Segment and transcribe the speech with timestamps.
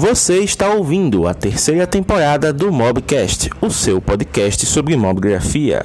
[0.00, 5.84] Você está ouvindo a terceira temporada do Mobcast, o seu podcast sobre mobgrafia.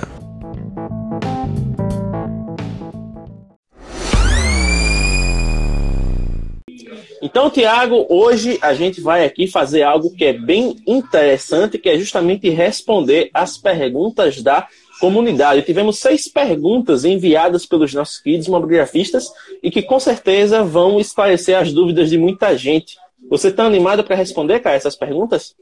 [7.23, 11.97] Então, Tiago, hoje a gente vai aqui fazer algo que é bem interessante, que é
[11.97, 14.67] justamente responder as perguntas da
[14.99, 15.63] comunidade.
[15.63, 19.25] Tivemos seis perguntas enviadas pelos nossos queridos mobigrafistas
[19.63, 23.01] e que com certeza vão esclarecer as dúvidas de muita gente.
[23.29, 25.55] Você está animado para responder, cara, essas perguntas?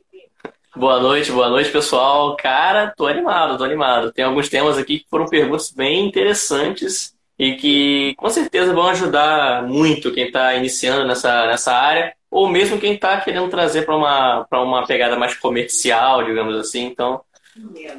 [0.75, 2.35] Boa noite, boa noite, pessoal.
[2.37, 4.11] Cara, tô animado, tô animado.
[4.11, 9.63] Tem alguns temas aqui que foram perguntas bem interessantes e que com certeza vão ajudar
[9.67, 14.47] muito quem está iniciando nessa, nessa área, ou mesmo quem está querendo trazer para uma,
[14.51, 16.85] uma pegada mais comercial, digamos assim.
[16.85, 17.21] Então,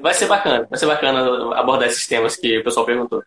[0.01, 3.23] vai ser bacana, vai ser bacana abordar esses temas que o pessoal perguntou.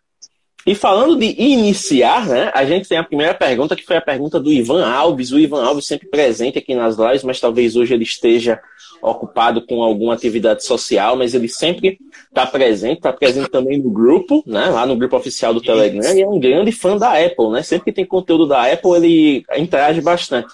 [0.66, 2.50] E falando de iniciar, né?
[2.52, 5.30] A gente tem a primeira pergunta, que foi a pergunta do Ivan Alves.
[5.30, 8.60] O Ivan Alves sempre presente aqui nas lives, mas talvez hoje ele esteja
[9.00, 14.42] ocupado com alguma atividade social, mas ele sempre está presente, está presente também no grupo,
[14.44, 14.66] né?
[14.66, 17.62] Lá no grupo oficial do Telegram, e é um grande fã da Apple, né?
[17.62, 20.52] Sempre que tem conteúdo da Apple, ele interage bastante.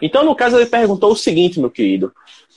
[0.00, 2.10] Então, no caso, ele perguntou o seguinte, meu querido.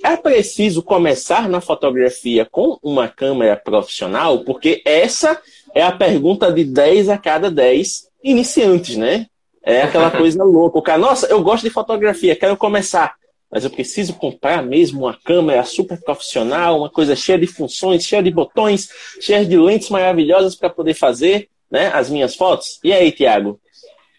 [0.04, 4.40] É preciso começar na fotografia com uma câmera profissional?
[4.44, 5.42] Porque essa
[5.76, 9.28] é a pergunta de 10 a cada 10 iniciantes, né?
[9.62, 10.80] É aquela coisa louca.
[10.80, 13.14] O cara, nossa, eu gosto de fotografia, quero começar.
[13.52, 18.24] Mas eu preciso comprar mesmo uma câmera super profissional, uma coisa cheia de funções, cheia
[18.24, 22.80] de botões, cheia de lentes maravilhosas para poder fazer né, as minhas fotos.
[22.84, 23.60] E aí, Tiago?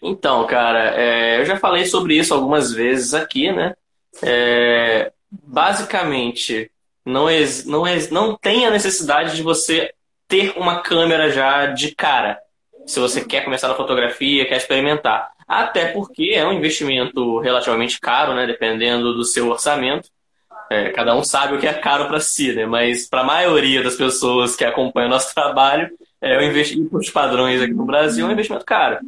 [0.01, 3.73] Então, cara, é, eu já falei sobre isso algumas vezes aqui, né?
[4.21, 6.71] É, basicamente,
[7.03, 7.27] não,
[7.65, 9.91] não, não tem a necessidade de você
[10.27, 12.39] ter uma câmera já de cara.
[12.85, 15.29] Se você quer começar na fotografia, quer experimentar.
[15.47, 18.45] Até porque é um investimento relativamente caro, né?
[18.45, 20.09] Dependendo do seu orçamento.
[20.69, 22.65] É, cada um sabe o que é caro para si, né?
[22.65, 25.89] Mas para a maioria das pessoas que acompanham o nosso trabalho,
[26.21, 28.99] é, o investimento por padrões aqui no Brasil é um investimento caro.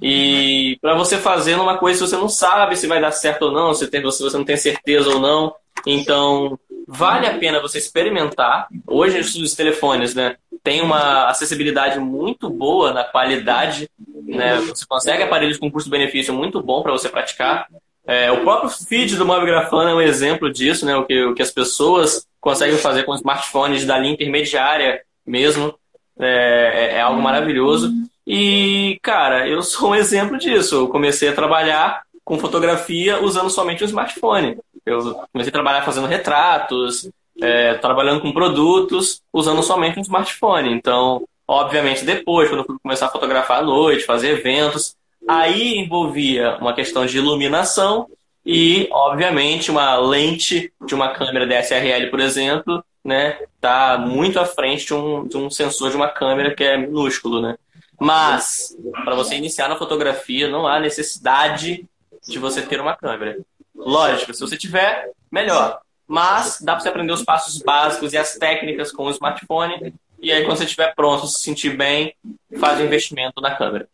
[0.00, 3.52] E para você fazer uma coisa, se você não sabe se vai dar certo ou
[3.52, 5.54] não, tem, se você não tem certeza ou não,
[5.86, 8.66] então vale a pena você experimentar.
[8.86, 13.90] Hoje os telefones, né, tem uma acessibilidade muito boa na qualidade,
[14.24, 14.56] né?
[14.56, 17.66] Você consegue aparelhos com custo-benefício muito bom para você praticar.
[18.06, 20.96] É, o próprio feed do Mobigrafano é um exemplo disso, né?
[20.96, 25.74] O que, o que as pessoas conseguem fazer com smartphones da linha intermediária mesmo
[26.18, 27.92] é, é, é algo maravilhoso.
[28.26, 30.74] E, cara, eu sou um exemplo disso.
[30.74, 34.58] Eu comecei a trabalhar com fotografia usando somente o smartphone.
[34.84, 37.08] Eu comecei a trabalhar fazendo retratos,
[37.40, 40.72] é, trabalhando com produtos, usando somente um smartphone.
[40.72, 44.96] Então, obviamente, depois, quando eu fui começar a fotografar à noite, fazer eventos,
[45.26, 48.08] aí envolvia uma questão de iluminação
[48.44, 54.86] e, obviamente, uma lente de uma câmera DSLR, por exemplo, né, tá muito à frente
[54.86, 57.56] de um, de um sensor de uma câmera que é minúsculo, né?
[58.00, 61.84] Mas, para você iniciar na fotografia, não há necessidade
[62.26, 63.38] de você ter uma câmera.
[63.78, 65.80] Lógico, se você tiver, melhor.
[66.06, 69.94] Mas dá para você aprender os passos básicos e as técnicas com o smartphone.
[70.20, 72.14] E aí, quando você estiver pronto, se sentir bem,
[72.58, 73.88] faz o investimento na câmera.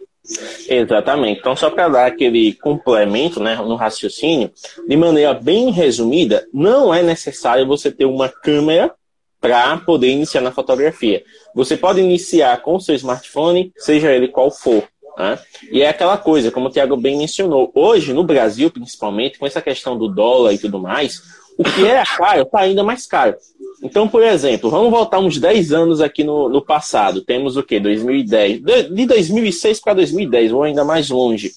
[0.69, 1.41] Exatamente.
[1.41, 4.51] Então, só para dar aquele complemento né, no raciocínio,
[4.89, 8.95] de maneira bem resumida, não é necessário você ter uma câmera
[9.41, 11.23] para poder iniciar na fotografia.
[11.55, 14.89] Você pode iniciar com o seu smartphone, seja ele qual for.
[15.17, 15.39] Né?
[15.71, 19.63] E é aquela coisa, como o Tiago bem mencionou, hoje no Brasil, principalmente, com essa
[19.63, 21.23] questão do dólar e tudo mais,
[21.57, 23.37] o que era caro está ainda mais caro.
[23.83, 27.21] Então, por exemplo, vamos voltar uns 10 anos aqui no, no passado.
[27.23, 27.79] Temos o quê?
[27.79, 28.63] 2010.
[28.63, 31.53] De 2006 para 2010, ou ainda mais longe.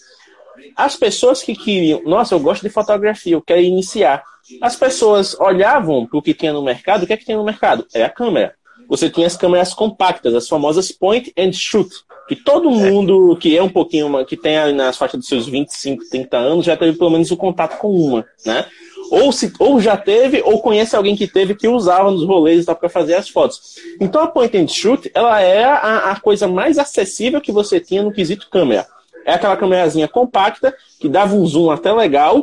[0.76, 4.24] As pessoas que queriam, nossa, eu gosto de fotografia, eu quero iniciar.
[4.62, 7.04] As pessoas olhavam para o que tinha no mercado.
[7.04, 7.86] O que é que tem no mercado?
[7.94, 8.56] É a câmera.
[8.88, 11.90] Você tinha as câmeras compactas, as famosas point and shoot,
[12.28, 16.38] que todo mundo que é um pouquinho, que tem nas faixas dos seus 25, 30
[16.38, 18.66] anos, já teve pelo menos o um contato com uma, né?
[19.10, 22.90] Ou, se, ou já teve, ou conhece alguém que teve, que usava nos rolês para
[22.90, 23.76] fazer as fotos.
[24.02, 28.04] Então a point and shoot, ela é a, a coisa mais acessível que você tinha
[28.04, 28.86] no quesito câmera.
[29.28, 32.42] É aquela câmerazinha compacta, que dava um zoom até legal,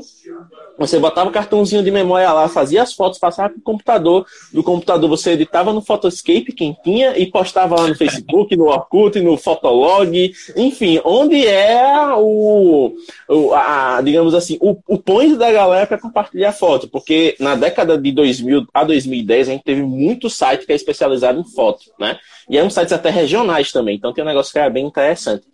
[0.76, 4.26] você botava o cartãozinho de memória lá, fazia as fotos, passava para o computador.
[4.52, 9.20] Do computador você editava no Photoscape, quem tinha, e postava lá no Facebook, no Orkut,
[9.20, 12.92] no Fotolog, enfim, onde é o,
[13.28, 16.88] o a, digamos assim, o, o point da galera para compartilhar foto.
[16.88, 21.38] Porque na década de 2000 a 2010 a gente teve muito site que é especializado
[21.38, 22.18] em foto, né?
[22.50, 25.44] E eram sites até regionais também, então tem um negócio que era bem interessante.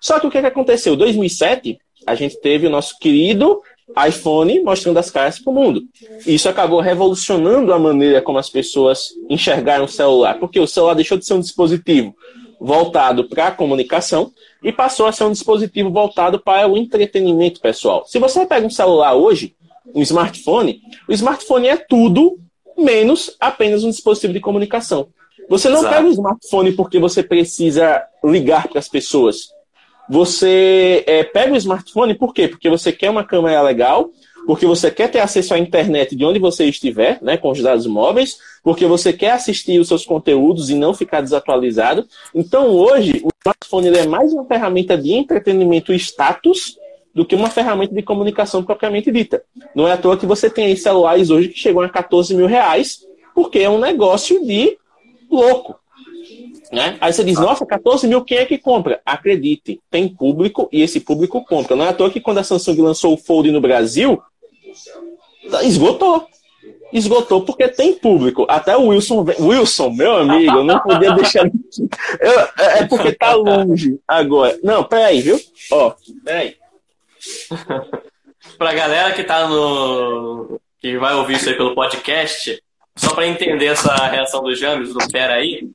[0.00, 0.94] Só que o que, que aconteceu?
[0.94, 3.60] Em 2007, a gente teve o nosso querido
[4.06, 5.82] iPhone mostrando as caras para o mundo.
[6.26, 11.16] Isso acabou revolucionando a maneira como as pessoas enxergaram o celular, porque o celular deixou
[11.16, 12.14] de ser um dispositivo
[12.60, 18.04] voltado para a comunicação e passou a ser um dispositivo voltado para o entretenimento pessoal.
[18.06, 19.54] Se você pega um celular hoje,
[19.94, 22.38] um smartphone, o smartphone é tudo
[22.76, 25.08] menos apenas um dispositivo de comunicação.
[25.48, 25.94] Você não Exato.
[25.94, 29.48] pega o smartphone porque você precisa ligar para as pessoas.
[30.08, 32.48] Você é, pega o smartphone por quê?
[32.48, 34.10] Porque você quer uma câmera legal,
[34.46, 37.86] porque você quer ter acesso à internet de onde você estiver, né, com os dados
[37.86, 42.06] móveis, porque você quer assistir os seus conteúdos e não ficar desatualizado.
[42.34, 46.78] Então, hoje, o smartphone é mais uma ferramenta de entretenimento e status
[47.14, 49.42] do que uma ferramenta de comunicação propriamente dita.
[49.74, 53.00] Não é à toa que você tem celulares hoje que chegam a 14 mil reais,
[53.34, 54.78] porque é um negócio de
[55.30, 55.78] louco.
[56.72, 56.98] Né?
[57.00, 59.00] Aí você diz, nossa, 14 mil, quem é que compra?
[59.04, 61.74] Acredite, tem público e esse público compra.
[61.74, 64.22] Não é à toa que quando a Samsung lançou o Fold no Brasil,
[65.62, 66.26] esgotou.
[66.92, 68.46] Esgotou porque tem público.
[68.48, 71.44] Até o Wilson, Wilson, meu amigo, não podia deixar.
[71.46, 74.58] Eu, é, é porque tá longe agora.
[74.62, 75.38] Não, peraí, viu?
[75.70, 75.94] Ó,
[76.24, 76.56] peraí.
[78.56, 80.58] pra galera que tá no.
[80.80, 82.62] que vai ouvir isso aí pelo podcast,
[82.96, 85.68] só para entender essa reação do James, do Pera aí,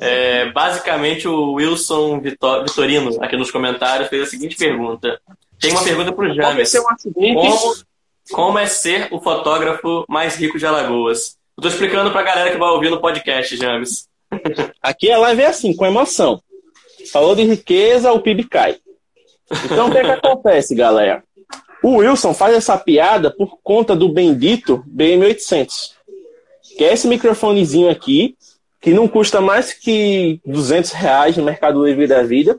[0.00, 5.20] é, basicamente o Wilson Vitor, Vitorino, aqui nos comentários, fez a seguinte pergunta.
[5.60, 6.72] Tem uma pergunta para o James.
[7.14, 7.74] Como,
[8.30, 11.36] como é ser o fotógrafo mais rico de Alagoas?
[11.56, 14.08] Estou explicando para a galera que vai ouvir no podcast, James.
[14.82, 16.42] Aqui a live é assim, com emoção.
[17.12, 18.76] Falou de riqueza, o PIB cai.
[19.64, 21.22] Então o que, é que acontece, galera?
[21.82, 25.92] O Wilson faz essa piada por conta do bendito BM800.
[26.76, 28.36] Que é esse microfonezinho aqui,
[28.84, 32.58] que não custa mais que 200 reais no Mercado Livre da vida.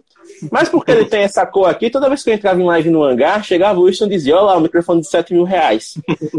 [0.51, 3.03] Mas porque ele tem essa cor aqui, toda vez que eu entrava em live no
[3.03, 5.93] hangar, chegava o Wilson e dizia, olha lá, o microfone de 7 mil reais.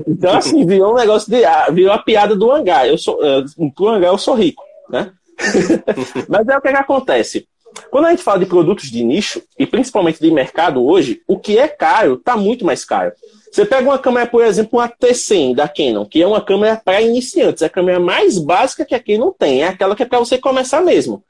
[0.09, 1.45] Então, assim, virou um negócio de.
[1.45, 2.89] Ah, virou a piada do hangar.
[2.89, 5.13] Eu sou, uh, pro hangar eu sou rico, né?
[6.29, 7.47] Mas é o que, é que acontece.
[7.91, 11.59] Quando a gente fala de produtos de nicho, e principalmente de mercado hoje, o que
[11.59, 13.13] é caro está muito mais caro.
[13.51, 17.01] Você pega uma câmera, por exemplo, uma T100 da Canon, que é uma câmera para
[17.01, 20.19] iniciantes, é a câmera mais básica que a Canon tem, é aquela que é para
[20.19, 21.25] você começar mesmo.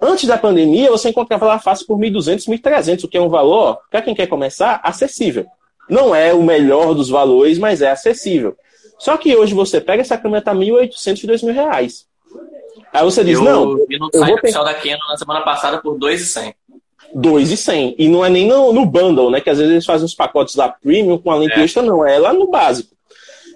[0.00, 3.78] Antes da pandemia, você encontrava ela fácil por 1.200, 1.300, o que é um valor,
[3.90, 5.46] para quem quer começar, acessível.
[5.90, 8.56] Não é o melhor dos valores, mas é acessível.
[8.98, 12.07] Só que hoje você pega essa câmera tá 1.800 e 2.000 reais.
[12.92, 13.86] Aí você diz, eu não.
[13.86, 16.54] Vi no site oficial da Canon na semana passada por 2,100.
[17.14, 17.94] 2,100.
[17.98, 19.40] E não é nem no, no, bundle, né?
[19.40, 21.64] Que às vezes eles fazem os pacotes lá premium com a lente é.
[21.64, 22.06] extra, não.
[22.06, 22.96] É lá no básico.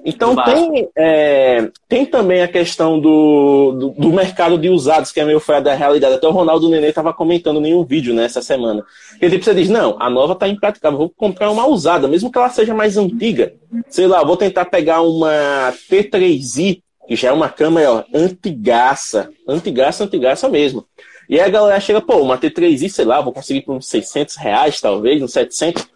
[0.05, 0.93] Então no tem, básico.
[0.97, 5.61] É, tem também a questão do, do, do, mercado de usados, que é meio fora
[5.61, 6.15] da realidade.
[6.15, 8.85] Até o Ronaldo Nenê estava comentando em um vídeo nessa né, semana.
[9.21, 12.39] Ele tipo, você diz, não, a nova está impraticável, vou comprar uma usada, mesmo que
[12.39, 13.55] ela seja mais antiga.
[13.89, 20.49] Sei lá, vou tentar pegar uma T3i que já é uma câmera antigaça, antigaça, antigaça
[20.49, 20.87] mesmo.
[21.29, 24.37] E aí a galera chega, pô, uma T3i, sei lá, vou conseguir por uns 600
[24.37, 25.87] reais, talvez, uns 700.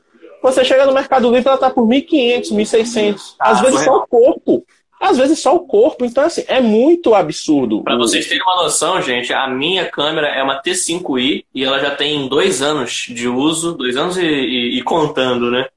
[0.43, 3.35] Você chega no Mercado Livre, ela tá por 1.500, 1.600.
[3.39, 4.65] Às ah, vezes só o corpo.
[5.01, 6.05] Às vezes só o corpo.
[6.05, 7.83] Então, assim, é muito absurdo.
[7.83, 11.91] Para vocês terem uma noção, gente, a minha câmera é uma T5i e ela já
[11.91, 15.69] tem dois anos de uso, dois anos e, e, e contando, né?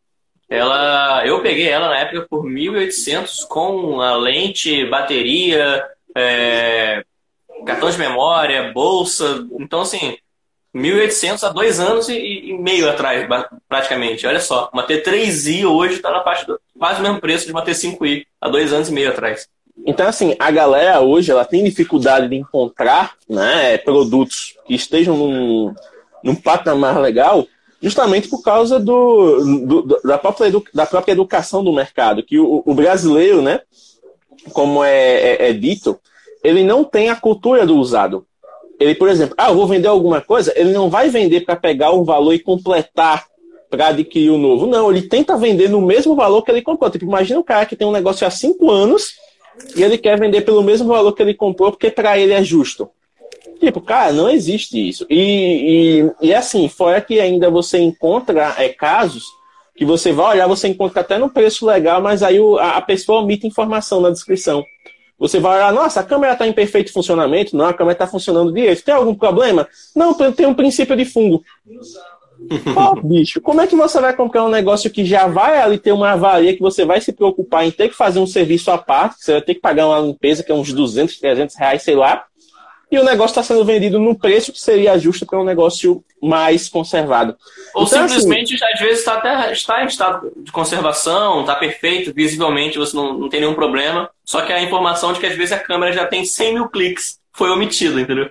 [0.49, 7.03] Ela, eu peguei ela na época por 1.800 com a lente, bateria, é,
[7.65, 9.45] cartão de memória, bolsa.
[9.59, 10.17] Então, assim,
[10.75, 13.27] 1.800 há dois anos e, e, meio atrás,
[13.67, 14.25] praticamente.
[14.25, 17.63] Olha só, uma T3i hoje está na parte do quase o mesmo preço de uma
[17.63, 19.47] T5i há dois anos e meio atrás.
[19.85, 25.73] Então, assim, a galera hoje ela tem dificuldade de encontrar né, produtos que estejam num,
[26.23, 27.47] num patamar legal
[27.81, 32.73] justamente por causa do, do da, própria da própria educação do mercado, que o, o
[32.73, 33.61] brasileiro, né,
[34.51, 35.99] como é, é, é, dito,
[36.43, 38.25] ele não tem a cultura do usado.
[38.79, 41.91] Ele, por exemplo, ah, eu vou vender alguma coisa, ele não vai vender para pegar
[41.91, 43.25] o valor e completar
[43.69, 44.65] para adquirir o novo.
[44.65, 46.89] Não, ele tenta vender no mesmo valor que ele comprou.
[46.89, 49.13] Tipo, imagina um cara que tem um negócio há cinco anos
[49.75, 52.89] e ele quer vender pelo mesmo valor que ele comprou porque para ele é justo.
[53.59, 55.05] Tipo, cara, não existe isso.
[55.09, 59.25] E, e, e assim, fora que ainda você encontra é, casos
[59.75, 62.81] que você vai olhar, você encontra até no preço legal, mas aí o, a, a
[62.81, 64.63] pessoa omite informação na descrição.
[65.17, 67.55] Você vai olhar, nossa, a câmera está em perfeito funcionamento?
[67.55, 68.83] Não, a câmera está funcionando direito.
[68.83, 69.67] Tem algum problema?
[69.93, 71.43] Não, tem um princípio de fungo.
[72.73, 75.91] Pô, bicho, como é que você vai comprar um negócio que já vai ali ter
[75.91, 79.17] uma avaria que você vai se preocupar em ter que fazer um serviço à parte,
[79.19, 82.23] você vai ter que pagar uma limpeza que é uns 200, 300 reais, sei lá,
[82.91, 86.67] e o negócio está sendo vendido num preço que seria justo para um negócio mais
[86.67, 87.35] conservado.
[87.75, 91.55] Ou então, assim, simplesmente, assim, às vezes, está, até, está em estado de conservação, está
[91.55, 95.35] perfeito, visivelmente, você não, não tem nenhum problema, só que a informação de que às
[95.35, 98.29] vezes a câmera já tem 100 mil cliques foi omitida, entendeu?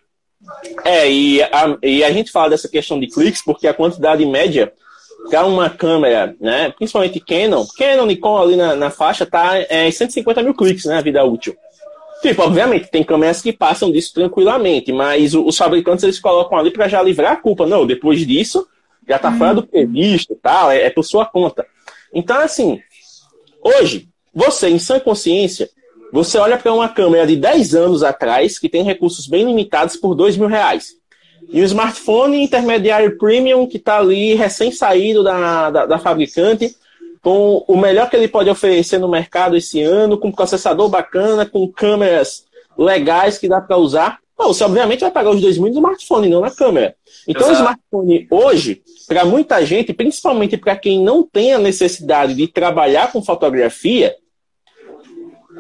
[0.85, 4.73] É, e a, e a gente fala dessa questão de cliques porque a quantidade média
[5.31, 10.43] para uma câmera, né, principalmente Canon, Canon, Nikon ali na, na faixa tá é, 150
[10.43, 11.57] mil cliques, né, a vida útil.
[12.21, 16.89] Tipo, obviamente, tem câmeras que passam disso tranquilamente, mas os fabricantes eles colocam ali para
[16.89, 17.67] já livrar a culpa.
[17.67, 18.67] Não, depois disso,
[19.09, 21.65] já tá fora do previsto tal, é, é por sua conta.
[22.13, 22.81] Então, assim,
[23.63, 25.69] hoje, você, em sã consciência,
[26.13, 30.15] você olha para uma câmera de 10 anos atrás, que tem recursos bem limitados, por
[30.15, 30.99] 2 mil reais.
[31.51, 36.75] E o smartphone intermediário premium, que está ali recém-saído da, da, da, fabricante,
[37.23, 41.71] com o melhor que ele pode oferecer no mercado esse ano, com processador bacana, com
[41.71, 42.45] câmeras
[42.77, 44.19] legais que dá para usar.
[44.37, 46.95] Bom, você obviamente vai pagar os 2 mil no smartphone, não na câmera.
[47.27, 47.57] Então, Exato.
[47.57, 53.11] o smartphone hoje, para muita gente, principalmente para quem não tem a necessidade de trabalhar
[53.11, 54.15] com fotografia,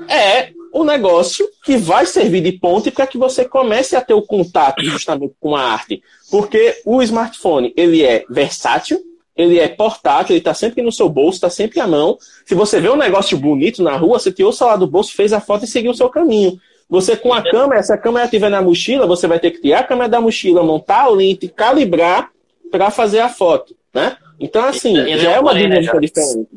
[0.08, 4.22] é o negócio que vai servir de ponte para que você comece a ter o
[4.22, 6.00] contato justamente com a arte.
[6.30, 9.00] Porque o smartphone, ele é versátil,
[9.38, 12.18] ele é portátil, ele está sempre no seu bolso, está sempre à mão.
[12.44, 15.32] Se você vê um negócio bonito na rua, você tirou o celular do bolso, fez
[15.32, 16.58] a foto e seguiu o seu caminho.
[16.90, 19.80] Você com a câmera, se a câmera estiver na mochila, você vai ter que tirar
[19.80, 22.30] a câmera da mochila, montar a lente, calibrar
[22.70, 24.16] para fazer a foto, né?
[24.40, 26.48] Então, assim, já é uma né, dinâmica diferente.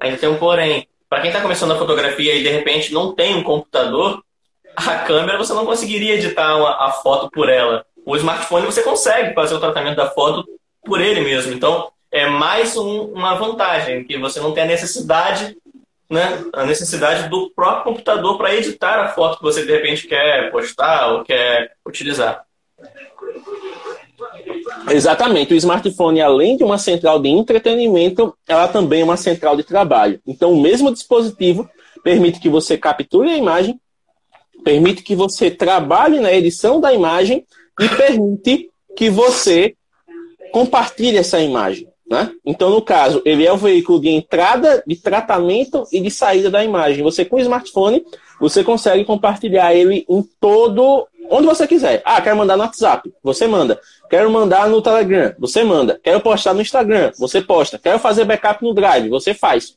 [0.00, 3.34] Ainda tem um porém para quem está começando a fotografia e de repente não tem
[3.34, 4.22] um computador,
[4.76, 7.84] a câmera você não conseguiria editar uma, a foto por ela.
[8.04, 10.44] O smartphone você consegue fazer o tratamento da foto
[10.84, 11.52] por ele mesmo.
[11.52, 15.54] Então é mais um, uma vantagem que você não tem a necessidade,
[16.08, 20.50] né, a necessidade do próprio computador para editar a foto que você de repente quer
[20.50, 22.42] postar ou quer utilizar.
[24.88, 25.52] Exatamente.
[25.52, 30.18] O smartphone, além de uma central de entretenimento, ela também é uma central de trabalho.
[30.26, 31.68] Então, o mesmo dispositivo
[32.02, 33.78] permite que você capture a imagem,
[34.64, 37.44] permite que você trabalhe na edição da imagem
[37.78, 39.74] e permite que você
[40.50, 41.86] compartilhe essa imagem.
[42.08, 42.30] Né?
[42.44, 46.64] Então, no caso, ele é o veículo de entrada, de tratamento e de saída da
[46.64, 47.02] imagem.
[47.02, 48.04] Você, com o smartphone,
[48.40, 52.02] você consegue compartilhar ele em todo onde você quiser.
[52.04, 53.80] Ah, quero mandar no WhatsApp, você manda.
[54.08, 56.00] Quero mandar no Telegram, você manda.
[56.02, 57.78] Quero postar no Instagram, você posta.
[57.78, 59.74] Quero fazer backup no Drive, você faz.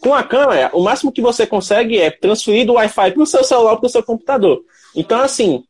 [0.00, 3.44] Com a câmera, o máximo que você consegue é transferir do Wi-Fi para o seu
[3.44, 4.62] celular para o seu computador.
[4.94, 5.64] Então, assim,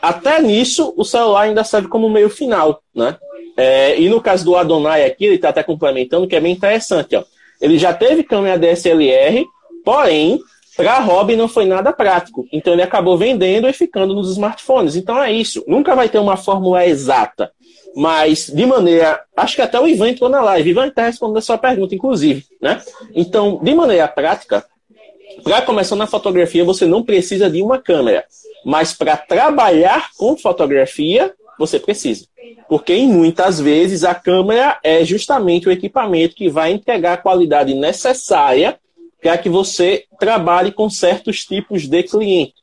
[0.00, 3.16] até nisso, o celular ainda serve como meio final, né?
[3.60, 7.14] É, e no caso do Adonai aqui, ele está até complementando, que é bem interessante,
[7.14, 7.22] ó.
[7.60, 9.46] Ele já teve câmera DSLR,
[9.84, 10.40] porém,
[10.74, 12.46] para hobby não foi nada prático.
[12.50, 14.96] Então ele acabou vendendo e ficando nos smartphones.
[14.96, 15.62] Então é isso.
[15.68, 17.52] Nunca vai ter uma fórmula exata.
[17.94, 19.20] Mas, de maneira.
[19.36, 20.70] Acho que até o Ivan entrou na live.
[20.70, 22.46] Ivan está respondendo a sua pergunta, inclusive.
[22.62, 22.80] Né?
[23.14, 24.64] Então, de maneira prática,
[25.44, 28.24] para começar na fotografia, você não precisa de uma câmera.
[28.64, 32.24] Mas para trabalhar com fotografia, você precisa.
[32.66, 38.80] Porque muitas vezes a câmera é justamente o equipamento que vai entregar a qualidade necessária
[39.20, 42.54] para que você trabalhe com certos tipos de cliente.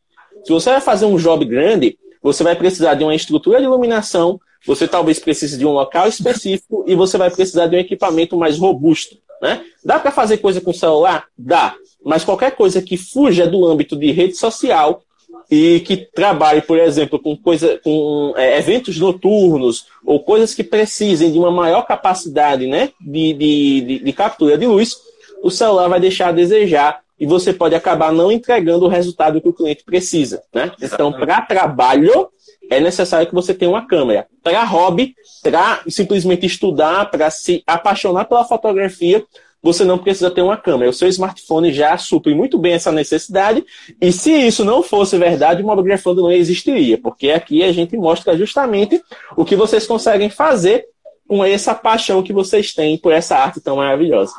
[0.43, 4.39] Se você vai fazer um job grande, você vai precisar de uma estrutura de iluminação,
[4.65, 8.57] você talvez precise de um local específico e você vai precisar de um equipamento mais
[8.57, 9.15] robusto.
[9.39, 9.63] Né?
[9.85, 11.25] Dá para fazer coisa com celular?
[11.37, 11.75] Dá.
[12.03, 15.03] Mas qualquer coisa que fuja do âmbito de rede social
[15.49, 21.31] e que trabalhe, por exemplo, com, coisa, com é, eventos noturnos ou coisas que precisem
[21.31, 24.97] de uma maior capacidade né, de, de, de, de captura de luz,
[25.41, 29.49] o celular vai deixar a desejar e você pode acabar não entregando o resultado que
[29.49, 30.43] o cliente precisa.
[30.53, 30.71] Né?
[30.81, 32.29] Então, para trabalho,
[32.69, 34.27] é necessário que você tenha uma câmera.
[34.43, 39.25] Para hobby, para simplesmente estudar, para se apaixonar pela fotografia,
[39.67, 40.89] você não precisa ter uma câmera.
[40.89, 43.65] O seu smartphone já supre muito bem essa necessidade.
[44.01, 48.37] E se isso não fosse verdade, o Mobografando não existiria, porque aqui a gente mostra
[48.37, 49.01] justamente
[49.35, 50.85] o que vocês conseguem fazer
[51.27, 54.33] com essa paixão que vocês têm por essa arte tão maravilhosa.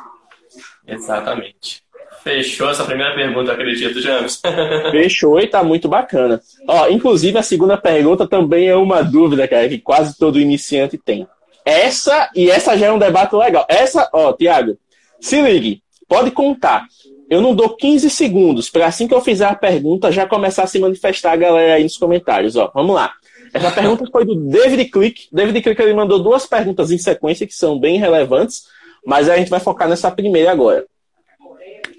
[0.87, 1.83] Exatamente.
[2.23, 4.41] Fechou essa primeira pergunta, acredito, James.
[4.91, 6.41] Fechou e tá muito bacana.
[6.67, 11.27] Ó, inclusive, a segunda pergunta também é uma dúvida, cara, que quase todo iniciante tem.
[11.63, 13.63] Essa, e essa já é um debate legal.
[13.69, 14.75] Essa, ó, Tiago,
[15.19, 16.85] se ligue, pode contar.
[17.29, 20.67] Eu não dou 15 segundos para assim que eu fizer a pergunta já começar a
[20.67, 22.55] se manifestar a galera aí nos comentários.
[22.55, 23.13] Ó, vamos lá.
[23.53, 25.27] Essa pergunta foi do David Click.
[25.31, 28.63] David Click ele mandou duas perguntas em sequência que são bem relevantes.
[29.05, 30.85] Mas a gente vai focar nessa primeira agora.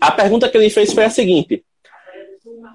[0.00, 1.64] A pergunta que ele fez foi a seguinte: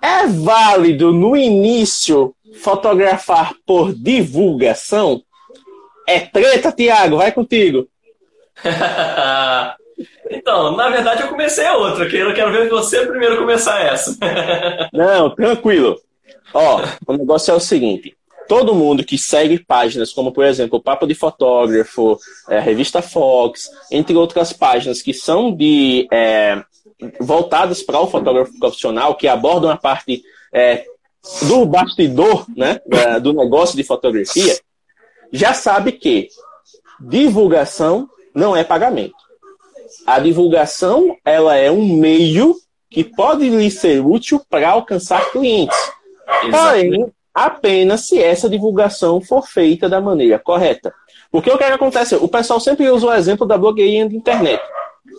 [0.01, 5.21] É válido no início fotografar por divulgação?
[6.07, 7.87] É treta, Tiago, vai contigo.
[10.29, 14.17] então, na verdade eu comecei a outra, que eu quero ver você primeiro começar essa.
[14.91, 15.99] Não, tranquilo.
[16.53, 18.15] Ó, o negócio é o seguinte.
[18.47, 23.69] Todo mundo que segue páginas como, por exemplo, o Papo de Fotógrafo, é, revista Fox,
[23.91, 26.61] entre outras páginas que são de é,
[27.19, 30.23] voltadas para o fotógrafo profissional, que abordam a parte
[30.53, 30.85] é,
[31.47, 32.79] do bastidor né,
[33.19, 34.57] do negócio de fotografia,
[35.31, 36.29] já sabe que
[36.99, 39.24] divulgação não é pagamento.
[40.05, 42.55] A divulgação ela é um meio
[42.89, 45.77] que pode lhe ser útil para alcançar clientes.
[46.51, 50.93] Porém, apenas se essa divulgação for feita da maneira correta.
[51.31, 52.15] Porque o que, é que acontece?
[52.15, 54.61] O pessoal sempre usa o exemplo da blogueirinha de internet.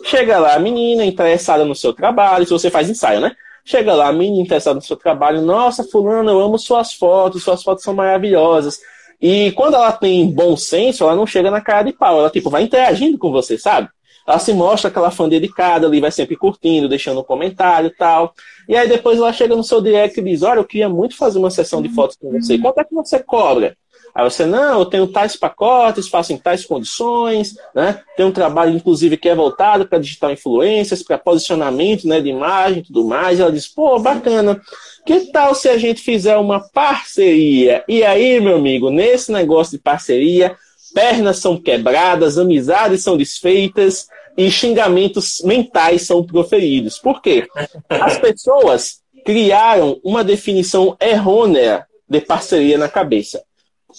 [0.03, 3.31] Chega lá a menina interessada no seu trabalho, se você faz ensaio, né?
[3.63, 7.61] Chega lá a menina interessada no seu trabalho, nossa, fulano, eu amo suas fotos, suas
[7.61, 8.79] fotos são maravilhosas.
[9.21, 12.49] E quando ela tem bom senso, ela não chega na cara de pau, ela tipo
[12.49, 13.89] vai interagindo com você, sabe?
[14.27, 18.33] Ela se mostra aquela fã dedicada ali, vai sempre curtindo, deixando um comentário e tal.
[18.67, 21.39] E aí depois ela chega no seu direct e diz: Olha, eu queria muito fazer
[21.39, 22.57] uma sessão de fotos com você.
[22.57, 23.77] Quanto é que você cobra?
[24.13, 28.01] Aí você, não, eu tenho tais pacotes, faço em tais condições, né?
[28.17, 32.79] Tem um trabalho, inclusive, que é voltado para digital influências, para posicionamento né, de imagem
[32.79, 33.37] e tudo mais.
[33.37, 34.59] E ela diz, pô, bacana.
[35.05, 37.83] Que tal se a gente fizer uma parceria?
[37.87, 40.57] E aí, meu amigo, nesse negócio de parceria,
[40.97, 46.97] pernas são quebradas, amizades são desfeitas e xingamentos mentais são proferidos.
[46.97, 47.47] Por quê?
[47.87, 53.43] As pessoas criaram uma definição errônea de parceria na cabeça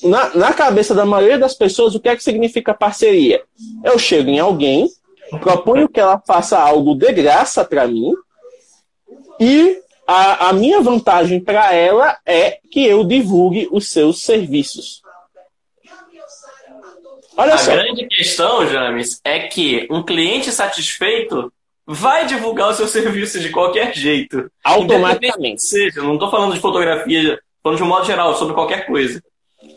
[0.03, 3.43] na, na cabeça da maioria das pessoas, o que é que significa parceria?
[3.83, 4.89] Eu chego em alguém,
[5.41, 8.13] proponho que ela faça algo de graça para mim,
[9.41, 15.03] e a, a minha vantagem para ela é que eu divulgue os seus serviços.
[17.39, 17.73] Olha a só.
[17.73, 21.53] grande questão, James, é que um cliente satisfeito
[21.87, 24.51] vai divulgar o seu serviço de qualquer jeito.
[24.65, 25.63] Automaticamente.
[25.63, 29.23] Seja, não estou falando de fotografia, falando de um modo geral, sobre qualquer coisa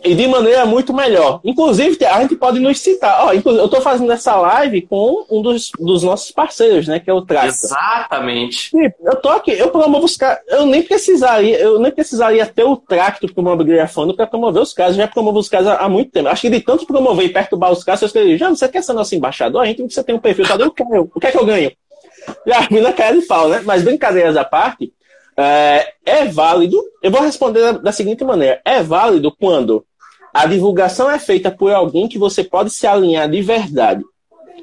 [0.04, 1.40] e de maneira muito melhor.
[1.44, 3.26] Inclusive, a gente pode nos citar.
[3.26, 7.00] Ó, eu estou fazendo essa live com um dos, dos nossos parceiros, né?
[7.00, 7.66] Que é o Tracta.
[7.66, 8.72] Exatamente.
[8.74, 10.40] eu tô aqui, eu promovo os caras.
[10.48, 14.98] Eu nem precisaria, eu nem precisaria ter o Tracto promovigrafando para promover os casos.
[14.98, 16.30] Já promovo os casos há, muito tempo.
[16.30, 18.94] Acho que de tanto promover e perturbar os casos, eu escrevi, já você quer ser
[18.94, 19.62] nosso embaixador?
[19.62, 20.56] A gente você tem um perfil, tá?
[20.56, 21.12] Eu quero.
[21.14, 21.72] O que é que eu ganho?
[22.46, 23.62] Já vi na cara de pau, né?
[23.64, 24.92] Mas brincadeiras à parte.
[25.38, 26.82] É, é válido.
[27.02, 29.86] Eu vou responder da, da seguinte maneira: é válido quando
[30.34, 34.04] a divulgação é feita por alguém que você pode se alinhar de verdade.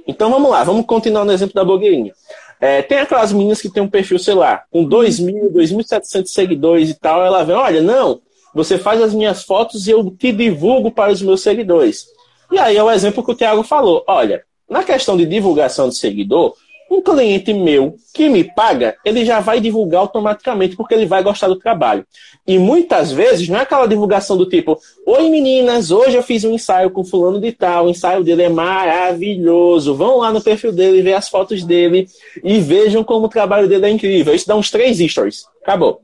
[0.07, 2.12] Então vamos lá, vamos continuar no exemplo da blogueirinha.
[2.61, 6.94] É, tem aquelas meninas que tem um perfil, sei lá, com 2.000, 2.700 seguidores e
[6.94, 8.20] tal, ela vem, olha, não,
[8.54, 12.07] você faz as minhas fotos e eu te divulgo para os meus seguidores.
[12.50, 14.02] E aí é o exemplo que o Thiago falou.
[14.09, 16.54] Olha, na questão de divulgação de seguidor,
[16.90, 21.48] um cliente meu que me paga, ele já vai divulgar automaticamente porque ele vai gostar
[21.48, 22.07] do trabalho.
[22.46, 26.53] E muitas vezes não é aquela divulgação do tipo: Oi meninas, hoje eu fiz um
[26.53, 29.94] ensaio com fulano de tal, o ensaio dele é maravilhoso.
[29.94, 32.09] Vão lá no perfil dele, ver as fotos dele
[32.42, 34.35] e vejam como o trabalho dele é incrível.
[34.35, 35.44] Isso dá uns três stories.
[35.62, 36.01] Acabou.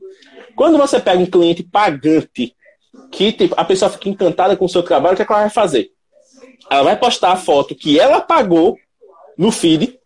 [0.55, 2.55] Quando você pega um cliente pagante,
[3.11, 5.41] que tipo, a pessoa fica encantada com o seu trabalho, o que, é que ela
[5.41, 5.89] vai fazer?
[6.69, 8.77] Ela vai postar a foto que ela pagou
[9.37, 9.99] no feed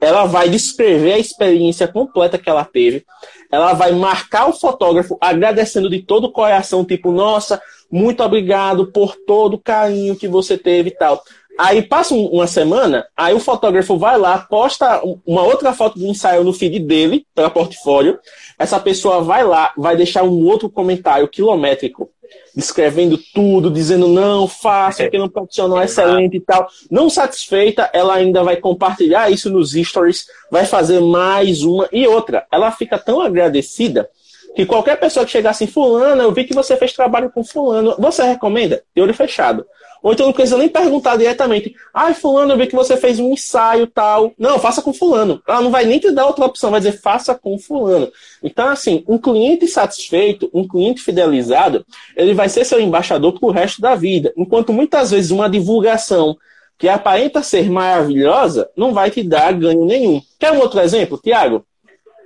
[0.00, 3.04] ela vai descrever a experiência completa que ela teve.
[3.50, 9.16] Ela vai marcar o fotógrafo agradecendo de todo o coração, tipo, nossa, muito obrigado por
[9.16, 11.22] todo o carinho que você teve e tal.
[11.58, 16.44] Aí passa uma semana, aí o fotógrafo vai lá, posta uma outra foto do ensaio
[16.44, 18.18] no feed dele, para portfólio.
[18.58, 22.10] Essa pessoa vai lá, vai deixar um outro comentário quilométrico
[22.54, 26.66] descrevendo tudo, dizendo não, faça, porque não profissional excelente e tal.
[26.90, 32.46] Não satisfeita, ela ainda vai compartilhar isso nos stories, vai fazer mais uma e outra.
[32.50, 34.08] Ela fica tão agradecida
[34.54, 37.94] que qualquer pessoa que chegar assim, fulano, eu vi que você fez trabalho com fulano,
[37.98, 38.82] você recomenda?
[38.94, 39.66] De olho fechado.
[40.02, 41.74] Ou então não precisa nem perguntar diretamente.
[41.92, 44.32] Ai, fulano, eu vi que você fez um ensaio tal.
[44.38, 45.42] Não, faça com fulano.
[45.46, 48.10] Ela não vai nem te dar outra opção, vai dizer faça com fulano.
[48.42, 51.84] Então, assim, um cliente satisfeito, um cliente fidelizado,
[52.16, 54.32] ele vai ser seu embaixador pro resto da vida.
[54.36, 56.36] Enquanto muitas vezes uma divulgação
[56.78, 60.20] que aparenta ser maravilhosa não vai te dar ganho nenhum.
[60.38, 61.64] Quer um outro exemplo, Tiago?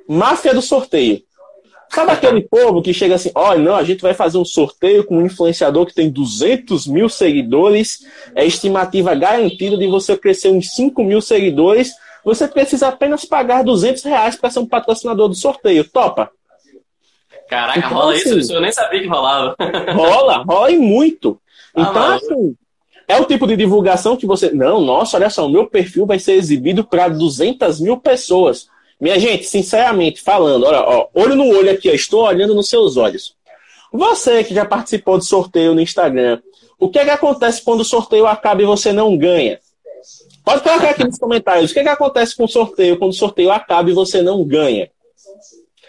[0.08, 1.22] Máfia do sorteio.
[1.92, 5.18] Sabe aquele povo que chega assim, olha, não, a gente vai fazer um sorteio com
[5.18, 11.02] um influenciador que tem 200 mil seguidores, é estimativa garantida de você crescer uns 5
[11.02, 11.92] mil seguidores,
[12.24, 15.82] você precisa apenas pagar 200 reais para ser um patrocinador do sorteio.
[15.82, 16.30] Topa?
[17.48, 18.52] Caraca, então, rola assim, isso?
[18.52, 19.56] Eu nem sabia que rolava.
[19.92, 21.40] Rola, rola e muito.
[21.74, 22.56] Ah, Então, assim,
[23.08, 24.52] é o tipo de divulgação que você.
[24.52, 28.68] Não, nossa, olha só, o meu perfil vai ser exibido para 200 mil pessoas.
[29.00, 32.96] Minha gente, sinceramente falando, olha, ó, olho no olho aqui, ó, estou olhando nos seus
[32.96, 33.34] olhos.
[33.92, 36.40] Você que já participou de sorteio no Instagram,
[36.78, 39.58] o que é que acontece quando o sorteio acaba e você não ganha?
[40.44, 41.70] Pode colocar aqui nos comentários.
[41.70, 44.44] O que é que acontece com o sorteio quando o sorteio acaba e você não
[44.44, 44.90] ganha?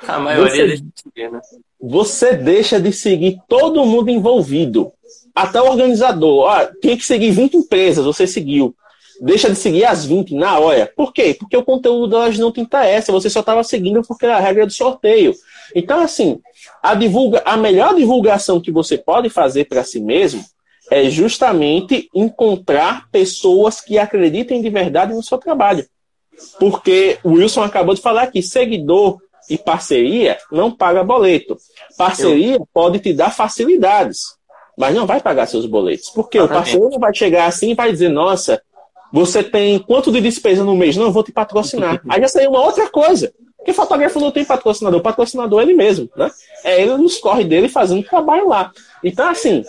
[0.08, 1.42] A maioria Você- deixa de seguir, né?
[1.80, 4.92] Você deixa de seguir todo mundo envolvido.
[5.34, 6.46] Até o organizador.
[6.46, 8.76] Ó, tem que seguir 20 empresas, você seguiu.
[9.24, 10.92] Deixa de seguir as 20 na hora.
[10.96, 11.36] Por quê?
[11.38, 13.12] Porque o conteúdo delas não te interessa.
[13.12, 15.36] Você só estava seguindo porque era a regra do sorteio.
[15.76, 16.40] Então, assim,
[16.82, 17.44] a, divulga...
[17.46, 20.44] a melhor divulgação que você pode fazer para si mesmo
[20.90, 25.86] é justamente encontrar pessoas que acreditem de verdade no seu trabalho.
[26.60, 31.58] Porque o Wilson acabou de falar aqui, seguidor e parceria não paga boleto.
[31.96, 34.36] Parceria pode te dar facilidades,
[34.76, 36.10] mas não vai pagar seus boletos.
[36.10, 36.64] Porque o Exatamente.
[36.64, 38.60] parceiro não vai chegar assim e vai dizer, nossa,
[39.12, 40.96] você tem quanto de despesa no mês?
[40.96, 42.02] Não, eu vou te patrocinar.
[42.08, 43.34] Aí já saiu uma outra coisa.
[43.58, 46.32] Porque fotógrafo não tem patrocinador, o patrocinador é ele mesmo, né?
[46.64, 48.72] É ele nos corre dele fazendo trabalho lá.
[49.04, 49.64] Então, assim,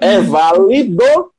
[0.00, 1.30] é válido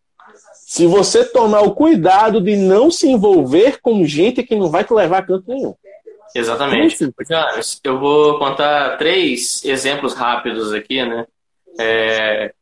[0.52, 4.94] se você tomar o cuidado de não se envolver com gente que não vai te
[4.94, 5.76] levar a canto nenhum.
[6.36, 7.12] Exatamente.
[7.84, 11.26] Eu vou contar três exemplos rápidos aqui, né?
[11.80, 12.54] É,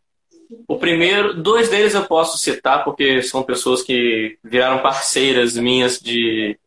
[0.67, 6.57] O primeiro, dois deles eu posso citar porque são pessoas que viraram parceiras minhas de,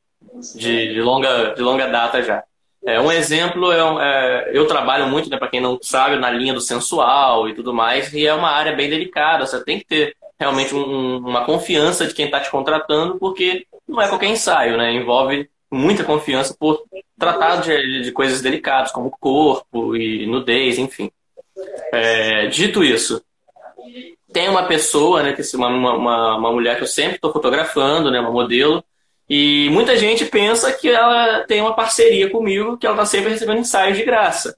[0.55, 2.43] de, de longa, de longa data já.
[2.87, 6.53] É, um exemplo é, é, eu trabalho muito, né, para quem não sabe, na linha
[6.53, 9.47] do sensual e tudo mais, e é uma área bem delicada.
[9.47, 14.03] Você tem que ter realmente um- uma confiança de quem está te contratando, porque não
[14.03, 14.93] é qualquer ensaio, né?
[14.93, 16.83] Envolve muita confiança por
[17.19, 21.11] tratar de, de coisas delicadas, como corpo e nudez, enfim.
[21.93, 23.23] É, dito isso,
[24.33, 28.11] tem uma pessoa, né, que é uma, uma, uma mulher que eu sempre estou fotografando,
[28.11, 28.85] né, uma modelo,
[29.29, 33.61] e muita gente pensa que ela tem uma parceria comigo, que ela está sempre recebendo
[33.61, 34.57] ensaios de graça.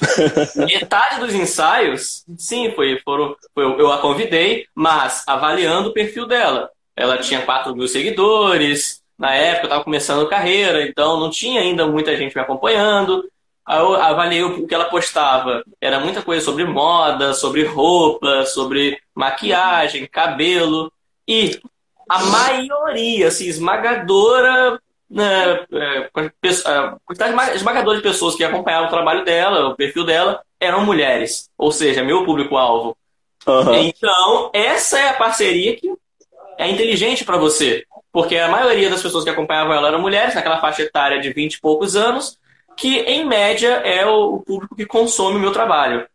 [0.56, 6.70] Metade dos ensaios, sim, foi, foram, foi, eu a convidei, mas avaliando o perfil dela.
[6.96, 11.86] Ela tinha 4 mil seguidores, na época eu estava começando carreira, então não tinha ainda
[11.86, 13.28] muita gente me acompanhando.
[13.70, 15.62] Eu avaliei o que ela postava.
[15.80, 20.90] Era muita coisa sobre moda, sobre roupa, sobre maquiagem, cabelo.
[21.26, 21.60] E
[22.08, 26.10] a maioria, assim, esmagadora, né, é, a
[27.06, 31.50] quantidade esma- esmagadora de pessoas que acompanhavam o trabalho dela, o perfil dela, eram mulheres.
[31.56, 32.96] Ou seja, meu público-alvo.
[33.46, 33.76] Aham.
[33.76, 35.92] Então, essa é a parceria que
[36.58, 37.84] é inteligente para você.
[38.10, 41.54] Porque a maioria das pessoas que acompanhavam ela eram mulheres, naquela faixa etária de 20
[41.54, 42.38] e poucos anos,
[42.78, 46.06] que em média é o público que consome o meu trabalho.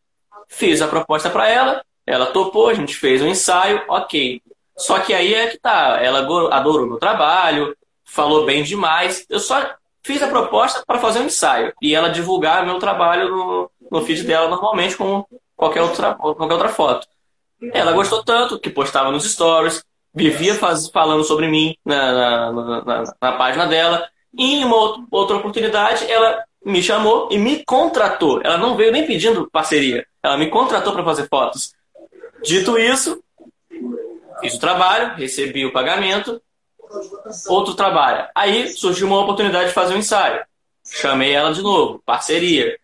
[0.47, 4.41] Fiz a proposta para ela, ela topou, a gente fez um ensaio, ok.
[4.77, 6.19] Só que aí é que tá, ela
[6.55, 9.25] adorou meu trabalho, falou bem demais.
[9.29, 9.73] Eu só
[10.03, 14.23] fiz a proposta para fazer um ensaio e ela divulgar meu trabalho no, no feed
[14.23, 17.07] dela normalmente como qualquer outra, qualquer outra foto.
[17.73, 22.11] Ela gostou tanto que postava nos stories, vivia faz- falando sobre mim na,
[22.51, 22.51] na,
[22.83, 24.07] na- na página dela.
[24.37, 28.41] E em uma outra oportunidade, ela me chamou e me contratou.
[28.43, 31.73] Ela não veio nem pedindo parceria, ela me contratou para fazer fotos.
[32.43, 33.23] Dito isso,
[34.41, 36.41] fiz o trabalho, recebi o pagamento,
[37.47, 38.27] outro trabalho.
[38.35, 40.41] Aí surgiu uma oportunidade de fazer um ensaio.
[40.85, 42.77] Chamei ela de novo, parceria.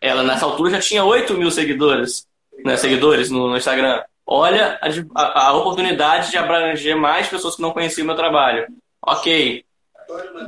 [0.00, 2.26] Ela nessa altura já tinha 8 mil seguidores,
[2.64, 4.02] né, seguidores no, no Instagram.
[4.26, 8.66] Olha a, a- a oportunidade de abranger mais pessoas que não conheciam o meu trabalho.
[9.02, 9.64] Ok.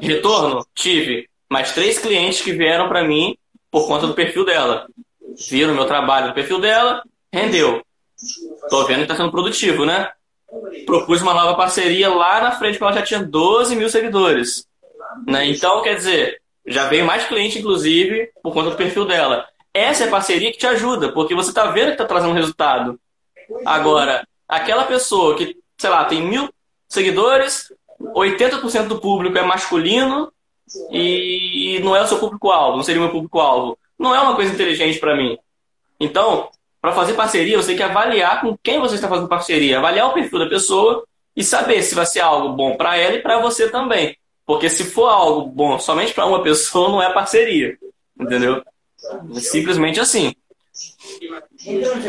[0.01, 0.66] Retorno?
[0.75, 1.30] Tive.
[1.51, 3.37] Mais três clientes que vieram para mim
[3.71, 4.87] por conta do perfil dela.
[5.49, 7.83] Viram meu trabalho no perfil dela, rendeu.
[8.69, 10.11] Tô vendo que tá sendo produtivo, né?
[10.87, 14.67] Propus uma nova parceria lá na frente, porque ela já tinha 12 mil seguidores.
[15.27, 15.47] Né?
[15.47, 19.47] Então, quer dizer, já veio mais cliente, inclusive, por conta do perfil dela.
[19.73, 22.99] Essa é a parceria que te ajuda, porque você tá vendo que tá trazendo resultado.
[23.65, 26.49] Agora, aquela pessoa que, sei lá, tem mil
[26.89, 30.33] seguidores, 80% do público é masculino
[30.90, 33.78] e não é o seu público-alvo, não seria o meu público-alvo.
[33.98, 35.38] Não é uma coisa inteligente para mim.
[35.98, 36.48] Então,
[36.80, 40.14] para fazer parceria, você tem que avaliar com quem você está fazendo parceria, avaliar o
[40.14, 41.04] perfil da pessoa
[41.37, 44.16] e saber se vai ser algo bom para ela e para você também.
[44.46, 47.76] Porque se for algo bom somente para uma pessoa, não é parceria.
[48.18, 48.62] Entendeu?
[49.37, 50.35] É simplesmente assim.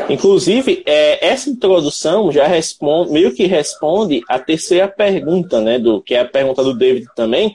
[0.10, 6.14] Inclusive, é, essa introdução já responde, meio que responde a terceira pergunta, né, do, que
[6.14, 7.54] é a pergunta do David também,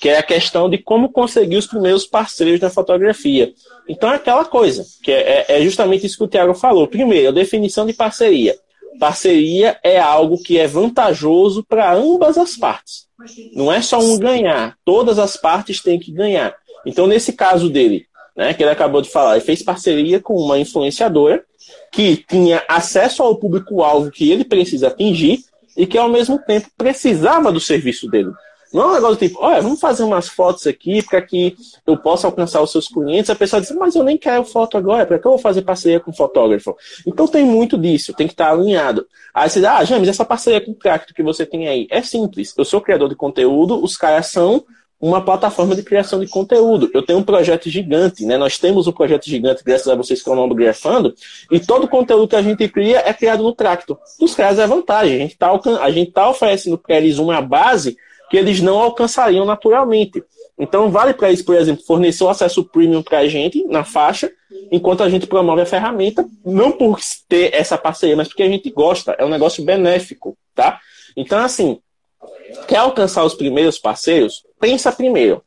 [0.00, 3.52] que é a questão de como conseguir os primeiros parceiros na fotografia.
[3.88, 6.86] Então, é aquela coisa, que é, é justamente isso que o Tiago falou.
[6.86, 8.56] Primeiro, a definição de parceria.
[8.98, 13.06] Parceria é algo que é vantajoso para ambas as partes.
[13.54, 16.54] Não é só um ganhar, todas as partes têm que ganhar.
[16.84, 18.06] Então, nesse caso dele,
[18.38, 21.42] né, que ele acabou de falar, ele fez parceria com uma influenciadora
[21.90, 25.40] que tinha acesso ao público-alvo que ele precisa atingir
[25.76, 28.30] e que, ao mesmo tempo, precisava do serviço dele.
[28.72, 32.28] Não é um negócio tipo, olha, vamos fazer umas fotos aqui para que eu possa
[32.28, 33.28] alcançar os seus clientes.
[33.28, 35.98] A pessoa diz, mas eu nem quero foto agora, para que eu vou fazer parceria
[35.98, 36.76] com fotógrafo?
[37.06, 39.04] Então tem muito disso, tem que estar alinhado.
[39.34, 42.02] Aí você diz, ah, James, essa parceria com o Cracto que você tem aí é
[42.02, 42.54] simples.
[42.56, 44.64] Eu sou criador de conteúdo, os caras são
[45.00, 46.90] uma plataforma de criação de conteúdo.
[46.92, 48.36] Eu tenho um projeto gigante, né?
[48.36, 51.14] Nós temos um projeto gigante, graças a vocês que estão grafando,
[51.50, 53.96] e todo o conteúdo que a gente cria é criado no Tracto.
[54.18, 55.16] Dos caras é vantagem.
[55.16, 55.56] A gente está
[56.12, 57.96] tá oferecendo para eles uma base
[58.28, 60.22] que eles não alcançariam naturalmente.
[60.58, 64.30] Então, vale para eles, por exemplo, fornecer o acesso premium para a gente na faixa,
[64.72, 68.68] enquanto a gente promove a ferramenta, não por ter essa parceria, mas porque a gente
[68.70, 70.80] gosta, é um negócio benéfico, tá?
[71.16, 71.78] Então, assim,
[72.66, 74.44] quer alcançar os primeiros parceiros?
[74.60, 75.42] Pensa primeiro.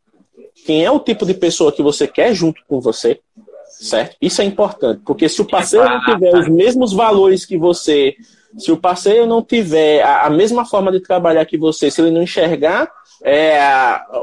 [0.66, 3.20] Quem é o tipo de pessoa que você quer junto com você,
[3.68, 4.16] certo?
[4.22, 8.16] Isso é importante, porque se o parceiro não tiver os mesmos valores que você
[8.58, 12.12] se o parceiro não tiver a, a mesma forma de trabalhar que você, se ele
[12.12, 12.92] não enxergar
[13.24, 13.60] é,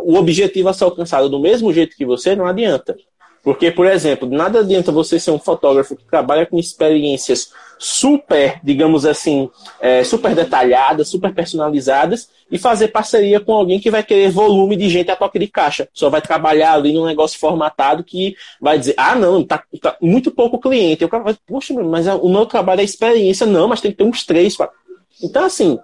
[0.02, 2.96] o objetivo a ser alcançado do mesmo jeito que você, não adianta.
[3.42, 9.06] Porque, por exemplo, nada adianta você ser um fotógrafo que trabalha com experiências super, digamos
[9.06, 9.48] assim,
[9.80, 14.88] é, super detalhadas, super personalizadas, e fazer parceria com alguém que vai querer volume de
[14.88, 15.88] gente a toque de caixa.
[15.92, 20.30] Só vai trabalhar ali num negócio formatado que vai dizer, ah, não, tá, tá muito
[20.30, 21.02] pouco cliente.
[21.02, 23.46] Eu vai, poxa, mas o meu trabalho é experiência.
[23.46, 24.74] Não, mas tem que ter uns três, quatro.
[25.22, 25.78] Então, assim,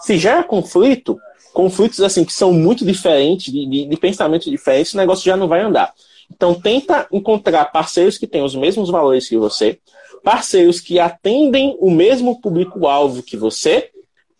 [0.00, 1.18] se gera conflito,
[1.54, 5.48] conflitos assim que são muito diferentes, de, de, de pensamentos diferentes, o negócio já não
[5.48, 5.92] vai andar.
[6.34, 9.78] Então, tenta encontrar parceiros que têm os mesmos valores que você,
[10.24, 13.90] parceiros que atendem o mesmo público-alvo que você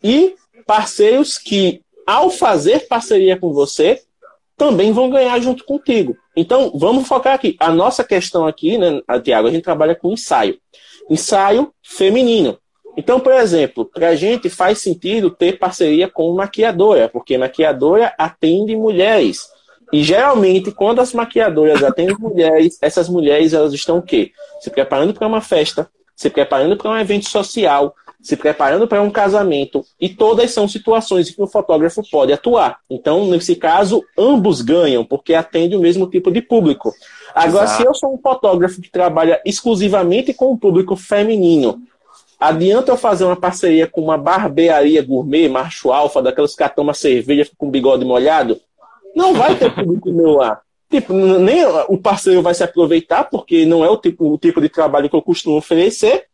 [0.02, 0.34] e
[0.66, 4.00] parceiros que, ao fazer parceria com você,
[4.56, 6.16] também vão ganhar junto contigo.
[6.34, 7.56] Então, vamos focar aqui.
[7.60, 10.58] A nossa questão aqui, né, Tiago, a gente trabalha com ensaio.
[11.10, 12.58] Ensaio feminino.
[12.96, 18.74] Então, por exemplo, para a gente faz sentido ter parceria com maquiadora, porque maquiadora atende
[18.76, 19.51] mulheres.
[19.92, 24.32] E geralmente, quando as maquiadoras atendem mulheres, essas mulheres elas estão o quê?
[24.60, 29.10] Se preparando para uma festa, se preparando para um evento social, se preparando para um
[29.10, 32.78] casamento, e todas são situações em que o fotógrafo pode atuar.
[32.88, 36.94] Então, nesse caso, ambos ganham, porque atende o mesmo tipo de público.
[37.34, 37.82] Agora, Exato.
[37.82, 41.82] se eu sou um fotógrafo que trabalha exclusivamente com o público feminino,
[42.38, 47.50] adianta eu fazer uma parceria com uma barbearia gourmet, macho alfa, daquelas que tomam cerveja
[47.58, 48.60] com bigode molhado?
[49.14, 50.60] Não vai ter público meu lá.
[50.90, 54.68] Tipo, nem o parceiro vai se aproveitar, porque não é o tipo, o tipo de
[54.68, 56.26] trabalho que eu costumo oferecer,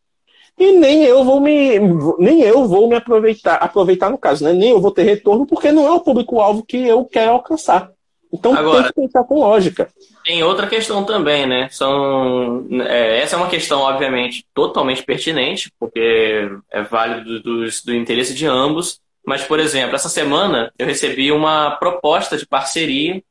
[0.59, 1.79] e nem eu vou me
[2.19, 4.53] nem eu vou me aproveitar, aproveitar no caso, né?
[4.53, 7.93] Nem eu vou ter retorno, porque não é o público-alvo que eu quero alcançar.
[8.33, 9.89] Então Agora, tem que pensar com lógica.
[10.25, 11.69] Tem outra questão também, né?
[11.71, 17.95] São, é, essa é uma questão, obviamente, totalmente pertinente, porque é válido do, do, do
[17.95, 19.01] interesse de ambos.
[19.29, 23.23] Mas, por exemplo, essa semana eu recebi uma proposta de parceria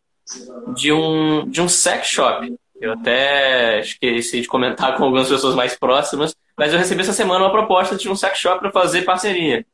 [0.75, 2.55] de um, de um sex shop.
[2.79, 7.45] Eu até esqueci de comentar com algumas pessoas mais próximas, mas eu recebi essa semana
[7.45, 9.65] uma proposta de um sex shop para fazer parceria.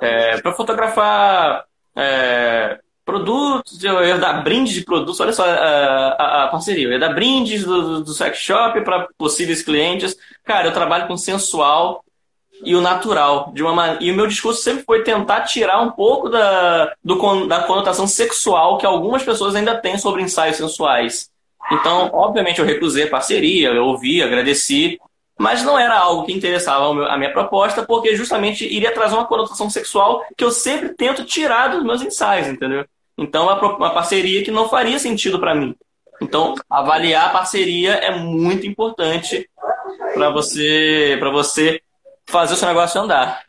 [0.00, 1.64] É, para fotografar
[1.96, 6.92] é, produtos, eu ia dar brindes de produtos, olha só a, a, a parceria, eu
[6.92, 10.16] ia dar brindes do, do sex shop para possíveis clientes.
[10.44, 12.04] Cara, eu trabalho com sensual
[12.62, 13.50] e o natural.
[13.54, 17.62] De uma E o meu discurso sempre foi tentar tirar um pouco da, do, da
[17.64, 21.30] conotação sexual que algumas pessoas ainda têm sobre ensaios sensuais.
[21.70, 24.98] Então, obviamente, eu recusei a parceria, eu ouvi, agradeci,
[25.38, 29.70] mas não era algo que interessava a minha proposta, porque justamente iria trazer uma conotação
[29.70, 32.84] sexual que eu sempre tento tirar dos meus ensaios, entendeu?
[33.16, 35.74] Então, uma parceria que não faria sentido para mim.
[36.20, 39.48] Então, avaliar a parceria é muito importante
[40.14, 41.80] para você, para você
[42.26, 43.44] fazer o seu negócio andar.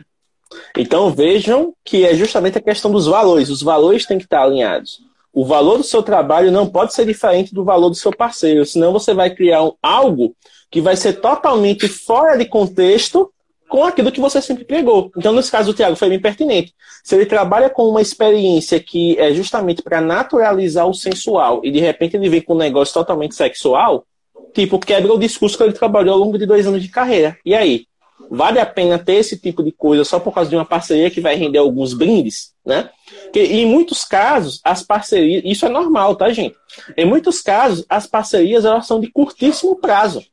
[0.78, 3.50] Então vejam que é justamente a questão dos valores.
[3.50, 5.00] Os valores têm que estar alinhados.
[5.32, 8.94] O valor do seu trabalho não pode ser diferente do valor do seu parceiro, senão
[8.94, 10.36] você vai criar um, algo
[10.70, 13.32] que vai ser totalmente fora de contexto
[13.68, 15.12] com aquilo que você sempre pegou.
[15.18, 16.76] Então, nesse caso do Tiago, foi bem pertinente.
[17.04, 21.80] Se ele trabalha com uma experiência que é justamente para naturalizar o sensual e de
[21.80, 24.06] repente ele vem com um negócio totalmente sexual,
[24.54, 27.36] tipo, quebra o discurso que ele trabalhou ao longo de dois anos de carreira.
[27.44, 27.88] E aí?
[28.30, 31.22] Vale a pena ter esse tipo de coisa só por causa de uma parceria que
[31.22, 32.90] vai render alguns brindes, né?
[33.32, 36.56] Que em muitos casos, as parcerias, isso é normal, tá, gente?
[36.96, 40.24] Em muitos casos, as parcerias elas são de curtíssimo prazo.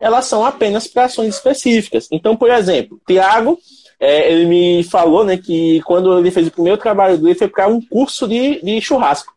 [0.00, 2.08] Elas são apenas para ações específicas.
[2.10, 3.58] Então, por exemplo, Tiago,
[4.00, 7.68] é, ele me falou né, que quando ele fez o primeiro trabalho dele foi para
[7.68, 9.32] um curso de, de churrasco,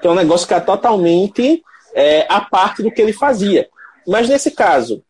[0.00, 1.62] que é um negócio que é totalmente
[1.94, 3.68] é, a parte do que ele fazia.
[4.06, 5.02] Mas nesse caso,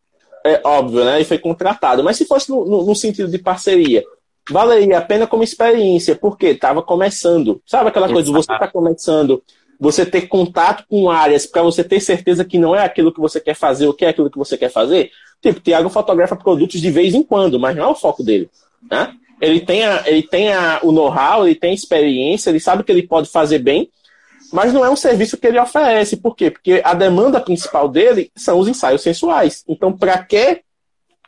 [0.44, 1.16] é óbvio, né?
[1.16, 2.02] Ele foi contratado.
[2.02, 4.04] Mas se fosse no, no, no sentido de parceria,
[4.50, 7.60] valeria a pena como experiência, porque estava começando.
[7.66, 9.42] Sabe aquela coisa, você está começando,
[9.78, 13.40] você ter contato com áreas para você ter certeza que não é aquilo que você
[13.40, 15.10] quer fazer ou que é aquilo que você quer fazer?
[15.40, 18.50] Tipo, Tiago fotografa produtos de vez em quando, mas não é o foco dele.
[18.90, 19.12] Né?
[19.40, 23.06] Ele tem, a, ele tem a, o know-how, ele tem experiência, ele sabe que ele
[23.06, 23.88] pode fazer bem,
[24.52, 26.16] mas não é um serviço que ele oferece.
[26.16, 26.50] Por quê?
[26.50, 29.64] Porque a demanda principal dele são os ensaios sensuais.
[29.68, 30.62] Então, para que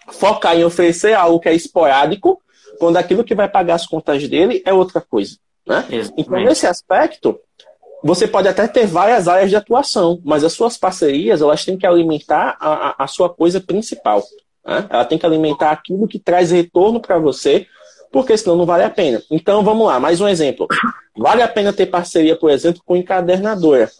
[0.08, 2.40] focar em oferecer algo que é esporádico,
[2.78, 5.36] quando aquilo que vai pagar as contas dele é outra coisa?
[5.66, 5.84] Né?
[6.16, 7.38] Então, nesse aspecto,
[8.02, 11.86] você pode até ter várias áreas de atuação, mas as suas parcerias elas têm que
[11.86, 14.22] alimentar a, a, a sua coisa principal.
[14.64, 14.86] Né?
[14.88, 17.66] Ela tem que alimentar aquilo que traz retorno para você
[18.10, 19.22] porque senão não vale a pena.
[19.30, 20.66] Então vamos lá, mais um exemplo.
[21.16, 23.90] Vale a pena ter parceria, por exemplo, com encadernadora.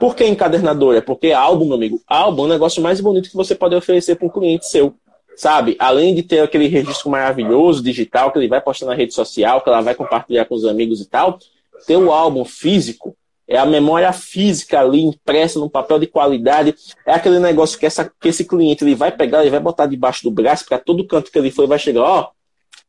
[0.00, 1.02] Por que encadernadora?
[1.02, 4.26] Porque álbum, meu amigo, álbum é o negócio mais bonito que você pode oferecer para
[4.26, 4.94] um cliente seu.
[5.36, 5.76] Sabe?
[5.78, 9.68] Além de ter aquele registro maravilhoso, digital, que ele vai postar na rede social, que
[9.68, 11.38] ela vai compartilhar com os amigos e tal,
[11.86, 13.16] ter o álbum físico
[13.48, 16.74] é a memória física ali impressa num papel de qualidade.
[17.04, 20.22] É aquele negócio que, essa, que esse cliente ele vai pegar, ele vai botar debaixo
[20.22, 22.30] do braço, para todo canto que ele for, vai chegar, ó,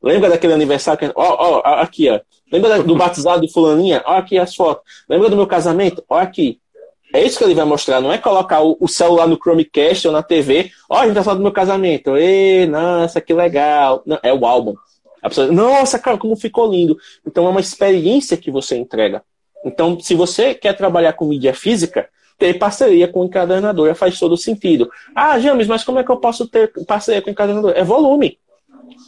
[0.04, 1.00] Lembra daquele aniversário?
[1.00, 1.14] Que...
[1.16, 2.20] Ó, ó, aqui, ó.
[2.52, 4.04] Lembra do batizado de fulaninha?
[4.06, 4.84] Ó aqui as fotos.
[5.10, 6.04] Lembra do meu casamento?
[6.10, 6.60] Ó aqui.
[7.14, 10.24] É isso que ele vai mostrar, não é colocar o, celular no Chromecast ou na
[10.24, 10.72] TV.
[10.90, 12.18] Ó, a gente tá falando do meu casamento.
[12.18, 14.02] Ê, nossa, que legal.
[14.04, 14.74] Não, é o álbum.
[15.22, 16.98] A pessoa, nossa, cara, como ficou lindo.
[17.26, 19.24] Então é uma experiência que você entrega.
[19.64, 24.90] Então, se você quer trabalhar com mídia física, ter parceria com encadernadora faz todo sentido.
[25.16, 27.78] Ah, James, mas como é que eu posso ter parceria com encadernadora?
[27.78, 28.40] É volume.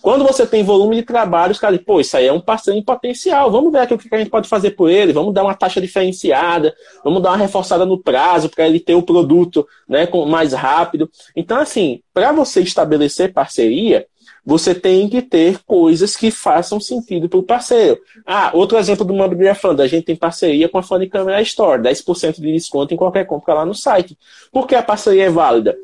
[0.01, 2.83] Quando você tem volume de trabalho, os caras, pô, isso aí é um parceiro em
[2.83, 5.55] potencial, vamos ver aqui o que a gente pode fazer por ele, vamos dar uma
[5.55, 10.53] taxa diferenciada, vamos dar uma reforçada no prazo para ele ter o produto né, mais
[10.53, 11.09] rápido.
[11.35, 14.07] Então, assim, para você estabelecer parceria,
[14.45, 17.99] você tem que ter coisas que façam sentido para o parceiro.
[18.25, 21.81] Ah, outro exemplo do Mobile Fund, a gente tem parceria com a Funny Camera Store,
[21.81, 24.15] 10% de desconto em qualquer compra lá no site.
[24.51, 25.75] Por que a parceria é válida?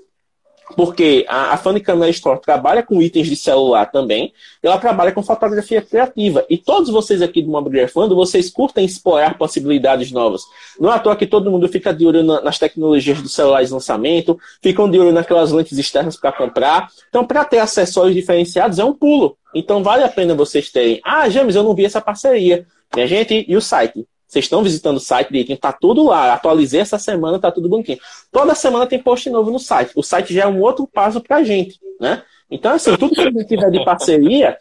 [0.76, 5.82] Porque a, a Camera Store trabalha com itens de celular também, ela trabalha com fotografia
[5.82, 6.46] criativa.
[6.50, 10.42] E todos vocês aqui do Mobile Fund, vocês curtem explorar possibilidades novas.
[10.80, 13.64] Não é à toa que todo mundo fica de olho na, nas tecnologias do celular
[13.64, 16.90] de lançamento, ficam de olho naquelas lentes externas para comprar.
[17.10, 19.38] Então, para ter acessórios diferenciados, é um pulo.
[19.54, 21.00] Então, vale a pena vocês terem.
[21.04, 22.66] Ah, James, eu não vi essa parceria.
[22.94, 24.06] Minha gente, e o site?
[24.32, 26.34] Vocês estão visitando o site direitinho, tá tudo lá.
[26.34, 28.00] Atualizei essa semana, tá tudo bonitinho.
[28.32, 29.92] Toda semana tem post novo no site.
[29.94, 32.24] O site já é um outro passo pra gente, né?
[32.50, 34.58] Então, assim, tudo que a gente tiver de parceria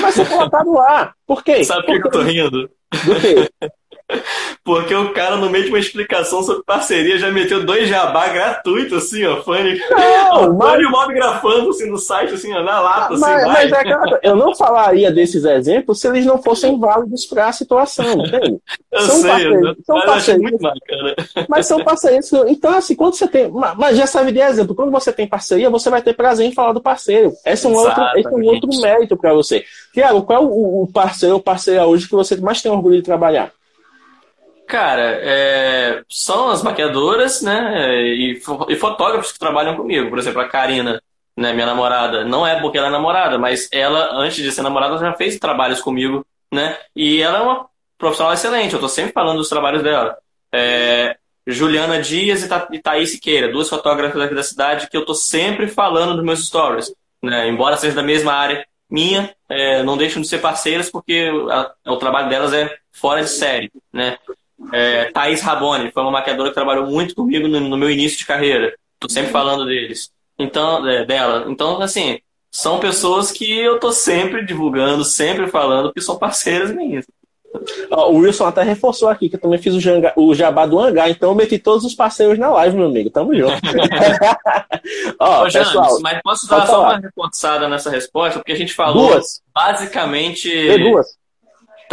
[0.00, 1.14] vai ser colocado lá.
[1.24, 1.62] Por quê?
[1.62, 2.62] Sabe por que eu tô rindo?
[2.62, 3.68] Do quê?
[4.64, 9.04] Porque o cara, no meio de uma explicação sobre parceria, já meteu dois jabá gratuitos,
[9.04, 9.42] assim, ó.
[9.42, 9.78] Fanny.
[9.90, 10.80] Não, mas...
[10.80, 13.70] e o Mob grafando assim, no site, assim, ó, na lata, mas, assim.
[13.70, 18.04] Mas, é, eu não falaria desses exemplos se eles não fossem válidos para a situação,
[18.24, 18.58] entende?
[18.94, 21.14] Eu são sei, parceiros, são parceiros, muito bacana.
[21.48, 22.32] Mas são parceiros.
[22.46, 23.50] Então, assim, quando você tem.
[23.76, 26.72] Mas já sabe de exemplo, quando você tem parceria, você vai ter prazer em falar
[26.72, 27.32] do parceiro.
[27.44, 29.64] Esse é um, outro, esse é um outro mérito para você.
[29.92, 33.52] Tiago, qual é o parceiro ou parceira hoje que você mais tem orgulho de trabalhar?
[34.66, 38.02] Cara, é, são as maquiadoras, né?
[38.02, 40.08] E, e, fotógrafos que trabalham comigo.
[40.08, 41.02] Por exemplo, a Karina,
[41.36, 42.24] né, minha namorada.
[42.24, 45.80] Não é porque ela é namorada, mas ela, antes de ser namorada, já fez trabalhos
[45.80, 46.78] comigo, né?
[46.96, 47.66] E ela é uma
[47.98, 48.74] profissional excelente.
[48.74, 50.16] Eu tô sempre falando dos trabalhos dela.
[50.52, 55.14] É, Juliana Dias e, Tha Thaís Siqueira, duas fotógrafas aqui da cidade que eu tô
[55.14, 56.94] sempre falando nos meus stories.
[57.22, 57.48] Né?
[57.48, 61.96] Embora seja da mesma área minha, é, não deixam de ser parceiras porque a, o
[61.96, 64.18] trabalho delas é fora de série, né?
[64.72, 68.26] É, Thaís Raboni foi uma maquiadora que trabalhou muito comigo no, no meu início de
[68.26, 68.74] carreira.
[68.98, 70.10] Tô sempre falando deles.
[70.38, 71.44] Então, é, dela.
[71.48, 72.18] Então, assim,
[72.50, 77.04] são pessoas que eu tô sempre divulgando, sempre falando que são parceiras minhas.
[77.90, 81.10] o Wilson até reforçou aqui que eu também fiz o, janga, o jabá do hangar,
[81.10, 83.10] então eu meti todos os parceiros na live, meu amigo.
[83.10, 83.54] Tamo junto.
[85.18, 88.38] Ó, Ô, pessoal, mas posso dar só uma reforçada nessa resposta?
[88.38, 89.42] Porque a gente falou duas.
[89.54, 90.78] basicamente.
[90.78, 91.23] duas.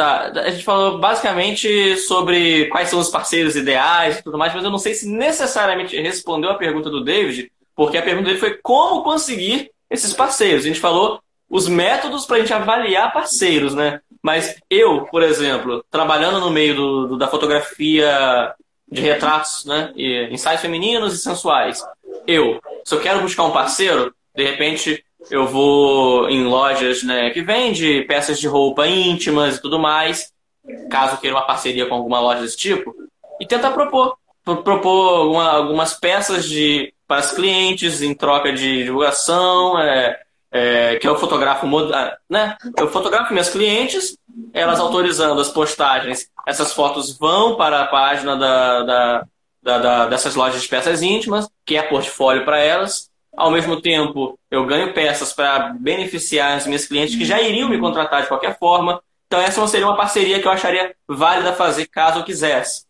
[0.02, 4.64] Tá, a gente falou basicamente sobre quais são os parceiros ideais e tudo mais, mas
[4.64, 8.58] eu não sei se necessariamente respondeu a pergunta do David, Porque a pergunta dele foi
[8.64, 10.66] como conseguir esses parceiros.
[10.66, 14.02] A gente falou os métodos para a gente avaliar parceiros, né?
[14.24, 18.56] Mas eu, por exemplo, trabalhando no meio do, do, da fotografia
[18.91, 19.93] de retratos, né?
[19.95, 21.86] E ensaios femininos e sensuais.
[22.26, 27.41] Eu, se eu quero buscar um parceiro, de repente eu vou em lojas né, que
[27.41, 30.32] vende peças de roupa íntimas e tudo mais,
[30.89, 32.95] caso queira uma parceria com alguma loja desse tipo,
[33.39, 34.17] e tentar propor.
[34.43, 40.19] Propor uma, algumas peças de, para os clientes em troca de divulgação, é,
[40.51, 42.57] é, que eu fotografo, ah, né?
[42.76, 44.17] Eu fotografo minhas clientes,
[44.51, 49.28] elas autorizando as postagens, essas fotos vão para a página da, da,
[49.61, 53.11] da, da dessas lojas de peças íntimas, que é portfólio para elas.
[53.36, 57.79] Ao mesmo tempo, eu ganho peças para beneficiar as minhas clientes que já iriam me
[57.79, 59.01] contratar de qualquer forma.
[59.27, 62.86] Então, essa seria uma parceria que eu acharia válida fazer caso eu quisesse.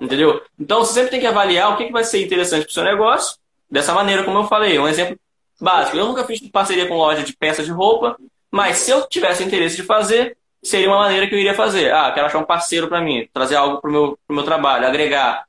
[0.00, 0.42] Entendeu?
[0.58, 2.84] Então, você sempre tem que avaliar o que, que vai ser interessante para o seu
[2.84, 3.38] negócio.
[3.70, 5.18] Dessa maneira, como eu falei, um exemplo
[5.60, 5.96] básico.
[5.96, 8.16] Eu nunca fiz parceria com loja de peças de roupa,
[8.50, 11.92] mas se eu tivesse interesse de fazer, seria uma maneira que eu iria fazer.
[11.92, 15.44] Ah, quero achar um parceiro para mim, trazer algo para o meu, meu trabalho, agregar.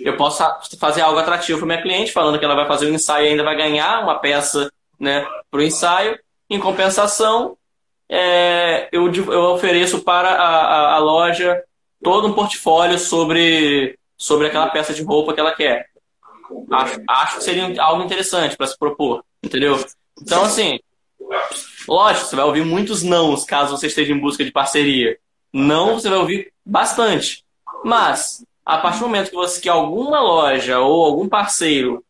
[0.00, 0.42] Eu posso
[0.78, 3.42] fazer algo atrativo para minha cliente, falando que ela vai fazer um ensaio e ainda
[3.42, 6.18] vai ganhar uma peça né, para o ensaio.
[6.48, 7.56] Em compensação,
[8.08, 11.62] é, eu, eu ofereço para a, a, a loja
[12.02, 15.86] todo um portfólio sobre, sobre aquela peça de roupa que ela quer.
[16.70, 19.78] Acho, acho que seria algo interessante para se propor, entendeu?
[20.20, 20.80] Então, assim,
[21.86, 25.16] lógico, você vai ouvir muitos nãos caso você esteja em busca de parceria.
[25.52, 27.44] Não, você vai ouvir bastante.
[27.84, 32.04] Mas, a partir do momento que, você, que alguma loja ou algum parceiro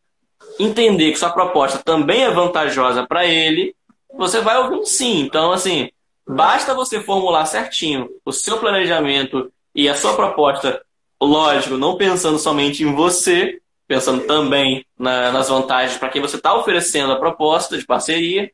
[0.59, 3.75] entender que sua proposta também é vantajosa para ele,
[4.13, 5.21] você vai ouvir um sim.
[5.21, 5.89] Então, assim,
[6.27, 10.79] basta você formular certinho o seu planejamento e a sua proposta,
[11.19, 16.53] lógico, não pensando somente em você, pensando também na, nas vantagens para quem você está
[16.53, 18.51] oferecendo a proposta de parceria,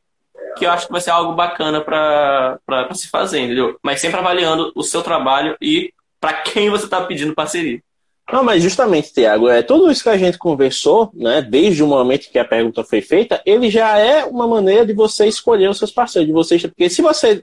[0.56, 2.58] que eu acho que vai ser algo bacana para
[2.94, 3.78] se fazer, entendeu?
[3.82, 7.82] Mas sempre avaliando o seu trabalho e para quem você está pedindo parceria.
[8.30, 12.30] Não, mas justamente, Tiago, é, tudo isso que a gente conversou, né, desde o momento
[12.30, 15.90] que a pergunta foi feita, ele já é uma maneira de você escolher os seus
[15.90, 17.42] parceiros, de você, porque se você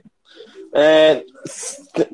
[0.72, 1.24] é,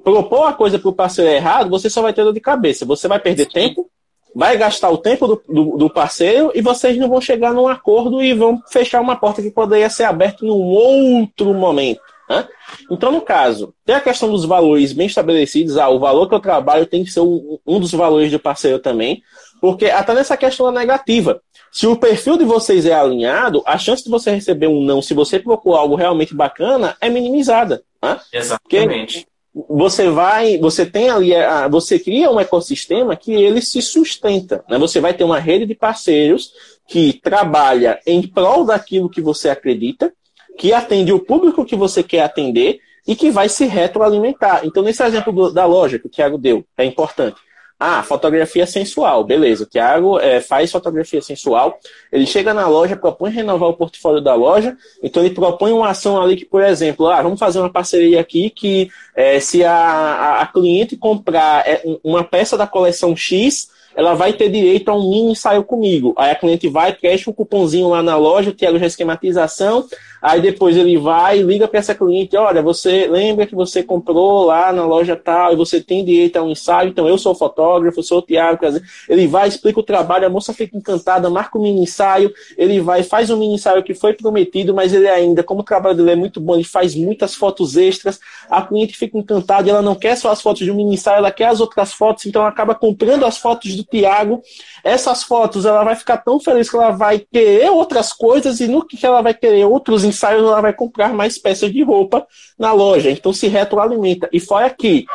[0.02, 2.86] propor a coisa para o parceiro errado, você só vai ter dor de cabeça.
[2.86, 3.90] Você vai perder tempo,
[4.34, 8.22] vai gastar o tempo do, do, do, parceiro e vocês não vão chegar num acordo
[8.22, 12.00] e vão fechar uma porta que poderia ser aberta num outro momento.
[12.32, 12.48] Né?
[12.90, 15.76] Então, no caso, tem a questão dos valores bem estabelecidos.
[15.76, 19.22] Ah, o valor que eu trabalho tem que ser um, dos valores do parceiro também,
[19.60, 21.42] porque até nessa questão da negativa.
[21.70, 25.12] Se o perfil de vocês é alinhado, a chance de você receber um não, se
[25.12, 27.82] você procura algo realmente bacana, é minimizada.
[28.02, 28.18] Né?
[28.32, 29.26] Exatamente.
[29.54, 31.32] Porque você vai, você tem ali,
[31.70, 34.64] você cria um ecossistema que ele se sustenta.
[34.68, 34.78] Né?
[34.78, 36.52] Você vai ter uma rede de parceiros
[36.88, 40.12] que trabalha em prol daquilo que você acredita,
[40.58, 44.64] que atende o público que você quer atender e que vai se retroalimentar.
[44.64, 47.36] Então, nesse exemplo da loja que o Thiago deu, é importante.
[47.84, 49.64] Ah, fotografia sensual, beleza.
[49.64, 51.80] O Thiago é, faz fotografia sensual.
[52.12, 54.76] Ele chega na loja, propõe renovar o portfólio da loja.
[55.02, 58.50] Então ele propõe uma ação ali que, por exemplo, ah, vamos fazer uma parceria aqui
[58.50, 64.14] que é, se a, a, a, cliente comprar é, uma peça da coleção X, ela
[64.14, 66.14] vai ter direito a um mini ensaio comigo.
[66.16, 69.84] Aí a cliente vai, presta um cupomzinho lá na loja, o Thiago já esquematização,
[70.22, 74.44] Aí depois ele vai e liga para essa cliente, olha, você lembra que você comprou
[74.44, 78.04] lá na loja tal e você tem direito a um ensaio, então eu sou fotógrafo,
[78.04, 78.60] sou o Tiago,
[79.08, 83.02] ele vai, explica o trabalho, a moça fica encantada, marca um mini ensaio, ele vai,
[83.02, 86.16] faz um mini ensaio que foi prometido, mas ele ainda, como o trabalho dele é
[86.16, 90.30] muito bom, ele faz muitas fotos extras, a cliente fica encantada, ela não quer só
[90.30, 93.26] as fotos de um mini ensaio, ela quer as outras fotos, então ela acaba comprando
[93.26, 94.40] as fotos do Tiago,
[94.84, 98.86] essas fotos ela vai ficar tão feliz que ela vai querer outras coisas e no
[98.86, 102.26] que ela vai querer outros ensaios, ela vai comprar mais peças de roupa
[102.58, 103.10] na loja.
[103.10, 104.28] Então se retroalimenta.
[104.32, 105.06] E fora que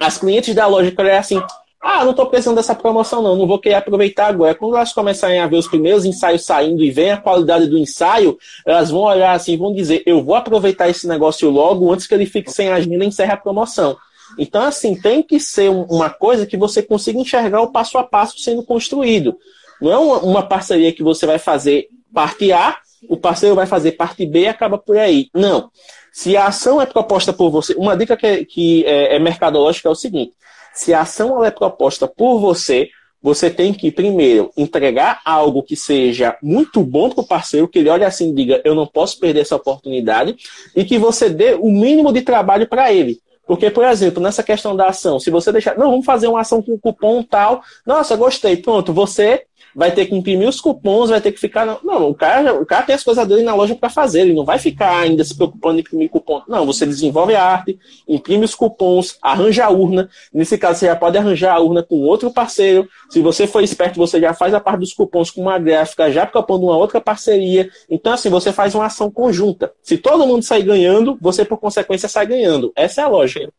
[0.00, 1.42] as clientes da loja querem assim,
[1.80, 4.54] ah, não estou precisando dessa promoção, não, não vou querer aproveitar agora.
[4.54, 8.38] Quando elas começarem a ver os primeiros ensaios saindo e ver a qualidade do ensaio,
[8.64, 12.24] elas vão olhar assim vão dizer: eu vou aproveitar esse negócio logo antes que ele
[12.24, 13.96] fique sem agenda e encerre a promoção.
[14.38, 18.38] Então, assim, tem que ser uma coisa que você consiga enxergar o passo a passo
[18.38, 19.36] sendo construído.
[19.80, 24.24] Não é uma parceria que você vai fazer parte A o parceiro vai fazer parte
[24.26, 25.28] B e acaba por aí.
[25.34, 25.70] Não.
[26.12, 29.92] Se a ação é proposta por você, uma dica que, que é, é mercadológica é
[29.92, 30.32] o seguinte:
[30.72, 32.88] se a ação é proposta por você,
[33.24, 37.88] você tem que, primeiro, entregar algo que seja muito bom para o parceiro, que ele
[37.88, 40.36] olhe assim e diga, eu não posso perder essa oportunidade,
[40.76, 43.18] e que você dê o mínimo de trabalho para ele.
[43.46, 46.60] Porque, por exemplo, nessa questão da ação, se você deixar, não, vamos fazer uma ação
[46.60, 49.44] com cupom tal, nossa, gostei, pronto, você
[49.74, 51.78] vai ter que imprimir os cupons, vai ter que ficar.
[51.82, 54.44] Não, o cara, o cara tem as coisas dele na loja para fazer, ele não
[54.44, 56.42] vai ficar ainda se preocupando em imprimir cupom.
[56.48, 60.08] Não, você desenvolve a arte, imprime os cupons, arranja a urna.
[60.32, 62.88] Nesse caso, você já pode arranjar a urna com outro parceiro.
[63.10, 66.26] Se você for esperto, você já faz a parte dos cupons com uma gráfica, já
[66.26, 67.70] propondo uma outra parceria.
[67.88, 69.72] Então, assim, você faz uma ação conjunta.
[69.82, 72.72] Se todo mundo sair ganhando, você, por consequência, sai ganhando.
[72.76, 73.52] Essa é a lógica.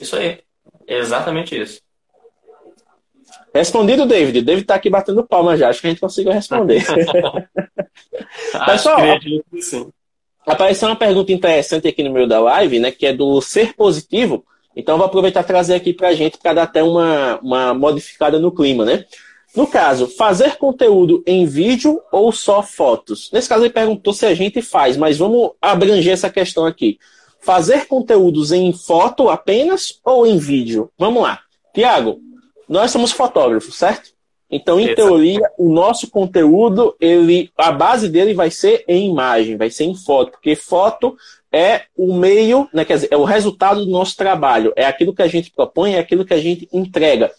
[0.00, 0.40] Isso aí.
[0.86, 1.83] exatamente isso.
[3.54, 4.42] Respondido, David.
[4.42, 5.68] David está aqui batendo palma já.
[5.68, 6.84] Acho que a gente conseguiu responder.
[8.66, 8.98] Pessoal,
[10.44, 12.90] apareceu uma pergunta interessante aqui no meio da live, né?
[12.90, 14.44] Que é do ser positivo.
[14.74, 18.40] Então, vou aproveitar e trazer aqui para a gente para dar até uma, uma modificada
[18.40, 19.04] no clima, né?
[19.54, 23.30] No caso, fazer conteúdo em vídeo ou só fotos?
[23.32, 26.98] Nesse caso, ele perguntou se a gente faz, mas vamos abranger essa questão aqui.
[27.38, 30.90] Fazer conteúdos em foto apenas ou em vídeo?
[30.98, 31.38] Vamos lá.
[31.72, 32.20] Tiago,
[32.68, 34.14] nós somos fotógrafos, certo?
[34.50, 39.70] Então, em teoria, o nosso conteúdo, ele, a base dele vai ser em imagem, vai
[39.70, 41.16] ser em foto, porque foto
[41.52, 45.22] é o meio, né, quer dizer, é o resultado do nosso trabalho, é aquilo que
[45.22, 47.32] a gente propõe, é aquilo que a gente entrega.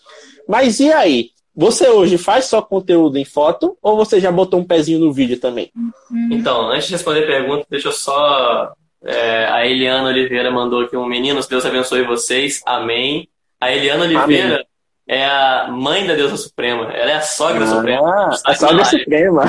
[0.48, 1.30] Mas e aí?
[1.56, 5.40] Você hoje faz só conteúdo em foto ou você já botou um pezinho no vídeo
[5.40, 5.72] também?
[6.30, 8.74] Então, antes de responder a pergunta, deixa eu só.
[9.02, 13.30] É, a Eliana Oliveira mandou aqui um meninos, Deus abençoe vocês, amém.
[13.62, 14.66] A Eliana Oliveira amém
[15.08, 16.92] é a mãe da deusa suprema.
[16.92, 18.30] Ela é a sogra ah, suprema.
[18.46, 19.44] A sogra suprema.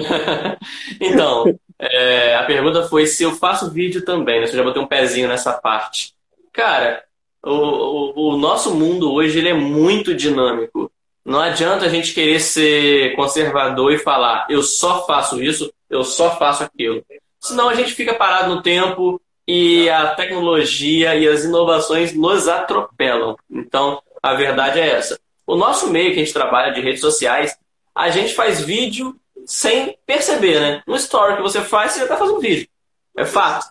[1.00, 4.46] então, é, a pergunta foi se eu faço vídeo também, né?
[4.46, 6.14] Se eu já botei um pezinho nessa parte.
[6.52, 7.02] Cara,
[7.44, 10.90] o, o, o nosso mundo hoje ele é muito dinâmico.
[11.24, 16.36] Não adianta a gente querer ser conservador e falar eu só faço isso, eu só
[16.36, 17.04] faço aquilo.
[17.40, 23.36] Senão a gente fica parado no tempo e a tecnologia e as inovações nos atropelam.
[23.50, 25.18] Então, a verdade é essa.
[25.46, 27.56] O nosso meio que a gente trabalha de redes sociais,
[27.94, 30.82] a gente faz vídeo sem perceber, né?
[30.86, 32.68] No story que você faz, você já está fazendo vídeo.
[33.16, 33.66] É fato.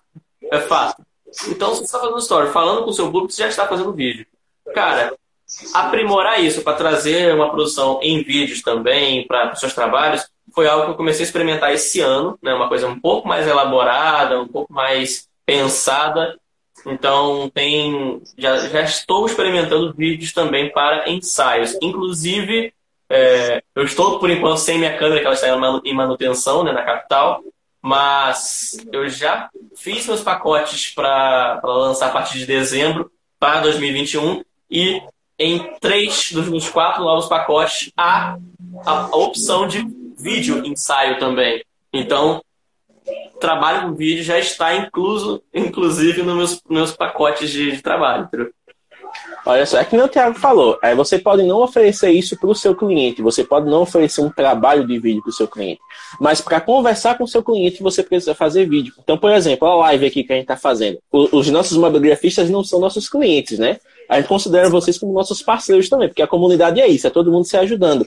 [0.51, 1.01] É fato.
[1.47, 3.93] Então, se você está fazendo story, falando com o seu público, você já está fazendo
[3.93, 4.25] vídeo.
[4.73, 5.15] Cara,
[5.73, 10.85] aprimorar isso para trazer uma produção em vídeos também para os seus trabalhos foi algo
[10.85, 12.53] que eu comecei a experimentar esse ano, né?
[12.53, 16.37] Uma coisa um pouco mais elaborada, um pouco mais pensada
[16.85, 21.77] então, tem, já, já estou experimentando vídeos também para ensaios.
[21.81, 22.73] Inclusive,
[23.09, 25.47] é, eu estou, por enquanto, sem minha câmera, que ela está
[25.85, 27.43] em manutenção né, na capital,
[27.81, 35.01] mas eu já fiz meus pacotes para lançar a partir de dezembro para 2021 e
[35.37, 38.37] em três dos quatro novos pacotes há
[38.85, 39.83] a opção de
[40.17, 41.63] vídeo ensaio também.
[41.91, 42.43] Então,
[43.39, 48.25] trabalho com vídeo já está incluso, inclusive, nos meus, meus pacotes de, de trabalho.
[48.25, 48.51] Entendeu?
[49.45, 52.55] Olha só, é que o Thiago falou, é, você pode não oferecer isso para o
[52.55, 55.81] seu cliente, você pode não oferecer um trabalho de vídeo para o seu cliente,
[56.19, 58.93] mas para conversar com o seu cliente você precisa fazer vídeo.
[58.99, 62.63] Então, por exemplo, a live aqui que a gente está fazendo, os nossos mobigrafistas não
[62.63, 63.79] são nossos clientes, né?
[64.07, 67.31] A gente considera vocês como nossos parceiros também, porque a comunidade é isso, é todo
[67.31, 68.05] mundo se ajudando.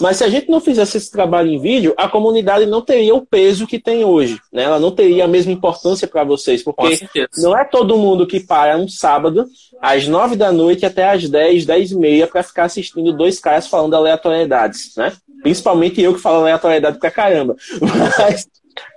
[0.00, 3.26] Mas se a gente não fizesse esse trabalho em vídeo, a comunidade não teria o
[3.26, 4.38] peso que tem hoje.
[4.52, 4.62] Né?
[4.62, 7.06] Ela não teria a mesma importância para vocês, porque
[7.38, 9.46] não é todo mundo que para um sábado,
[9.80, 13.66] às nove da noite até às dez, dez e meia, para ficar assistindo dois caras
[13.66, 14.94] falando aleatoriedades.
[14.96, 15.12] Né?
[15.42, 17.56] Principalmente eu que falo aleatoriedade pra caramba.
[18.18, 18.48] Mas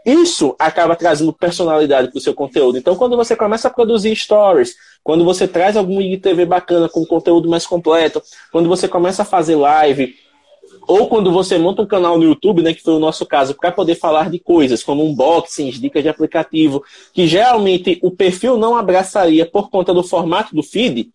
[0.05, 2.77] isso acaba trazendo personalidade para o seu conteúdo.
[2.77, 7.49] Então, quando você começa a produzir stories, quando você traz algum IGTV bacana com conteúdo
[7.49, 8.21] mais completo,
[8.51, 10.15] quando você começa a fazer live,
[10.87, 13.71] ou quando você monta um canal no YouTube, né, que foi o nosso caso, para
[13.71, 19.45] poder falar de coisas como unboxings, dicas de aplicativo, que geralmente o perfil não abraçaria
[19.45, 21.11] por conta do formato do feed,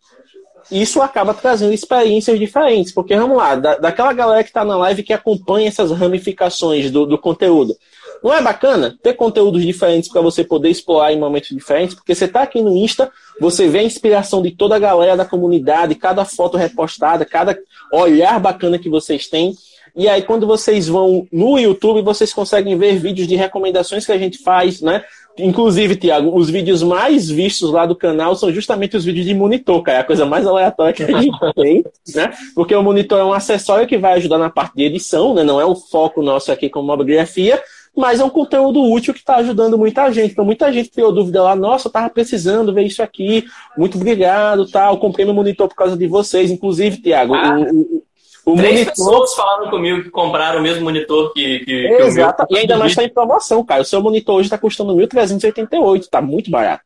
[0.71, 2.93] isso acaba trazendo experiências diferentes.
[2.93, 7.07] Porque, vamos lá, da, daquela galera que está na live que acompanha essas ramificações do,
[7.07, 7.77] do conteúdo.
[8.23, 11.95] Não é bacana ter conteúdos diferentes para você poder explorar em momentos diferentes?
[11.95, 13.11] Porque você está aqui no Insta,
[13.41, 17.59] você vê a inspiração de toda a galera da comunidade, cada foto repostada, cada
[17.93, 19.55] olhar bacana que vocês têm.
[19.95, 24.19] E aí, quando vocês vão no YouTube, vocês conseguem ver vídeos de recomendações que a
[24.19, 25.03] gente faz, né?
[25.39, 29.83] Inclusive, Tiago, os vídeos mais vistos lá do canal são justamente os vídeos de monitor,
[29.83, 29.99] cara.
[29.99, 31.85] É a coisa mais aleatória que a gente tem,
[32.15, 32.33] né?
[32.55, 35.43] Porque o monitor é um acessório que vai ajudar na parte de edição, né?
[35.43, 37.63] Não é o foco nosso aqui como mobigrafia,
[37.97, 40.33] mas é um conteúdo útil que está ajudando muita gente.
[40.33, 44.71] Então, muita gente criou dúvida lá, nossa, eu estava precisando ver isso aqui, muito obrigado,
[44.71, 44.99] tal.
[44.99, 46.51] Comprei meu monitor por causa de vocês.
[46.51, 48.93] Inclusive, Tiago, ah, o, o, o Três monitor...
[48.93, 52.47] pessoas falaram comigo que compraram o mesmo monitor que, que, Exato.
[52.47, 53.81] Que e ainda mais está em promoção, cara.
[53.81, 56.85] O seu monitor hoje está custando 1.388, está muito barato.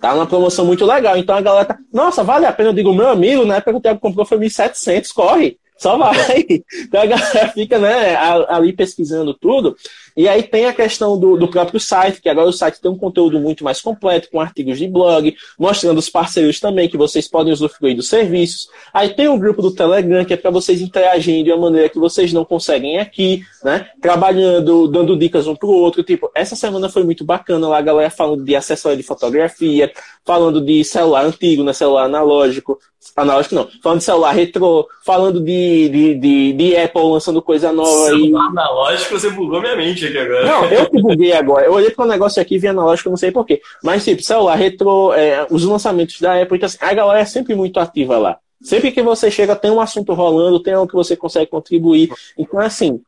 [0.00, 1.16] Tá uma promoção muito legal.
[1.16, 2.70] Então a galera tá, nossa, vale a pena.
[2.70, 5.58] Eu digo, meu amigo, na época que o Thiago comprou foi 1.700, corre.
[5.78, 6.46] Só vai.
[6.88, 9.76] Então a galera fica né, ali pesquisando tudo.
[10.18, 12.98] E aí tem a questão do, do, próprio site, que agora o site tem um
[12.98, 17.52] conteúdo muito mais completo, com artigos de blog, mostrando os parceiros também, que vocês podem
[17.52, 18.68] usufruir dos serviços.
[18.92, 22.00] Aí tem o grupo do Telegram, que é para vocês interagirem de uma maneira que
[22.00, 23.90] vocês não conseguem aqui, né?
[24.02, 26.02] Trabalhando, dando dicas um para o outro.
[26.02, 29.92] Tipo, essa semana foi muito bacana lá, a galera falando de acessório de fotografia,
[30.24, 31.72] falando de celular antigo, né?
[31.72, 32.76] Celular analógico,
[33.16, 38.06] analógico não, falando de celular retrô, falando de, de, de, de Apple lançando coisa nova.
[38.06, 38.48] Celular e...
[38.48, 40.46] analógico, você bugou minha mente agora.
[40.46, 41.66] Não, eu que buguei agora.
[41.66, 43.60] Eu olhei para o negócio aqui e vi analógico, não sei porquê.
[43.82, 47.54] Mas, tipo, celular retrô, é, os lançamentos da Apple, então, assim, a galera é sempre
[47.54, 48.38] muito ativa lá.
[48.62, 52.10] Sempre que você chega, tem um assunto rolando, tem algo que você consegue contribuir.
[52.36, 53.00] Então, assim,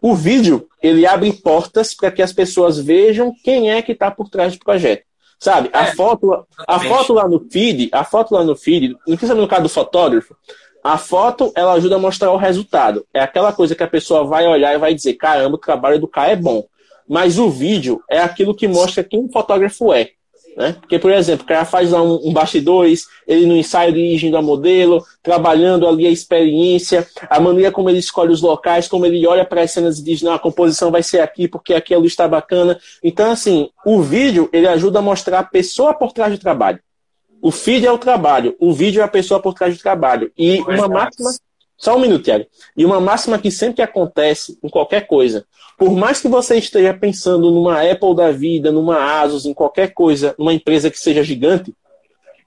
[0.00, 4.28] o vídeo, ele abre portas para que as pessoas vejam quem é que está por
[4.28, 5.04] trás do projeto.
[5.38, 5.68] Sabe?
[5.72, 9.48] A, é, foto, a foto lá no feed, a foto lá no feed, principalmente no
[9.48, 10.34] caso do fotógrafo,
[10.86, 13.04] a foto ela ajuda a mostrar o resultado.
[13.12, 16.06] É aquela coisa que a pessoa vai olhar e vai dizer: caramba, o trabalho do
[16.06, 16.64] cara é bom.
[17.08, 20.10] Mas o vídeo é aquilo que mostra quem o fotógrafo é.
[20.56, 20.76] Né?
[20.80, 24.42] Porque, por exemplo, o cara faz lá um, um bastidores, ele no ensaio dirigindo a
[24.42, 29.44] modelo, trabalhando ali a experiência, a maneira como ele escolhe os locais, como ele olha
[29.44, 32.12] para as cenas e diz, não, a composição vai ser aqui porque aqui a luz
[32.12, 32.78] está bacana.
[33.02, 36.80] Então, assim, o vídeo, ele ajuda a mostrar a pessoa por trás do trabalho.
[37.46, 40.32] O feed é o trabalho, o vídeo é a pessoa por trás do trabalho.
[40.36, 41.30] E uma máxima...
[41.78, 42.44] Só um minuto, Thiago.
[42.76, 45.46] E uma máxima que sempre acontece em qualquer coisa.
[45.78, 50.34] Por mais que você esteja pensando numa Apple da vida, numa Asus, em qualquer coisa,
[50.36, 51.72] numa empresa que seja gigante,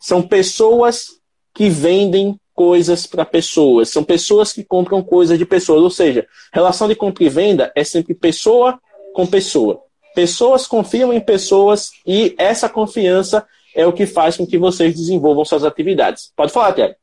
[0.02, 1.22] são pessoas
[1.54, 5.82] que vendem coisas para pessoas, são pessoas que compram coisas de pessoas.
[5.82, 8.78] Ou seja, relação de compra e venda é sempre pessoa
[9.14, 9.82] com pessoa.
[10.14, 13.48] Pessoas confiam em pessoas e essa confiança
[13.80, 16.34] é o que faz com que vocês desenvolvam suas atividades.
[16.36, 16.96] Pode falar, Tiago.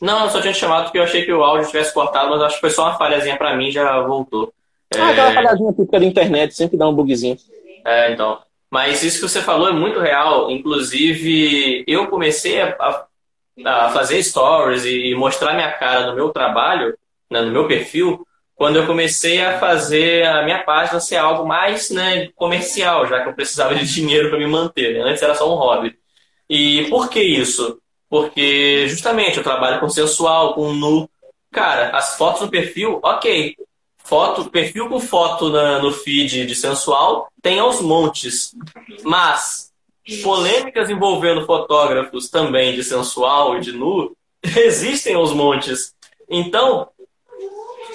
[0.00, 2.54] Não, eu só tinha chamado porque eu achei que o áudio tivesse cortado, mas acho
[2.54, 4.52] que foi só uma falhazinha para mim já voltou.
[4.96, 5.34] Ah, aquela é.
[5.34, 7.36] falhadinha típica da internet, sempre dá um bugzinho.
[7.84, 8.38] É, então.
[8.70, 10.50] Mas isso que você falou é muito real.
[10.50, 13.06] Inclusive, eu comecei a,
[13.64, 16.96] a fazer stories e mostrar minha cara no meu trabalho,
[17.30, 21.90] né, no meu perfil, quando eu comecei a fazer a minha página ser algo mais
[21.90, 24.94] né, comercial, já que eu precisava de dinheiro para me manter.
[24.94, 25.10] Né?
[25.10, 25.96] Antes era só um hobby.
[26.54, 27.80] E por que isso?
[28.08, 31.10] Porque justamente eu trabalho com sensual, com nu.
[31.50, 33.56] Cara, as fotos no perfil, ok.
[33.98, 38.54] Foto, perfil com foto na, no feed de sensual tem aos montes.
[39.02, 39.72] Mas
[40.22, 44.16] polêmicas envolvendo fotógrafos também de sensual e de nu
[44.56, 45.92] existem aos montes.
[46.30, 46.88] Então,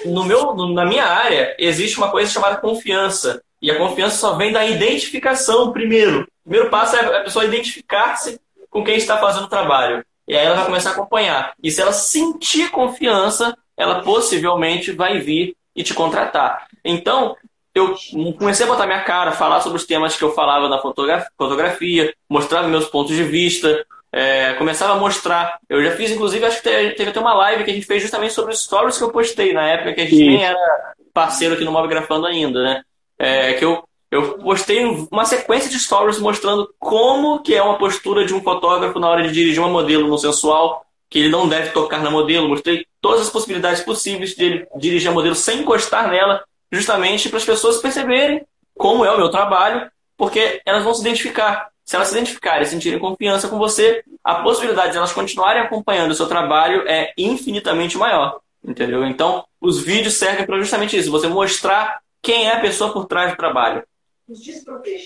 [0.04, 3.42] no meu, na minha área, existe uma coisa chamada confiança.
[3.62, 6.28] E a confiança só vem da identificação primeiro.
[6.44, 8.38] O primeiro passo é a pessoa identificar-se
[8.70, 10.04] com quem está fazendo o trabalho.
[10.26, 11.52] E aí ela vai começar a acompanhar.
[11.62, 16.68] E se ela sentir confiança, ela possivelmente vai vir e te contratar.
[16.84, 17.36] Então,
[17.74, 17.94] eu
[18.38, 22.62] comecei a botar minha cara, falar sobre os temas que eu falava na fotografia, mostrar
[22.64, 25.58] meus pontos de vista, é, começava a mostrar.
[25.68, 28.34] Eu já fiz, inclusive, acho que teve até uma live que a gente fez justamente
[28.34, 30.28] sobre os stories que eu postei na época que a gente Sim.
[30.28, 32.82] nem era parceiro aqui no Mob Grafando ainda, né?
[33.18, 38.24] É, que eu, eu postei uma sequência de stories mostrando como que é uma postura
[38.26, 41.70] de um fotógrafo na hora de dirigir uma modelo no sensual, que ele não deve
[41.70, 42.48] tocar na modelo.
[42.48, 46.42] Mostrei todas as possibilidades possíveis de ele dirigir a modelo sem encostar nela,
[46.72, 48.44] justamente para as pessoas perceberem
[48.76, 51.68] como é o meu trabalho, porque elas vão se identificar.
[51.84, 56.12] Se elas se identificarem e sentirem confiança com você, a possibilidade de elas continuarem acompanhando
[56.12, 58.40] o seu trabalho é infinitamente maior.
[58.64, 59.04] Entendeu?
[59.06, 63.30] Então, os vídeos servem para justamente isso, você mostrar quem é a pessoa por trás
[63.30, 63.82] do trabalho.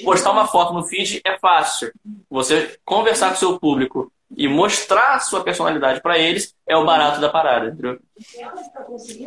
[0.04, 1.92] Postar uma foto no feed é fácil.
[2.30, 6.84] Você conversar com o seu público e mostrar a sua personalidade para eles é o
[6.84, 7.98] barato da parada, entendeu?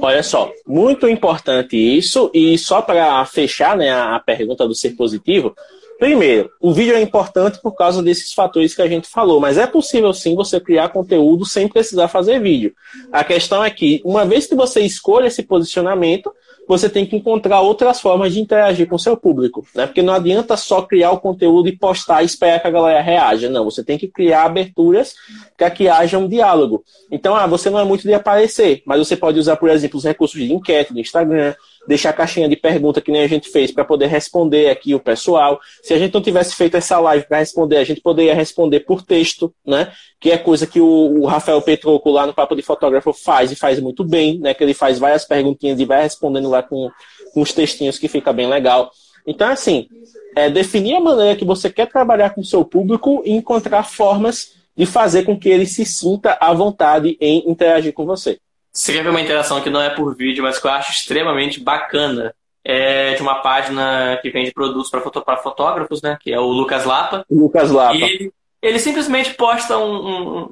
[0.01, 5.55] Olha só, muito importante isso, e só para fechar né, a pergunta do ser positivo,
[5.97, 9.65] primeiro, o vídeo é importante por causa desses fatores que a gente falou, mas é
[9.65, 12.73] possível sim você criar conteúdo sem precisar fazer vídeo.
[13.11, 16.33] A questão é que, uma vez que você escolha esse posicionamento,
[16.67, 19.85] você tem que encontrar outras formas de interagir com seu público, né?
[19.85, 23.49] Porque não adianta só criar o conteúdo e postar e esperar que a galera reaja.
[23.49, 25.15] Não, você tem que criar aberturas
[25.55, 26.83] para que haja um diálogo.
[27.09, 30.03] Então, ah, você não é muito de aparecer, mas você pode usar, por exemplo, os
[30.03, 31.55] recursos de enquete do Instagram,
[31.87, 34.99] deixar a caixinha de pergunta que nem a gente fez para poder responder aqui o
[34.99, 35.59] pessoal.
[35.81, 39.01] Se a gente não tivesse feito essa live para responder, a gente poderia responder por
[39.01, 39.91] texto, né?
[40.19, 43.55] Que é coisa que o, o, Rafael Petroco lá no Papo de Fotógrafo faz e
[43.55, 44.53] faz muito bem, né?
[44.53, 46.91] Que ele faz várias perguntinhas e vai respondendo lá com,
[47.33, 48.91] com os textinhos que fica bem legal.
[49.25, 49.87] Então, assim,
[50.35, 54.55] é definir a maneira que você quer trabalhar com o seu público e encontrar formas
[54.75, 58.39] de fazer com que ele se sinta à vontade em interagir com você.
[58.71, 61.59] Você quer ver uma interação que não é por vídeo, mas que eu acho extremamente
[61.59, 66.17] bacana, é de uma página que vende produtos para foto, fotógrafos, né?
[66.21, 67.25] Que é o Lucas Lapa.
[67.31, 67.95] Lucas Lapa.
[67.95, 69.93] E ele, ele simplesmente posta um,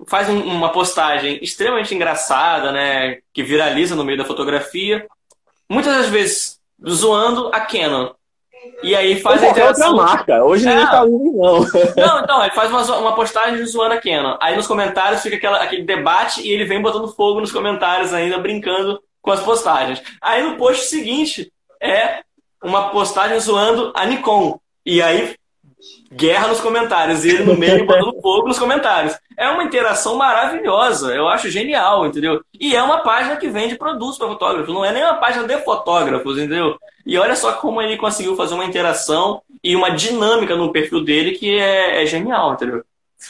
[0.02, 3.20] um faz um, uma postagem extremamente engraçada, né?
[3.34, 5.06] Que viraliza no meio da fotografia.
[5.70, 8.12] Muitas das vezes zoando a Canon.
[8.84, 9.92] E aí faz a interação.
[9.92, 10.44] outra marca.
[10.44, 10.70] Hoje é.
[10.70, 11.66] ninguém tá não.
[11.96, 14.38] Não, então, ele faz uma, uma postagem zoando a Canon.
[14.40, 18.38] Aí nos comentários fica aquela, aquele debate e ele vem botando fogo nos comentários ainda,
[18.38, 20.02] brincando com as postagens.
[20.22, 21.52] Aí no post seguinte,
[21.82, 22.20] é
[22.64, 24.60] uma postagem zoando a Nikon.
[24.86, 25.36] E aí,
[26.12, 27.26] guerra nos comentários.
[27.26, 29.18] E ele no meio botando fogo nos comentários.
[29.38, 31.14] É uma interação maravilhosa.
[31.14, 32.42] Eu acho genial, entendeu?
[32.60, 34.74] E é uma página que vende produtos para fotógrafos.
[34.74, 36.78] Não é nem uma página de fotógrafos, entendeu?
[37.06, 41.32] E olha só como ele conseguiu fazer uma interação e uma dinâmica no perfil dele
[41.34, 42.84] que é, é genial, entendeu?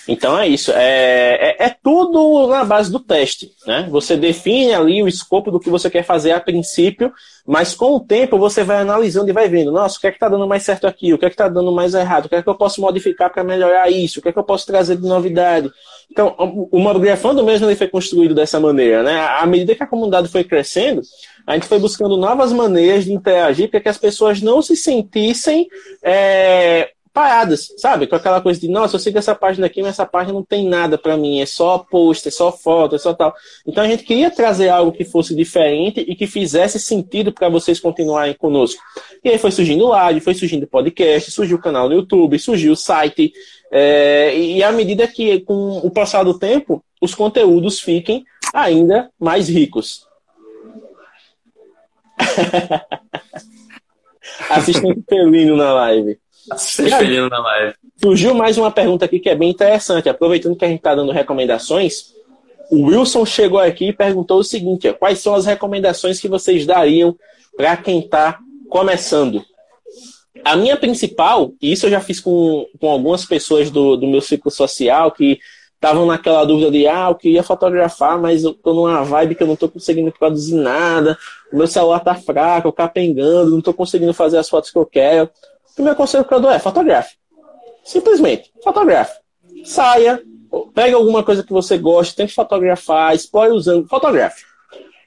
[0.07, 0.71] Então é isso.
[0.71, 3.51] É, é, é, tudo na base do teste.
[3.65, 3.87] Né?
[3.89, 7.11] Você define ali o escopo do que você quer fazer a princípio,
[7.45, 10.17] mas com o tempo você vai analisando e vai vendo, nossa, o que é que
[10.17, 12.35] está dando mais certo aqui, o que é que está dando mais errado, o que
[12.35, 14.97] é que eu posso modificar para melhorar isso, o que é que eu posso trazer
[14.97, 15.71] de novidade.
[16.11, 16.35] Então,
[16.71, 19.03] o Mobigrafando mesmo ele foi construído dessa maneira.
[19.03, 19.19] Né?
[19.19, 21.01] À medida que a comunidade foi crescendo,
[21.47, 25.67] a gente foi buscando novas maneiras de interagir para que as pessoas não se sentissem
[26.03, 28.05] é, paradas, sabe?
[28.07, 30.67] Com aquela coisa de, nossa, eu sigo essa página aqui, mas essa página não tem
[30.67, 33.33] nada para mim, é só post, é só foto, é só tal.
[33.65, 37.79] Então a gente queria trazer algo que fosse diferente e que fizesse sentido para vocês
[37.79, 38.83] continuarem conosco.
[39.23, 42.75] E aí foi surgindo live, foi surgindo podcast, surgiu o canal no YouTube, surgiu o
[42.75, 43.31] site.
[43.71, 49.47] É, e à medida que, com o passar do tempo, os conteúdos fiquem ainda mais
[49.47, 50.05] ricos.
[54.49, 56.19] Assistente felino na live.
[57.29, 57.73] Na live.
[58.01, 60.09] Surgiu mais uma pergunta aqui que é bem interessante.
[60.09, 62.13] Aproveitando que a gente está dando recomendações,
[62.69, 67.15] o Wilson chegou aqui e perguntou o seguinte: quais são as recomendações que vocês dariam
[67.55, 68.39] para quem está
[68.69, 69.43] começando?
[70.43, 74.21] A minha principal, e isso eu já fiz com, com algumas pessoas do, do meu
[74.21, 75.39] ciclo social que
[75.73, 79.47] estavam naquela dúvida de, ah, eu queria fotografar, mas eu tô numa vibe que eu
[79.47, 81.17] não tô conseguindo produzir nada,
[81.51, 84.85] o meu celular tá fraco, eu capengando, não tô conseguindo fazer as fotos que eu
[84.85, 85.29] quero.
[85.75, 87.15] Primeiro conselho que eu dou é fotografe.
[87.83, 89.19] Simplesmente, fotografe.
[89.63, 90.21] Saia,
[90.73, 94.43] pegue alguma coisa que você goste, tente fotografar, explore usando, fotografe.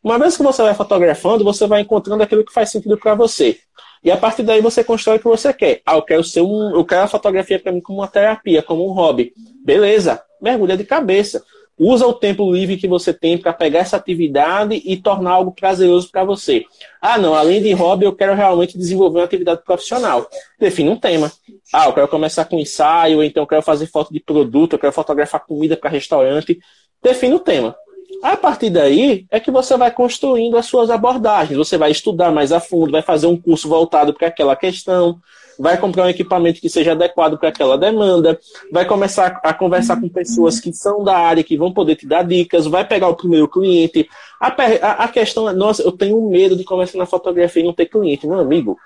[0.03, 3.59] Uma vez que você vai fotografando, você vai encontrando aquilo que faz sentido para você.
[4.03, 5.83] E a partir daí você constrói o que você quer.
[5.85, 8.89] Ah, eu quero ser um, eu quero a fotografia para mim como uma terapia, como
[8.89, 9.33] um hobby.
[9.65, 11.43] Beleza, mergulha de cabeça.
[11.79, 16.11] Usa o tempo livre que você tem para pegar essa atividade e tornar algo prazeroso
[16.11, 16.65] para você.
[17.01, 20.29] Ah, não, além de hobby, eu quero realmente desenvolver uma atividade profissional.
[20.59, 21.31] Define um tema.
[21.73, 24.93] Ah, eu quero começar com ensaio, então eu quero fazer foto de produto, eu quero
[24.93, 26.59] fotografar comida para restaurante.
[27.03, 27.77] Define o tema.
[28.23, 31.57] A partir daí é que você vai construindo as suas abordagens.
[31.57, 35.21] Você vai estudar mais a fundo, vai fazer um curso voltado para aquela questão,
[35.59, 38.39] vai comprar um equipamento que seja adequado para aquela demanda,
[38.73, 42.25] vai começar a conversar com pessoas que são da área, que vão poder te dar
[42.25, 44.09] dicas, vai pegar o primeiro cliente.
[44.41, 47.73] A, a, a questão é, nossa, eu tenho medo de começar na fotografia e não
[47.73, 48.27] ter cliente.
[48.27, 48.77] Meu amigo,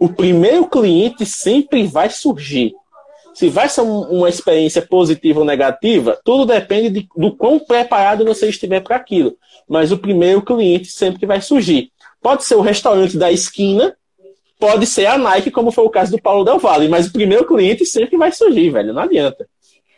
[0.00, 2.74] o primeiro cliente sempre vai surgir.
[3.34, 8.24] Se vai ser um, uma experiência positiva ou negativa, tudo depende de, do quão preparado
[8.24, 9.36] você estiver para aquilo.
[9.68, 11.90] Mas o primeiro cliente sempre vai surgir.
[12.22, 13.96] Pode ser o restaurante da esquina,
[14.58, 17.44] pode ser a Nike, como foi o caso do Paulo Del Valle, mas o primeiro
[17.44, 19.46] cliente sempre vai surgir, velho, não adianta.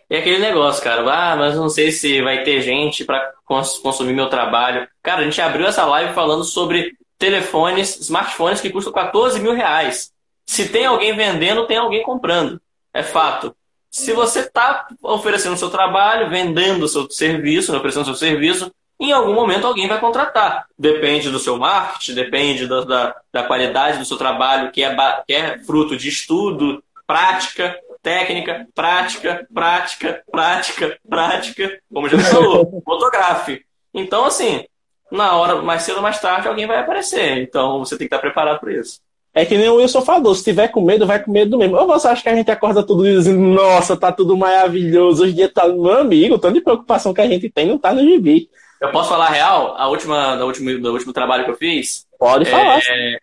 [0.09, 4.28] E aquele negócio, cara, ah, mas não sei se vai ter gente para consumir meu
[4.28, 4.89] trabalho.
[5.03, 10.12] Cara, a gente abriu essa live falando sobre telefones, smartphones que custam 14 mil reais.
[10.47, 12.61] Se tem alguém vendendo, tem alguém comprando.
[12.97, 13.55] É fato.
[13.90, 18.14] Se você está oferecendo o seu trabalho, vendendo o seu serviço, né, oferecendo o seu
[18.14, 20.66] serviço, em algum momento alguém vai contratar.
[20.78, 25.34] Depende do seu marketing, depende da, da, da qualidade do seu trabalho, que é, que
[25.34, 33.64] é fruto de estudo, prática, técnica, prática, prática, prática, prática, como já falou, fotografe.
[33.92, 34.64] Então, assim,
[35.11, 37.38] na hora, mais cedo ou mais tarde, alguém vai aparecer.
[37.38, 39.01] Então, você tem que estar preparado para isso.
[39.37, 41.76] É que nem o Wilson falou, se tiver com medo, vai com medo mesmo.
[41.76, 45.37] Ou você acha que a gente acorda tudo dizendo, nossa, tá tudo maravilhoso, hoje em
[45.37, 48.49] dia tá, meu amigo, tanta preocupação que a gente tem não tá no gibi.
[48.80, 49.74] Eu posso falar real?
[49.76, 52.07] A última, do, último, do último trabalho que eu fiz?
[52.18, 52.78] Pode falar.
[52.78, 53.18] É,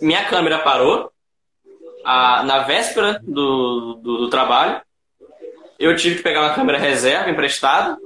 [0.00, 1.10] minha câmera parou
[2.04, 4.80] a, na véspera do, do, do, trabalho.
[5.80, 7.98] Eu tive que pegar uma câmera reserva emprestada,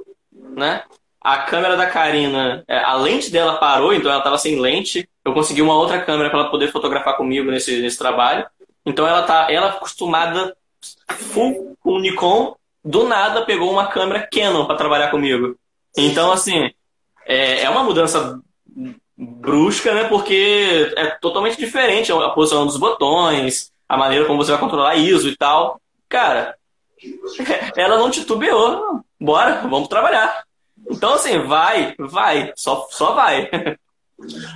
[0.56, 0.82] né?
[1.20, 5.06] A câmera da Karina, é, a lente dela parou, então ela estava sem lente.
[5.24, 8.46] Eu consegui uma outra câmera para ela poder fotografar comigo nesse, nesse trabalho.
[8.84, 10.54] Então ela tá, ela acostumada
[11.08, 15.56] full com Nikon, do nada pegou uma câmera Canon para trabalhar comigo.
[15.96, 16.70] Então, assim,
[17.26, 18.40] é, é uma mudança
[19.16, 20.04] brusca, né?
[20.04, 25.28] Porque é totalmente diferente a posição dos botões, a maneira como você vai controlar ISO
[25.28, 25.80] e tal.
[26.08, 26.56] Cara,
[27.76, 29.00] ela não titubeou.
[29.18, 30.44] Bora, vamos trabalhar.
[30.90, 33.48] Então, assim, vai, vai, só, só vai.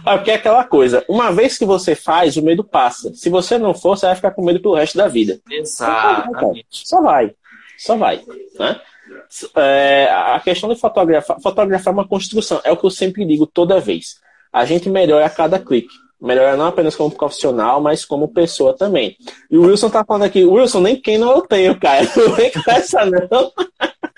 [0.05, 3.13] Ah, porque é aquela coisa, uma vez que você faz, o medo passa.
[3.15, 5.41] Se você não for, você vai ficar com medo pelo resto da vida.
[5.51, 6.67] Exatamente.
[6.71, 7.35] Só vai,
[7.77, 8.23] só vai.
[8.59, 8.81] Né?
[9.57, 13.47] É, a questão de fotografar, fotografar é uma construção, é o que eu sempre digo
[13.47, 14.21] toda vez.
[14.53, 15.95] A gente melhora a cada clique.
[16.21, 19.17] Melhora não apenas como profissional, mas como pessoa também.
[19.49, 22.05] E o Wilson tá falando aqui, Wilson, nem quem não eu tenho, cara.
[22.17, 23.53] Não vem com essa não.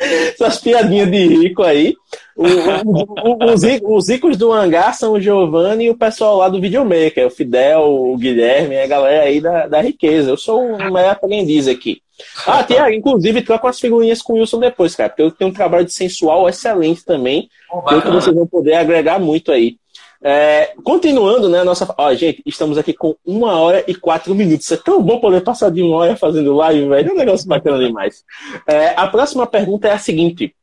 [0.00, 1.94] Essas piadinhas de rico aí.
[2.34, 6.60] O, o, os, os, ricos do hangar são o Giovanni e o pessoal lá do
[6.60, 10.30] videomaker, o Fidel, o Guilherme, a galera aí da, da riqueza.
[10.30, 12.00] Eu sou um maior aprendiz aqui.
[12.46, 15.54] Ah, tem, inclusive, troca as figurinhas com o Wilson depois, cara, porque eu tenho um
[15.54, 17.48] trabalho de sensual excelente também.
[17.70, 19.76] Oh, que vocês vão poder agregar muito aí.
[20.22, 21.92] É, continuando, né, nossa.
[21.96, 24.70] Ó, gente, estamos aqui com uma hora e quatro minutos.
[24.70, 27.08] É tão bom poder passar de uma hora fazendo live, velho.
[27.08, 28.24] É um negócio bacana demais.
[28.66, 30.54] É, a próxima pergunta é a seguinte.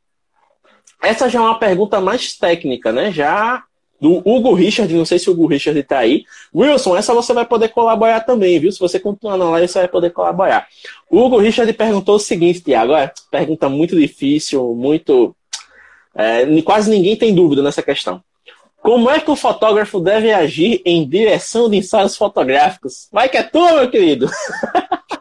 [1.02, 3.10] Essa já é uma pergunta mais técnica, né?
[3.12, 3.64] Já
[4.00, 6.24] do Hugo Richard, não sei se o Hugo Richard está aí.
[6.54, 8.70] Wilson, essa você vai poder colaborar também, viu?
[8.70, 10.68] Se você continuar na live, você vai poder colaborar.
[11.10, 15.34] O Hugo Richard perguntou o seguinte, Tiago, é pergunta muito difícil, muito.
[16.14, 18.22] É, quase ninguém tem dúvida nessa questão.
[18.82, 23.08] Como é que o fotógrafo deve agir em direção de ensaios fotográficos?
[23.12, 24.30] Vai que é tu, meu querido!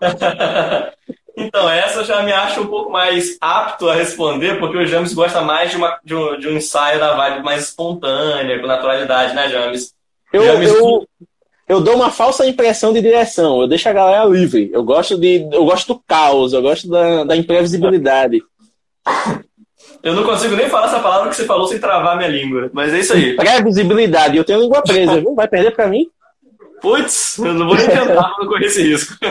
[1.36, 5.14] então, essa eu já me acho um pouco mais apto a responder, porque o James
[5.14, 9.34] gosta mais de, uma, de, um, de um ensaio da vibe mais espontânea, com naturalidade,
[9.34, 9.93] né, James?
[10.32, 10.70] Eu, James...
[10.70, 11.08] eu,
[11.68, 14.70] eu dou uma falsa impressão de direção, eu deixo a galera livre.
[14.72, 18.41] Eu gosto, de, eu gosto do caos, eu gosto da, da imprevisibilidade.
[20.04, 22.70] Eu não consigo nem falar essa palavra que você falou sem travar minha língua.
[22.74, 23.36] Mas é isso aí.
[23.36, 24.38] Previsibilidade.
[24.38, 25.36] Eu tenho a língua presa, viu?
[25.36, 26.10] Vai perder pra mim?
[26.82, 29.16] Putz, eu não vou nem tentar não correr esse risco.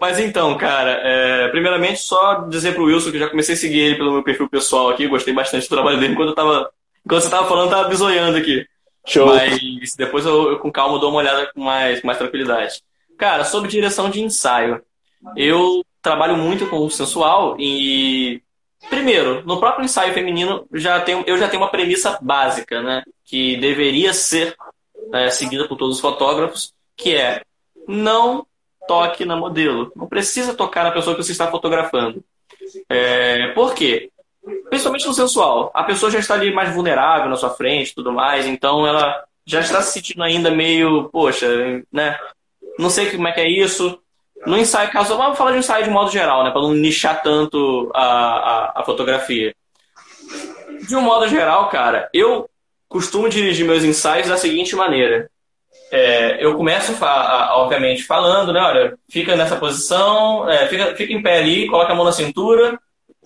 [0.00, 3.78] Mas então, cara, é, primeiramente só dizer pro Wilson que eu já comecei a seguir
[3.78, 6.70] ele pelo meu perfil pessoal aqui, gostei bastante do trabalho dele enquanto eu tava.
[7.06, 8.66] Enquanto você tava falando, eu tava bisoiando aqui.
[9.06, 9.26] Show.
[9.26, 12.82] Mas depois eu, eu, com calma dou uma olhada com mais, com mais tranquilidade.
[13.16, 14.82] Cara, sobre direção de ensaio.
[15.36, 18.42] Eu trabalho muito com o sensual e
[18.88, 23.02] Primeiro, no próprio ensaio feminino já tem, eu já tenho uma premissa básica, né?
[23.24, 24.56] Que deveria ser
[25.12, 27.42] é, seguida por todos os fotógrafos, que é
[27.86, 28.46] não
[28.86, 29.92] toque na modelo.
[29.94, 32.22] Não precisa tocar na pessoa que você está fotografando.
[32.88, 34.10] É, por quê?
[34.68, 35.70] Principalmente no sensual.
[35.74, 39.60] A pessoa já está ali mais vulnerável na sua frente tudo mais, então ela já
[39.60, 42.18] está se sentindo ainda meio, poxa, né?
[42.78, 43.98] Não sei como é que é isso,
[44.46, 46.50] no ensaio casual, vamos falar de ensaio de modo geral, né?
[46.50, 49.54] Para não nichar tanto a, a, a, fotografia.
[50.86, 52.48] De um modo geral, cara, eu
[52.88, 55.30] costumo dirigir meus ensaios da seguinte maneira.
[55.90, 56.92] É, eu começo,
[57.52, 58.60] obviamente, falando, né?
[58.60, 62.78] Olha, fica nessa posição, é, fica, fica em pé ali, coloca a mão na cintura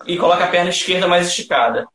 [0.05, 1.87] e coloca a perna esquerda mais esticada.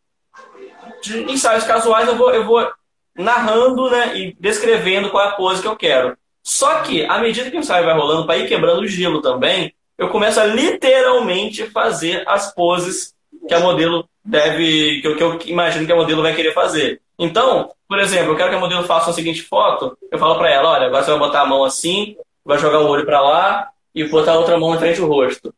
[1.02, 2.70] De ensaios casuais, eu vou, eu vou
[3.14, 6.16] narrando né, e descrevendo qual é a pose que eu quero.
[6.44, 9.72] Só que, à medida que o ensaio vai rolando, para ir quebrando o gelo também,
[9.96, 13.14] eu começo a literalmente fazer as poses
[13.48, 17.00] que a modelo deve, que eu, que eu imagino que a modelo vai querer fazer.
[17.18, 20.50] Então, por exemplo, eu quero que a modelo faça a seguinte foto, eu falo para
[20.50, 23.70] ela, olha, agora você vai botar a mão assim, vai jogar o olho para lá
[23.94, 25.54] e botar a outra mão em frente ao rosto.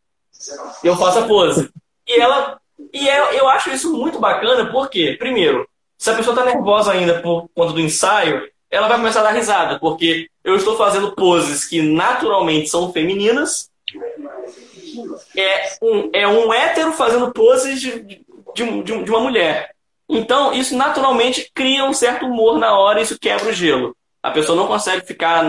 [0.85, 1.69] Eu faço a pose.
[2.07, 2.61] E ela
[2.93, 5.69] e é, eu acho isso muito bacana, porque, primeiro,
[5.99, 9.33] se a pessoa está nervosa ainda por conta do ensaio, ela vai começar a dar
[9.33, 13.71] risada, porque eu estou fazendo poses que naturalmente são femininas.
[15.37, 19.75] É um, é um hétero fazendo poses de, de, de, de uma mulher.
[20.09, 23.97] Então, isso naturalmente cria um certo humor na hora e isso quebra o gelo.
[24.23, 25.45] A pessoa não consegue ficar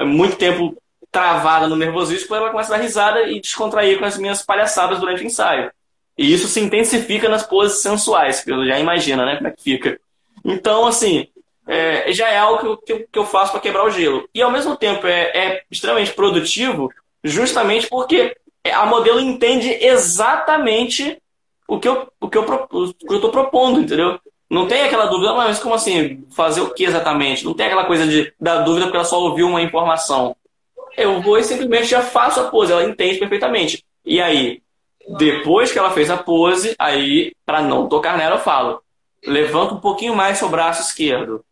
[0.00, 0.76] muito tempo
[1.10, 5.22] travada no nervosismo, ela começa a dar risada e descontrair com as minhas palhaçadas durante
[5.22, 5.70] o ensaio.
[6.18, 9.62] E isso se intensifica nas poses sensuais, que eu já imagina, né, como é que
[9.62, 10.00] fica.
[10.44, 11.28] Então, assim,
[11.66, 14.28] é, já é algo que eu, que eu faço para quebrar o gelo.
[14.34, 16.92] E ao mesmo tempo é, é extremamente produtivo,
[17.22, 18.36] justamente porque
[18.72, 21.18] a modelo entende exatamente
[21.66, 22.44] o que eu o que eu
[23.10, 24.18] estou propondo, entendeu?
[24.50, 26.24] Não tem aquela dúvida, ah, mas como assim?
[26.30, 27.44] Fazer o que exatamente?
[27.44, 30.36] Não tem aquela coisa de dar dúvida porque ela só ouviu uma informação.
[30.96, 33.84] Eu vou e simplesmente já faço a pose, ela entende perfeitamente.
[34.04, 34.62] E aí,
[35.18, 38.80] depois que ela fez a pose, aí, para não tocar nela, eu falo:
[39.26, 41.44] levanta um pouquinho mais seu braço esquerdo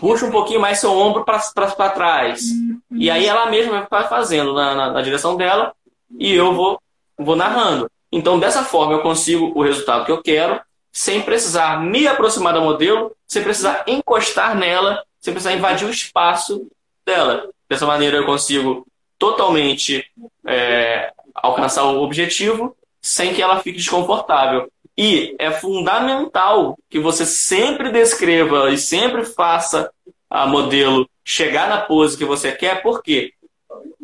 [0.00, 2.42] puxa um pouquinho mais seu ombro para trás.
[2.90, 5.74] E aí ela mesma vai fazendo na, na, na, direção dela
[6.18, 6.80] e eu vou,
[7.16, 7.90] vou narrando.
[8.10, 10.60] Então, dessa forma, eu consigo o resultado que eu quero
[10.92, 16.68] sem precisar me aproximar da modelo, sem precisar encostar nela, sem precisar invadir o espaço
[17.06, 17.48] dela.
[17.68, 18.86] Dessa maneira eu consigo
[19.18, 20.04] totalmente
[20.46, 24.70] é, alcançar o objetivo sem que ela fique desconfortável.
[24.96, 29.90] E é fundamental que você sempre descreva e sempre faça
[30.28, 33.32] a modelo chegar na pose que você quer, porque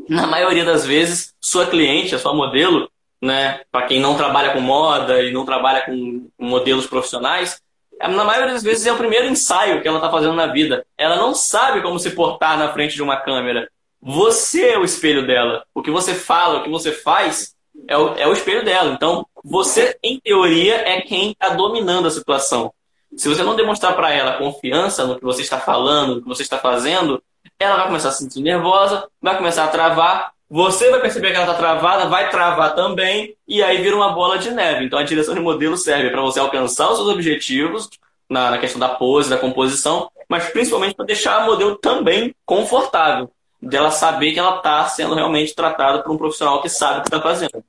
[0.09, 4.61] na maioria das vezes sua cliente, a sua modelo, né, para quem não trabalha com
[4.61, 7.61] moda e não trabalha com modelos profissionais,
[8.01, 10.87] na maioria das vezes é o primeiro ensaio que ela está fazendo na vida.
[10.97, 13.69] Ela não sabe como se portar na frente de uma câmera.
[14.01, 15.65] Você é o espelho dela.
[15.75, 17.57] O que você fala, o que você faz
[17.89, 18.93] é o, é o espelho dela.
[18.93, 22.73] Então, você, em teoria, é quem está dominando a situação.
[23.17, 26.43] Se você não demonstrar para ela confiança no que você está falando, no que você
[26.43, 27.23] está fazendo,
[27.59, 31.37] ela vai começar a se sentir nervosa, vai começar a travar, você vai perceber que
[31.37, 34.85] ela está travada, vai travar também, e aí vira uma bola de neve.
[34.85, 37.89] Então a direção de modelo serve para você alcançar os seus objetivos
[38.29, 43.31] na, na questão da pose, da composição, mas principalmente para deixar a modelo também confortável,
[43.61, 47.09] dela saber que ela está sendo realmente tratada por um profissional que sabe o que
[47.09, 47.65] está fazendo.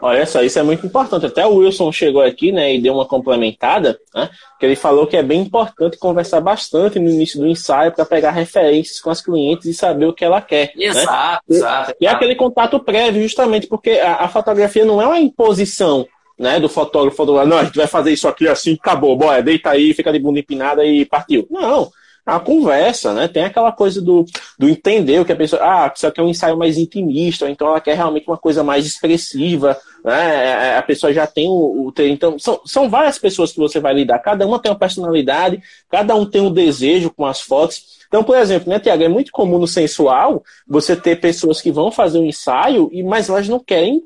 [0.00, 1.26] Olha só, isso é muito importante.
[1.26, 5.16] Até o Wilson chegou aqui, né, e deu uma complementada, né, que ele falou que
[5.16, 9.66] é bem importante conversar bastante no início do ensaio para pegar referências com as clientes
[9.66, 10.72] e saber o que ela quer.
[10.76, 10.86] Né?
[10.86, 11.56] Exato, né?
[11.56, 11.94] exato.
[12.00, 16.06] E, é aquele contato prévio, justamente porque a, a fotografia não é uma imposição,
[16.38, 19.70] né, do fotógrafo, do, não, a gente vai fazer isso aqui assim, acabou, bora, deita
[19.70, 21.46] aí, fica de bunda empinada e partiu.
[21.50, 21.90] Não,
[22.24, 23.28] a conversa, né?
[23.28, 24.24] Tem aquela coisa do,
[24.58, 25.62] do entender o que a pessoa.
[25.62, 28.86] Ah, a pessoa quer um ensaio mais intimista, então ela quer realmente uma coisa mais
[28.86, 30.44] expressiva, né?
[30.44, 31.88] É, é, a pessoa já tem o.
[31.88, 35.62] o então, são, são várias pessoas que você vai lidar, cada uma tem uma personalidade,
[35.90, 38.00] cada um tem um desejo com as fotos.
[38.08, 41.92] Então, por exemplo, né, Tiago, é muito comum no sensual você ter pessoas que vão
[41.92, 44.02] fazer um ensaio, e mas elas não querem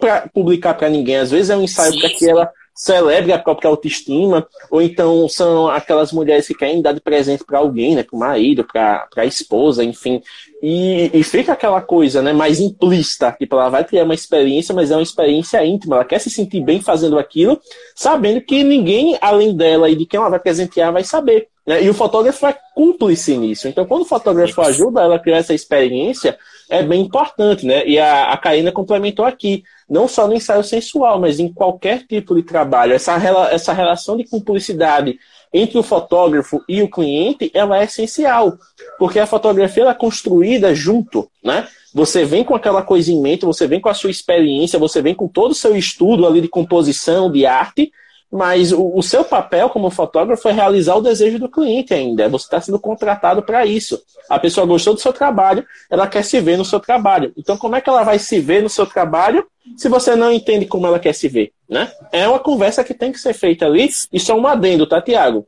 [0.00, 1.16] pra publicar para ninguém.
[1.16, 5.66] Às vezes é um ensaio para que ela celebre a própria autoestima, ou então são
[5.66, 9.26] aquelas mulheres que querem dar de presente para alguém, né, para o marido, para a
[9.26, 10.22] esposa, enfim.
[10.62, 14.92] E, e, fica aquela coisa né, mais implícita, tipo, ela vai criar uma experiência, mas
[14.92, 17.60] é uma experiência íntima, ela quer se sentir bem fazendo aquilo,
[17.96, 21.48] sabendo que ninguém além dela e de quem ela vai presentear vai saber.
[21.66, 21.82] Né?
[21.82, 23.66] E o fotógrafo é cúmplice nisso.
[23.66, 26.38] Então, quando o fotógrafo ajuda ela a criar essa experiência,
[26.70, 27.86] é bem importante, né?
[27.86, 32.34] E a, a Karina complementou aqui não só no ensaio sensual, mas em qualquer tipo
[32.34, 32.92] de trabalho.
[32.92, 33.14] Essa,
[33.50, 35.18] essa relação de cumplicidade
[35.52, 38.58] entre o fotógrafo e o cliente, ela é essencial,
[38.98, 41.66] porque a fotografia ela é construída junto, né?
[41.94, 45.14] Você vem com aquela coisa em mente, você vem com a sua experiência, você vem
[45.14, 47.90] com todo o seu estudo ali de composição, de arte,
[48.30, 52.28] mas o, o, seu papel como fotógrafo é realizar o desejo do cliente ainda.
[52.28, 54.00] Você está sendo contratado para isso.
[54.28, 57.32] A pessoa gostou do seu trabalho, ela quer se ver no seu trabalho.
[57.36, 60.66] Então, como é que ela vai se ver no seu trabalho se você não entende
[60.66, 61.52] como ela quer se ver?
[61.68, 61.90] Né?
[62.12, 63.88] É uma conversa que tem que ser feita ali.
[64.12, 65.46] Isso é um adendo, tá, Tiago?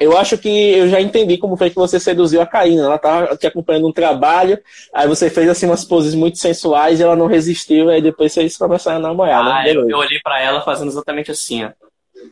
[0.00, 2.82] Eu acho que eu já entendi como foi que você seduziu a Karina.
[2.82, 4.58] Ela estava te acompanhando um trabalho,
[4.92, 8.56] aí você fez assim umas poses muito sensuais e ela não resistiu, aí depois vocês
[8.56, 9.50] começaram a namorar, né?
[9.52, 9.70] ah, né?
[9.70, 11.70] Eu, eu olhei para ela fazendo exatamente assim, ó.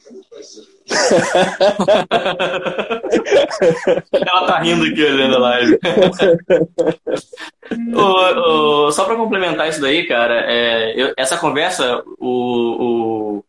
[4.12, 5.78] Ela tá rindo aqui olhando a live.
[7.94, 13.42] o, o, só para complementar isso daí, cara, é, eu, essa conversa, o,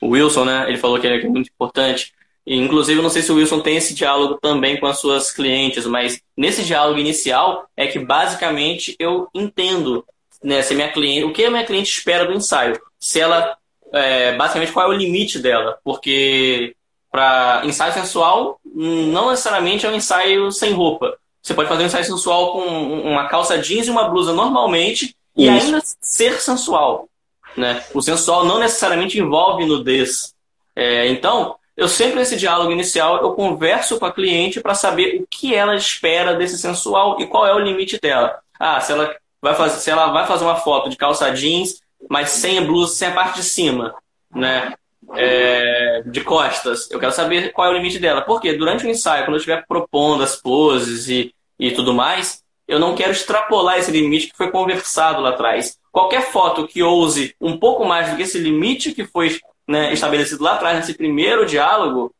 [0.00, 0.66] o, Wilson, né?
[0.68, 2.12] Ele falou que é muito importante.
[2.46, 5.30] E, inclusive, eu não sei se o Wilson tem esse diálogo também com as suas
[5.30, 10.04] clientes, mas nesse diálogo inicial é que basicamente eu entendo
[10.42, 12.80] né, se minha cliente, o que a minha cliente espera do ensaio.
[12.98, 13.56] Se ela
[13.92, 16.74] é, basicamente qual é o limite dela, porque
[17.10, 21.16] para ensaio sensual não necessariamente é um ensaio sem roupa.
[21.42, 25.48] Você pode fazer um ensaio sensual com uma calça jeans e uma blusa normalmente e
[25.48, 27.08] ainda ser sensual.
[27.56, 27.84] Né?
[27.92, 30.34] O sensual não necessariamente envolve nudez.
[30.74, 35.26] É, então, eu sempre nesse diálogo inicial eu converso com a cliente para saber o
[35.28, 38.38] que ela espera desse sensual e qual é o limite dela.
[38.58, 42.30] Ah, se ela vai fazer, se ela vai fazer uma foto de calça jeans mas
[42.30, 43.94] sem a blusa, sem a parte de cima,
[44.34, 44.74] né?
[45.14, 46.90] É, de costas.
[46.90, 48.22] Eu quero saber qual é o limite dela.
[48.22, 52.78] Porque durante o ensaio, quando eu estiver propondo as poses e, e tudo mais, eu
[52.78, 55.78] não quero extrapolar esse limite que foi conversado lá atrás.
[55.90, 59.38] Qualquer foto que ouse um pouco mais do que esse limite que foi
[59.68, 62.14] né, estabelecido lá atrás, nesse primeiro diálogo,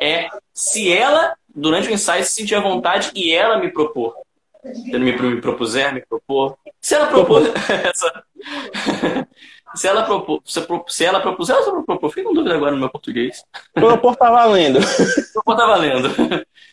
[0.00, 4.14] é se ela, durante o ensaio, se sentir à vontade e ela me propor.
[4.62, 6.56] Se me, me propuser, me propor.
[6.80, 7.42] Se ela propor
[7.84, 8.24] essa,
[9.74, 10.58] se ela propor, se
[11.04, 13.44] ela propor, se ela propor, fiquei com dúvida agora no meu português.
[13.74, 14.78] Propor tá valendo.
[15.34, 16.08] propor tá valendo.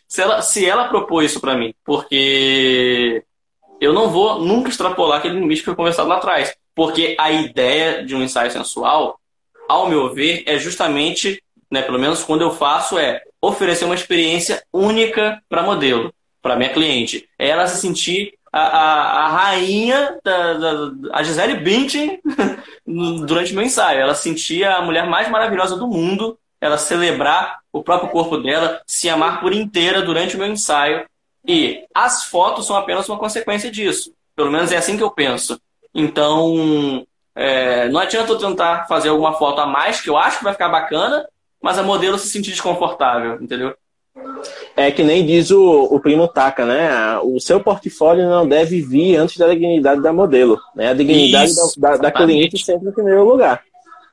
[0.06, 3.24] Se ela, se ela propor isso para mim, porque
[3.80, 6.54] eu não vou nunca extrapolar aquele limite que foi conversado lá atrás.
[6.74, 9.18] Porque a ideia de um ensaio sensual
[9.68, 14.62] ao meu ver, é justamente, né, pelo menos quando eu faço, é oferecer uma experiência
[14.72, 16.12] única para modelo,
[16.42, 17.28] para minha cliente.
[17.38, 22.20] É ela se sentir a, a, a rainha da, da, a Gisele Bündchen
[23.26, 24.00] durante meu ensaio.
[24.00, 29.08] Ela sentia a mulher mais maravilhosa do mundo, ela celebrar o próprio corpo dela, se
[29.08, 31.06] amar por inteira durante o meu ensaio.
[31.46, 34.12] E as fotos são apenas uma consequência disso.
[34.34, 35.60] Pelo menos é assim que eu penso.
[35.94, 40.44] Então, é, não adianta eu tentar fazer alguma foto a mais, que eu acho que
[40.44, 41.26] vai ficar bacana,
[41.62, 43.74] mas a modelo se sentir desconfortável, entendeu?
[44.76, 47.18] É que nem diz o, o primo Taka, né?
[47.22, 50.58] O seu portfólio não deve vir antes da dignidade da modelo.
[50.74, 50.88] Né?
[50.88, 53.62] A dignidade Isso, da, da, da cliente sempre em primeiro lugar.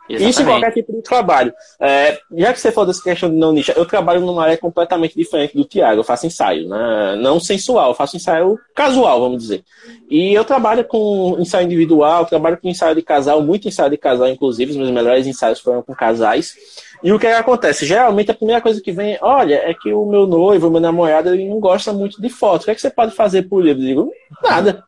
[0.10, 0.30] Exatamente.
[0.30, 1.54] Isso em qualquer tipo de trabalho.
[1.80, 5.16] É, já que você falou dessa questão de não nicho, eu trabalho numa área completamente
[5.16, 6.00] diferente do Tiago.
[6.00, 7.18] Eu faço ensaio, né?
[7.20, 9.64] não sensual, eu faço ensaio casual, vamos dizer.
[10.10, 14.30] E eu trabalho com ensaio individual, trabalho com ensaio de casal, muito ensaio de casal,
[14.30, 16.56] inclusive, os meus melhores ensaios foram com casais.
[17.04, 17.86] E o que, é que acontece?
[17.86, 21.48] Geralmente a primeira coisa que vem, olha, é que o meu noivo, meu namorado, ele
[21.48, 22.62] não gosta muito de foto.
[22.62, 23.72] O que, é que você pode fazer por ele?
[23.72, 24.12] Eu digo,
[24.44, 24.84] nada.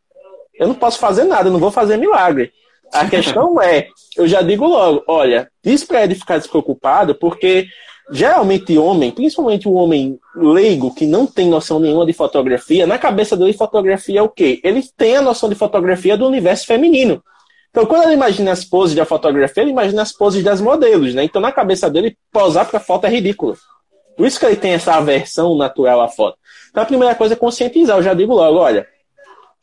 [0.58, 2.52] Eu não posso fazer nada, eu não vou fazer milagre.
[2.92, 7.66] A questão é, eu já digo logo, olha, diz para ele ficar despreocupado, porque
[8.10, 13.36] geralmente homem, principalmente o homem leigo que não tem noção nenhuma de fotografia, na cabeça
[13.36, 14.60] dele fotografia é o quê?
[14.64, 17.22] Ele tem a noção de fotografia do universo feminino.
[17.70, 21.22] Então, quando ele imagina as poses da fotografia, ele imagina as poses das modelos, né?
[21.22, 23.56] Então, na cabeça dele, posar para foto é ridículo.
[24.16, 26.36] Por isso que ele tem essa aversão natural à foto.
[26.70, 27.96] Então, a primeira coisa é conscientizar.
[27.96, 28.86] Eu já digo logo, olha,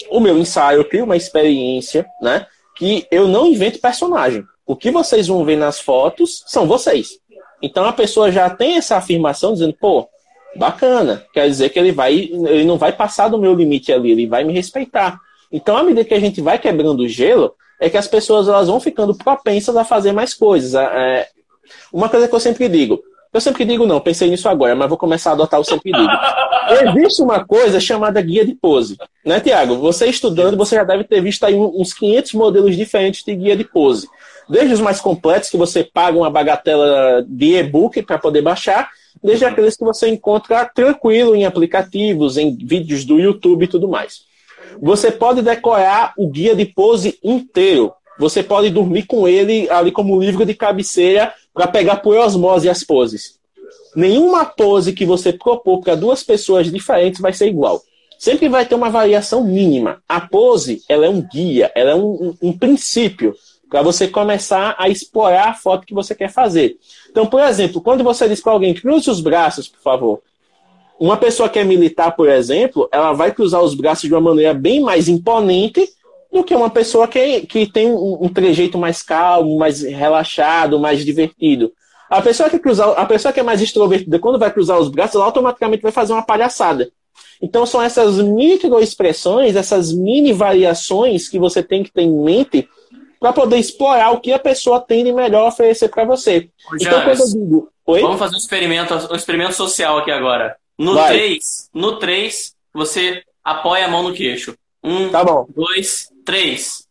[0.10, 2.48] o meu ensaio, eu crio uma experiência, né?
[2.78, 4.44] Que eu não invento personagem.
[4.66, 7.10] O que vocês vão ver nas fotos são vocês.
[7.62, 10.08] Então, a pessoa já tem essa afirmação dizendo, pô,
[10.56, 11.26] bacana.
[11.34, 14.46] Quer dizer que ele vai, ele não vai passar do meu limite ali, ele vai
[14.46, 15.20] me respeitar.
[15.52, 18.68] Então, à medida que a gente vai quebrando o gelo, é que as pessoas elas
[18.68, 20.74] vão ficando propensas a fazer mais coisas.
[20.74, 21.28] É,
[21.92, 23.02] uma coisa que eu sempre digo,
[23.34, 26.12] eu sempre digo não, pensei nisso agora, mas vou começar a adotar o sempre digo.
[26.70, 29.78] Existe uma coisa chamada guia de pose, né, Tiago?
[29.78, 33.64] Você estudando, você já deve ter visto aí uns 500 modelos diferentes de guia de
[33.64, 34.08] pose.
[34.50, 38.90] Desde os mais completos, que você paga uma bagatela de e-book para poder baixar,
[39.22, 44.27] desde aqueles que você encontra tranquilo em aplicativos, em vídeos do YouTube e tudo mais.
[44.82, 47.94] Você pode decorar o guia de pose inteiro.
[48.20, 52.84] Você pode dormir com ele ali como livro de cabeceira para pegar por osmose as
[52.84, 53.38] poses.
[53.96, 57.82] Nenhuma pose que você propor para duas pessoas diferentes vai ser igual.
[58.18, 60.02] Sempre vai ter uma variação mínima.
[60.08, 63.36] A pose, ela é um guia, ela é um, um, princípio
[63.70, 66.78] para você começar a explorar a foto que você quer fazer.
[67.10, 70.22] Então, por exemplo, quando você diz para alguém, cruze os braços, por favor,
[71.00, 74.54] uma pessoa que é militar, por exemplo, ela vai cruzar os braços de uma maneira
[74.54, 75.88] bem mais imponente
[76.32, 81.06] do que uma pessoa que, que tem um, um trejeito mais calmo, mais relaxado, mais
[81.06, 81.72] divertido.
[82.10, 85.16] A pessoa que cruzar, a pessoa que é mais extrovertida, quando vai cruzar os braços,
[85.16, 86.90] ela automaticamente vai fazer uma palhaçada.
[87.42, 92.68] Então são essas microexpressões, essas mini variações que você tem que ter em mente
[93.20, 96.50] para poder explorar o que a pessoa tem de melhor oferecer para você.
[96.80, 97.70] então, quando eu digo.
[97.86, 98.02] Oi?
[98.02, 100.56] Vamos fazer um experimento, um experimento social aqui agora.
[100.78, 104.56] No 3, no 3, você apoia a mão no queixo.
[104.84, 105.48] Um, tá bom.
[105.56, 106.88] dois, três.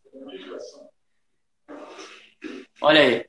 [2.82, 3.24] Olha aí.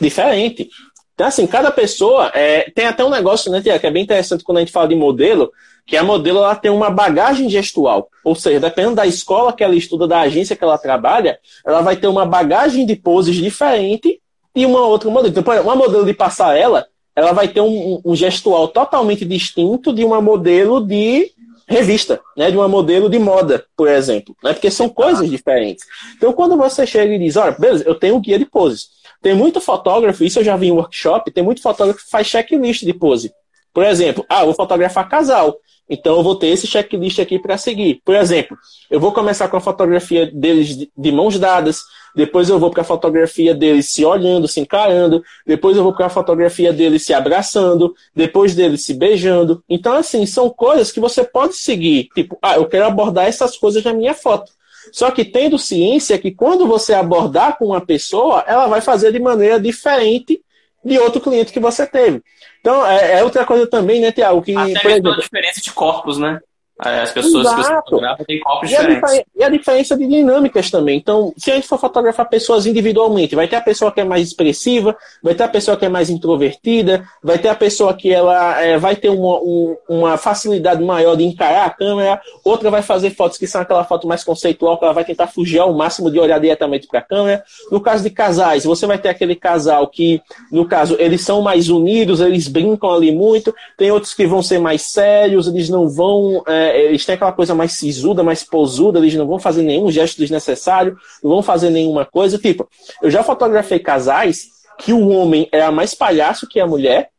[0.00, 0.70] Diferente.
[1.14, 4.44] Então, assim, cada pessoa é, tem até um negócio, né, Tia, que é bem interessante
[4.44, 5.50] quando a gente fala de modelo,
[5.86, 8.10] que a modelo ela tem uma bagagem gestual.
[8.22, 11.96] Ou seja, dependendo da escola que ela estuda, da agência que ela trabalha, ela vai
[11.96, 14.20] ter uma bagagem de poses diferente
[14.54, 15.34] e uma outra modelo.
[15.38, 20.20] Então, uma modelo de passarela, ela vai ter um, um gestual totalmente distinto de uma
[20.20, 21.32] modelo de
[21.66, 25.84] revista, né, de uma modelo de moda, por exemplo, né, porque são coisas diferentes.
[26.16, 28.90] Então, quando você chega e diz, olha, beleza, eu tenho um guia de poses.
[29.20, 32.84] Tem muito fotógrafo, isso eu já vi em workshop, tem muito fotógrafo que faz checklist
[32.84, 33.32] de pose.
[33.72, 35.58] Por exemplo, ah, vou fotografar casal.
[35.88, 38.00] Então eu vou ter esse checklist aqui para seguir.
[38.04, 38.56] Por exemplo,
[38.90, 41.82] eu vou começar com a fotografia deles de mãos dadas,
[42.16, 46.06] depois eu vou para a fotografia deles se olhando, se encarando, depois eu vou para
[46.06, 49.62] a fotografia deles se abraçando, depois deles se beijando.
[49.68, 52.08] Então, assim, são coisas que você pode seguir.
[52.14, 54.50] Tipo, ah, eu quero abordar essas coisas na minha foto.
[54.90, 59.18] Só que tendo ciência que quando você abordar com uma pessoa, ela vai fazer de
[59.18, 60.40] maneira diferente
[60.82, 62.22] de outro cliente que você teve.
[62.60, 64.40] Então, é, é outra coisa também, né, Tiago?
[64.40, 66.40] Que, Até por exemplo, a diferença de corpos, né?
[66.78, 67.56] As pessoas Exato.
[67.56, 69.12] que você fotografa têm copos e diferentes.
[69.12, 70.98] A e a diferença de dinâmicas também.
[70.98, 74.26] Então, se a gente for fotografar pessoas individualmente, vai ter a pessoa que é mais
[74.26, 78.60] expressiva, vai ter a pessoa que é mais introvertida, vai ter a pessoa que ela
[78.60, 83.10] é, vai ter uma, um, uma facilidade maior de encarar a câmera, outra vai fazer
[83.10, 86.18] fotos que são aquela foto mais conceitual, que ela vai tentar fugir ao máximo de
[86.18, 87.42] olhar diretamente para a câmera.
[87.70, 90.20] No caso de casais, você vai ter aquele casal que,
[90.52, 94.58] no caso, eles são mais unidos, eles brincam ali muito, tem outros que vão ser
[94.58, 96.42] mais sérios, eles não vão.
[96.46, 99.90] É, é, eles têm aquela coisa mais sisuda, mais posuda, eles não vão fazer nenhum
[99.90, 102.38] gesto desnecessário, não vão fazer nenhuma coisa.
[102.38, 102.68] Tipo,
[103.02, 104.48] eu já fotografei casais
[104.78, 107.10] que o homem era mais palhaço que a mulher,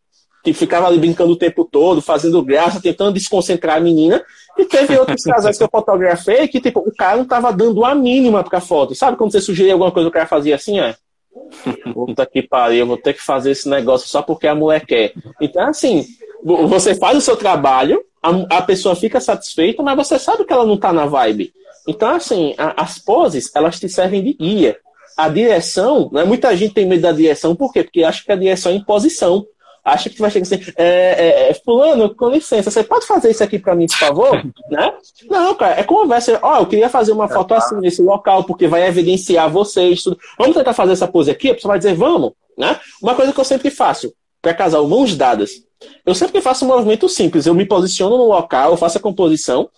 [0.44, 4.24] que ficava ali brincando o tempo todo, fazendo graça, tentando desconcentrar a menina.
[4.58, 7.94] E teve outros casais que eu fotografei que, tipo, o cara não tava dando a
[7.94, 8.96] mínima pra foto.
[8.96, 10.94] Sabe quando você sugeria alguma coisa, o cara fazia assim, ó.
[11.94, 15.14] Puta que pariu, eu vou ter que fazer esse negócio só porque a mulher quer.
[15.42, 16.06] Então, assim,
[16.44, 20.66] você faz o seu trabalho, a, a pessoa fica satisfeita, mas você sabe que ela
[20.66, 21.54] não está na vibe.
[21.88, 24.78] Então, assim, a, as poses, elas te servem de guia.
[25.16, 27.84] A direção, né, muita gente tem medo da direção, por quê?
[27.84, 29.46] Porque acha que a direção é imposição.
[29.84, 33.42] Acha que vai chegar assim, é, é, é, fulano, com licença, você pode fazer isso
[33.42, 34.44] aqui para mim, por favor?
[34.70, 34.94] né?
[35.30, 36.38] Não, cara, é conversa.
[36.42, 40.20] Ó, oh, eu queria fazer uma foto assim nesse local, porque vai evidenciar vocês, tudo.
[40.38, 41.52] Vamos tentar fazer essa pose aqui?
[41.52, 42.78] A pessoa vai dizer, vamos, né?
[43.02, 45.64] Uma coisa que eu sempre faço, para casal, mãos dadas.
[46.06, 47.46] Eu sempre faço um movimento simples.
[47.46, 49.70] Eu me posiciono no local, eu faço a composição,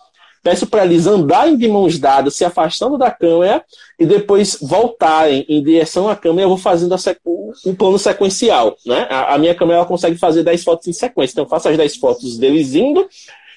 [0.42, 3.64] peço para eles andarem de mãos dadas, se afastando da câmera
[3.98, 6.44] e depois voltarem em direção à câmera.
[6.44, 6.94] Eu vou fazendo
[7.66, 8.76] um plano sequencial.
[8.86, 9.06] Né?
[9.10, 11.34] A, a minha câmera consegue fazer 10 fotos em sequência.
[11.34, 13.08] Então, eu faço as 10 fotos deles indo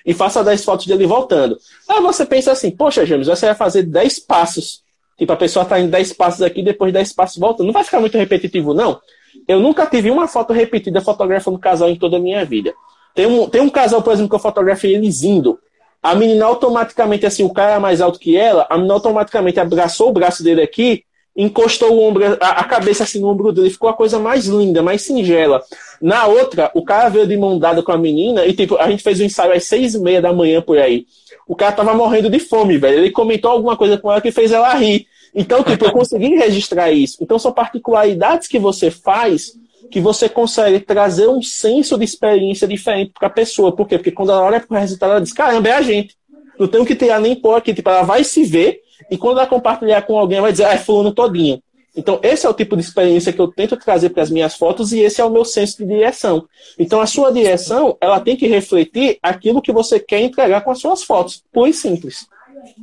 [0.06, 1.58] e faço as 10 fotos dele voltando.
[1.88, 4.84] Aí você pensa assim: Poxa, James, você vai fazer 10 passos.
[5.18, 7.68] Tipo, a pessoa está em 10 passos aqui, depois 10 passos voltando.
[7.68, 9.00] Não vai ficar muito repetitivo, não.
[9.48, 12.74] Eu nunca tive uma foto repetida fotografando casal em toda a minha vida.
[13.14, 15.60] Tem um, tem um casal, por exemplo, que eu fotografei eles indo.
[16.02, 20.10] A menina automaticamente, assim, o cara é mais alto que ela, a menina automaticamente abraçou
[20.10, 21.04] o braço dele aqui,
[21.36, 24.84] encostou o ombro, a, a cabeça assim no ombro dele, ficou a coisa mais linda,
[24.84, 25.64] mais singela.
[26.02, 29.02] Na outra, o cara veio de mão dada com a menina e, tipo, a gente
[29.02, 31.06] fez um ensaio às seis e meia da manhã por aí.
[31.48, 33.00] O cara tava morrendo de fome, velho.
[33.00, 35.08] Ele comentou alguma coisa com ela que fez ela rir.
[35.36, 37.18] Então, tipo, eu consegui registrar isso.
[37.22, 39.54] Então, são particularidades que você faz
[39.90, 43.76] que você consegue trazer um senso de experiência diferente para a pessoa.
[43.76, 43.98] Por quê?
[43.98, 46.16] Porque quando ela olha para o resultado, ela diz: caramba, é a gente.
[46.58, 47.74] Não tenho que tirar nem pôr aqui.
[47.74, 48.82] Tipo, ela vai se ver
[49.12, 51.62] e quando ela compartilhar com alguém, ela vai dizer: ah, é fulano todinho.
[51.96, 54.92] Então, esse é o tipo de experiência que eu tento trazer para as minhas fotos
[54.94, 56.48] e esse é o meu senso de direção.
[56.80, 60.80] Então, a sua direção, ela tem que refletir aquilo que você quer entregar com as
[60.80, 61.44] suas fotos.
[61.52, 62.28] Pura e simples.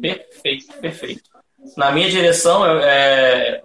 [0.00, 1.29] Perfeito, perfeito.
[1.76, 3.62] Na minha direção, é,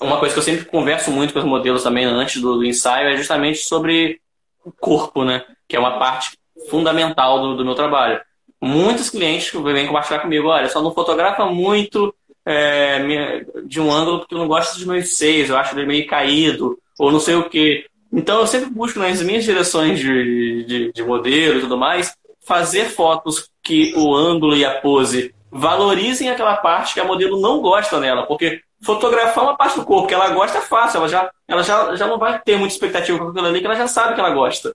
[0.00, 3.16] uma coisa que eu sempre converso muito com os modelos também antes do ensaio é
[3.16, 4.20] justamente sobre
[4.64, 5.44] o corpo, né?
[5.68, 8.20] Que é uma parte fundamental do, do meu trabalho.
[8.60, 12.14] Muitos clientes vêm compartilhar comigo, olha, só não fotografa muito
[12.46, 16.06] é, de um ângulo porque eu não gosto dos meus seios, eu acho ele meio
[16.06, 17.86] caído, ou não sei o quê.
[18.12, 22.16] Então eu sempre busco nas minhas direções de, de, de modelo e tudo mais,
[22.46, 27.60] fazer fotos que o ângulo e a pose valorizem aquela parte que a modelo não
[27.60, 31.30] gosta nela, porque fotografar uma parte do corpo que ela gosta é fácil, ela já,
[31.46, 34.14] ela já, já não vai ter muita expectativa com aquilo ali, que ela já sabe
[34.14, 34.74] que ela gosta.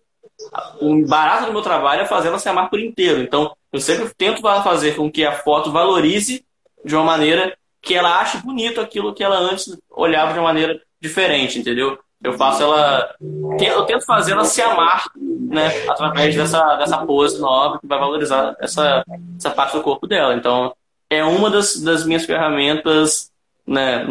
[0.79, 3.21] O barato do meu trabalho é fazer ela se amar por inteiro.
[3.21, 6.45] Então, eu sempre tento fazer com que a foto valorize
[6.85, 10.81] de uma maneira que ela ache bonito aquilo que ela antes olhava de uma maneira
[11.01, 11.99] diferente, entendeu?
[12.23, 13.15] Eu faço ela.
[13.59, 15.87] Eu tento fazer ela se amar, né?
[15.87, 19.03] Através dessa, dessa pose nova que vai valorizar essa,
[19.37, 20.35] essa parte do corpo dela.
[20.35, 20.73] Então,
[21.09, 23.31] é uma das, das minhas ferramentas,
[23.65, 24.05] né?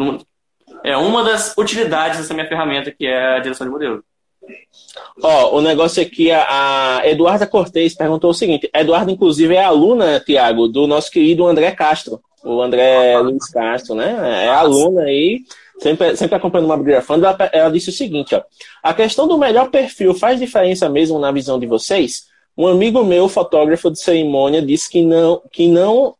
[0.83, 4.03] É uma das utilidades dessa minha ferramenta, que é a direção de modelo.
[5.21, 10.19] Ó, o negócio aqui, a, a Eduarda Cortez perguntou o seguinte: Eduarda, inclusive, é aluna,
[10.19, 12.19] Tiago, do nosso querido André Castro.
[12.43, 14.45] O André Luiz Castro, né?
[14.45, 15.41] É aluna aí
[15.79, 18.41] sempre, sempre acompanhando uma bibliografando, ela, ela disse o seguinte, ó,
[18.83, 22.27] a questão do melhor perfil faz diferença mesmo na visão de vocês?
[22.57, 26.15] Um amigo meu, fotógrafo de cerimônia, disse que não, que não,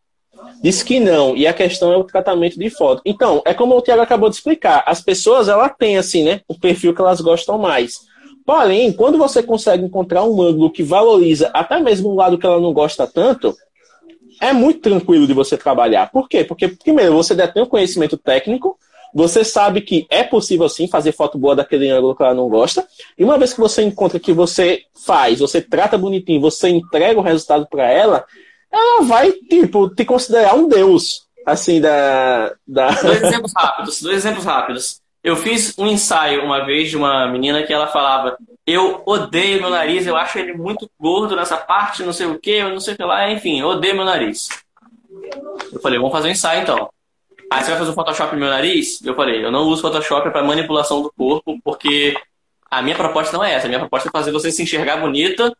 [0.86, 3.02] que não, e a questão é o tratamento de foto.
[3.06, 6.58] Então, é como o Tiago acabou de explicar, as pessoas, ela têm, assim, né, o
[6.58, 8.08] perfil que elas gostam mais.
[8.46, 12.60] Porém, quando você consegue encontrar um ângulo que valoriza até mesmo um lado que ela
[12.60, 13.56] não gosta tanto,
[14.42, 16.10] é muito tranquilo de você trabalhar.
[16.12, 16.44] Por quê?
[16.44, 18.78] Porque, primeiro, você detém o conhecimento técnico,
[19.14, 22.88] você sabe que é possível sim fazer foto boa daquele ângulo que ela não gosta.
[23.18, 27.24] E uma vez que você encontra que você faz, você trata bonitinho, você entrega o
[27.24, 28.26] resultado para ela,
[28.72, 31.28] ela vai, tipo, te considerar um deus.
[31.46, 32.54] Assim, da.
[32.68, 32.90] da...
[32.92, 35.02] Dois exemplos rápidos, dois exemplos rápidos.
[35.24, 39.70] Eu fiz um ensaio uma vez de uma menina que ela falava: Eu odeio meu
[39.70, 42.94] nariz, eu acho ele muito gordo nessa parte, não sei o que, eu não sei
[42.94, 44.48] o que lá, enfim, eu odeio meu nariz.
[45.74, 46.90] Eu falei: Vamos fazer um ensaio então.
[47.52, 49.04] Aí você vai fazer um Photoshop no meu nariz?
[49.04, 52.16] Eu falei: Eu não uso Photoshop para manipulação do corpo, porque
[52.70, 53.66] a minha proposta não é essa.
[53.66, 55.56] A minha proposta é fazer você se enxergar bonita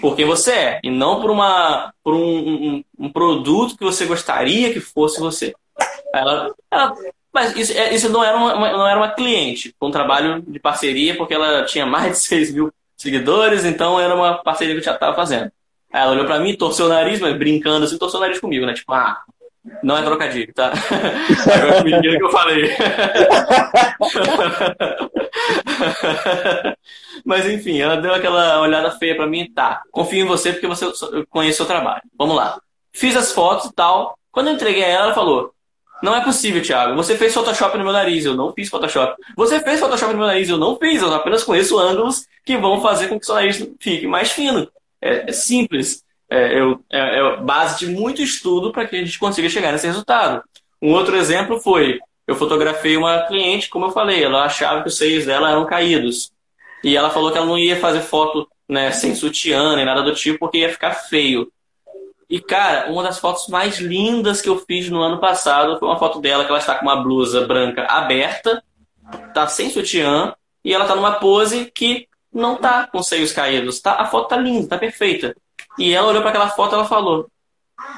[0.00, 4.06] por quem você é, e não por, uma, por um, um, um produto que você
[4.06, 5.52] gostaria que fosse você.
[6.14, 6.94] Ela, ela
[7.32, 10.60] mas isso, é, isso não, era uma, não era uma cliente, foi um trabalho de
[10.60, 14.84] parceria, porque ela tinha mais de 6 mil seguidores, então era uma parceria que eu
[14.84, 15.50] já estava fazendo.
[15.92, 18.74] Ela olhou pra mim, torceu o nariz, mas brincando assim, torceu o nariz comigo, né?
[18.74, 19.22] Tipo, ah,
[19.82, 20.72] não é trocadilho, tá?
[21.54, 22.70] Agora me que eu falei.
[27.24, 30.86] Mas enfim, ela deu aquela olhada feia pra mim, tá, confio em você porque você
[31.30, 32.02] conhece o seu trabalho.
[32.18, 32.60] Vamos lá.
[32.92, 34.18] Fiz as fotos e tal.
[34.30, 35.54] Quando eu entreguei a ela, ela falou:
[36.02, 36.96] não é possível, Thiago.
[36.96, 39.14] Você fez Photoshop no meu nariz, eu não fiz Photoshop.
[39.36, 41.00] Você fez Photoshop no meu nariz, eu não fiz.
[41.00, 44.68] Eu apenas conheço ângulos que vão fazer com que o seu nariz fique mais fino.
[45.00, 46.02] É, é simples.
[46.34, 46.58] É,
[46.90, 50.42] é, é, base de muito estudo para que a gente consiga chegar nesse resultado.
[50.80, 54.96] Um outro exemplo foi: eu fotografei uma cliente, como eu falei, ela achava que os
[54.96, 56.32] seios dela eram caídos.
[56.82, 60.14] E ela falou que ela não ia fazer foto né, sem sutiã nem nada do
[60.14, 61.52] tipo, porque ia ficar feio.
[62.28, 65.98] E, cara, uma das fotos mais lindas que eu fiz no ano passado foi uma
[65.98, 68.64] foto dela que ela está com uma blusa branca aberta,
[69.34, 70.34] tá sem sutiã,
[70.64, 73.80] e ela tá numa pose que não tá com seios caídos.
[73.80, 75.36] Tá, a foto tá linda, tá perfeita.
[75.78, 77.28] E ela olhou para aquela foto e ela falou: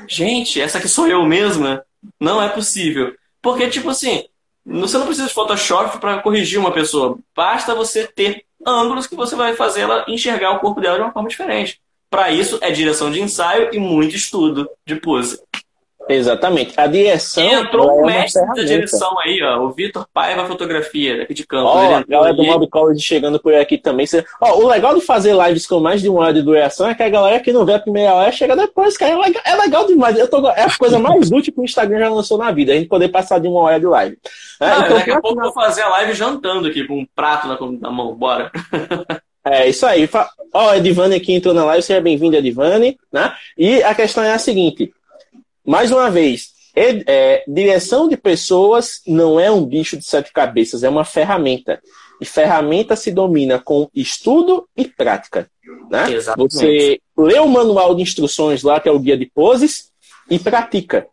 [0.08, 1.84] Gente, essa aqui sou eu mesma?
[2.20, 3.14] Não é possível.
[3.40, 4.24] Porque, tipo assim,
[4.64, 7.18] você não precisa de Photoshop para corrigir uma pessoa.
[7.34, 11.12] Basta você ter ângulos que você vai fazer ela enxergar o corpo dela de uma
[11.12, 11.80] forma diferente.
[12.08, 15.40] Para isso é direção de ensaio e muito estudo de pose.
[16.08, 16.78] Exatamente.
[16.78, 17.42] A direção.
[17.42, 19.60] Entrou o é mestre da direção aí, ó.
[19.64, 21.72] O Vitor Paiva Fotografia, daqui de Campos.
[21.72, 24.06] Ó, a galera do Mob College chegando por aqui também.
[24.40, 27.02] Ó, o legal de fazer lives com mais de uma hora de duração é que
[27.02, 29.12] a galera que não vê a primeira hora chega depois, cara.
[29.12, 30.18] É legal, é legal demais.
[30.18, 30.46] Eu tô...
[30.48, 32.72] É a coisa mais útil que o Instagram já lançou na vida.
[32.72, 34.18] A gente poder passar de uma hora de live.
[34.60, 37.06] É, ah, então, daqui a pouco eu vou fazer a live jantando aqui com um
[37.14, 38.14] prato na, na mão.
[38.14, 38.50] Bora.
[39.46, 40.08] É isso aí.
[40.54, 42.98] Ó, oh, Edivane aqui entrou na live, seja bem-vindo, Edivane.
[43.12, 43.30] Né?
[43.58, 44.90] E a questão é a seguinte:
[45.66, 50.88] mais uma vez, é, direção de pessoas não é um bicho de sete cabeças, é
[50.88, 51.80] uma ferramenta.
[52.20, 55.48] E ferramenta se domina com estudo e prática.
[55.90, 56.06] Né?
[56.36, 59.90] Você lê o manual de instruções lá, que é o guia de poses,
[60.30, 61.06] e pratica.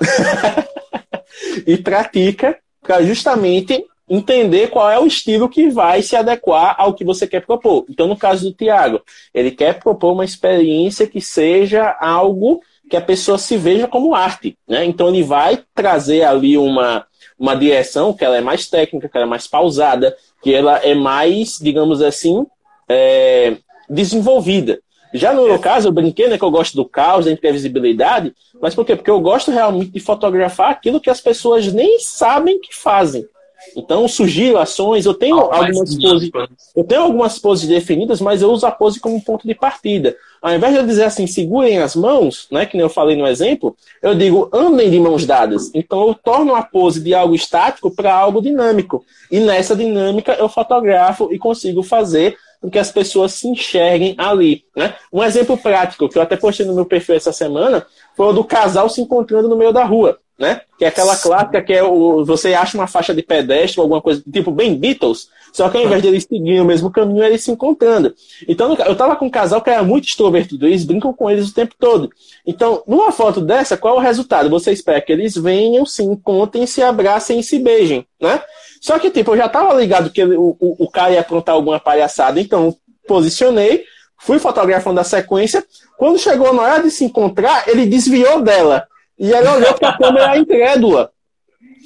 [1.66, 7.04] e pratica para justamente entender qual é o estilo que vai se adequar ao que
[7.04, 7.86] você quer propor.
[7.88, 9.00] Então, no caso do Tiago,
[9.32, 12.60] ele quer propor uma experiência que seja algo
[12.92, 14.54] que a pessoa se veja como arte.
[14.68, 14.84] Né?
[14.84, 17.06] Então, ele vai trazer ali uma,
[17.38, 20.94] uma direção que ela é mais técnica, que ela é mais pausada, que ela é
[20.94, 22.44] mais, digamos assim,
[22.86, 23.56] é,
[23.88, 24.78] desenvolvida.
[25.14, 28.74] Já no meu caso, eu brinquei, né, que eu gosto do caos, da imprevisibilidade, mas
[28.74, 28.94] por quê?
[28.94, 33.26] Porque eu gosto realmente de fotografar aquilo que as pessoas nem sabem que fazem.
[33.76, 35.06] Então, sugiro ações.
[35.06, 36.30] Eu tenho ah, algumas poses,
[36.76, 40.16] eu tenho algumas poses definidas, mas eu uso a pose como ponto de partida.
[40.40, 43.26] Ao invés de eu dizer assim, segurem as mãos, né, que nem eu falei no
[43.26, 45.70] exemplo, eu digo andem de mãos dadas.
[45.74, 49.04] Então, eu torno a pose de algo estático para algo dinâmico.
[49.30, 54.64] E nessa dinâmica, eu fotografo e consigo fazer com que as pessoas se enxerguem ali.
[54.76, 54.94] Né?
[55.12, 57.84] Um exemplo prático que eu até postei no meu perfil essa semana
[58.16, 60.62] foi o do casal se encontrando no meio da rua né?
[60.76, 64.02] Que é aquela clássica que é o, você acha uma faixa de pedestre ou alguma
[64.02, 67.44] coisa, tipo bem Beatles, só que ao invés de eles seguirem o mesmo caminho, eles
[67.44, 68.12] se encontrando.
[68.48, 71.54] Então, eu tava com um casal que era muito extrovertido, eles brincam com eles o
[71.54, 72.10] tempo todo.
[72.44, 74.50] Então, numa foto dessa, qual é o resultado?
[74.50, 78.42] Você espera que eles venham, se encontrem, se abracem e se beijem, né?
[78.80, 81.78] Só que, tipo, eu já tava ligado que o, o, o cara ia aprontar alguma
[81.78, 83.84] palhaçada, então posicionei,
[84.18, 85.64] fui fotografando a sequência.
[85.96, 88.88] Quando chegou na hora de se encontrar, ele desviou dela.
[89.22, 91.12] E ela olhou para a câmera incrédula.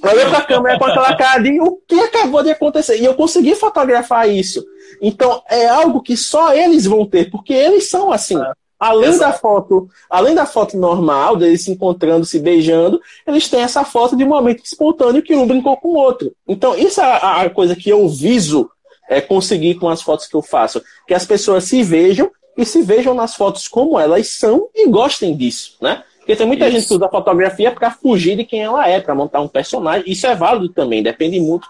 [0.03, 2.99] Olhou para a câmera com aquela cara de o que acabou de acontecer.
[2.99, 4.65] E eu consegui fotografar isso.
[5.03, 8.37] Então é algo que só eles vão ter, porque eles são assim.
[8.81, 9.33] Além Exato.
[9.33, 14.17] da foto, além da foto normal deles se encontrando, se beijando, eles têm essa foto
[14.17, 16.33] de um momento espontâneo que um brincou com o outro.
[16.49, 18.71] Então isso é a coisa que eu viso
[19.11, 22.81] é, conseguir com as fotos que eu faço, que as pessoas se vejam e se
[22.81, 26.03] vejam nas fotos como elas são e gostem disso, né?
[26.27, 26.77] Porque tem muita Isso.
[26.77, 30.11] gente que usa fotografia para fugir de quem ela é, para montar um personagem.
[30.11, 31.69] Isso é válido também, depende muito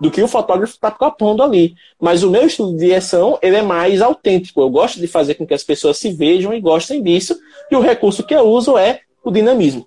[0.00, 1.74] do que o fotógrafo está propondo ali.
[2.00, 4.62] Mas o meu estilo de direção, ele é mais autêntico.
[4.62, 7.38] Eu gosto de fazer com que as pessoas se vejam e gostem disso.
[7.70, 9.86] E o recurso que eu uso é o dinamismo.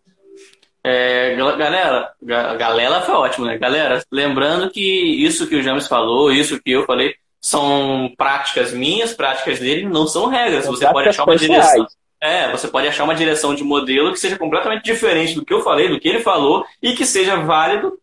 [0.84, 3.58] É, galera, galera foi ótimo, né?
[3.58, 9.14] Galera, lembrando que isso que o James falou, isso que eu falei, são práticas minhas,
[9.14, 10.66] práticas dele, não são regras.
[10.66, 11.88] São você pode achar uma direção.
[12.22, 15.62] É, você pode achar uma direção de modelo que seja completamente diferente do que eu
[15.62, 17.98] falei, do que ele falou, e que seja válido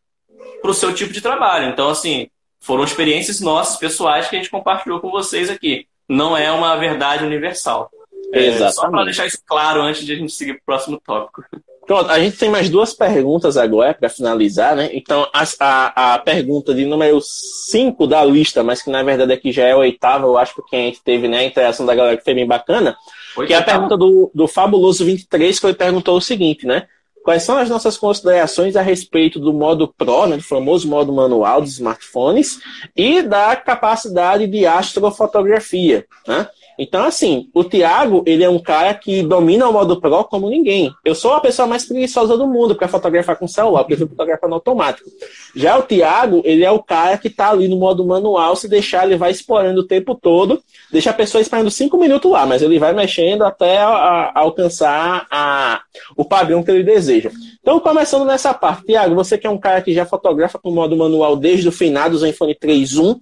[0.62, 1.68] para o seu tipo de trabalho.
[1.68, 2.28] Então, assim,
[2.60, 5.86] foram experiências nossas, pessoais, que a gente compartilhou com vocês aqui.
[6.08, 7.90] Não é uma verdade universal.
[8.32, 11.44] É, só para deixar isso claro antes de a gente seguir para o próximo tópico.
[11.86, 14.90] Pronto, a gente tem mais duas perguntas agora para finalizar, né?
[14.92, 19.52] Então, a, a, a, pergunta de número 5 da lista, mas que na verdade aqui
[19.52, 22.16] já é a oitava, eu acho que a gente teve né, a interação da galera
[22.16, 22.96] que foi bem bacana,
[23.44, 26.86] Que é a pergunta do, do Fabuloso 23, que ele perguntou o seguinte, né?
[27.22, 31.60] Quais são as nossas considerações a respeito do modo Pro, né, do famoso modo manual
[31.60, 32.60] dos smartphones,
[32.94, 36.48] e da capacidade de astrofotografia, né?
[36.78, 40.92] Então, assim, o Thiago, ele é um cara que domina o modo Pro como ninguém.
[41.04, 44.48] Eu sou a pessoa mais preguiçosa do mundo para fotografar com celular, porque eu fotografar
[44.48, 45.08] no automático.
[45.54, 49.06] Já o Thiago, ele é o cara que está ali no modo manual, se deixar,
[49.06, 50.62] ele vai explorando o tempo todo,
[50.92, 55.26] deixa a pessoa esperando cinco minutos lá, mas ele vai mexendo até a, a alcançar
[55.30, 55.80] a,
[56.16, 57.30] o padrão que ele deseja.
[57.60, 60.96] Então, começando nessa parte, Thiago, você que é um cara que já fotografa com modo
[60.96, 63.18] manual desde o final do Zenfone 3.1,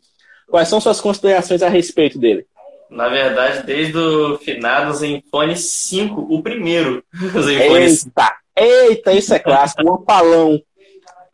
[0.51, 2.47] quais são suas considerações a respeito dele?
[2.91, 8.13] Na verdade, desde o final do Zenfone 5, o primeiro Zenfone eita, 5.
[8.57, 10.61] Eita, isso é clássico, o opalão.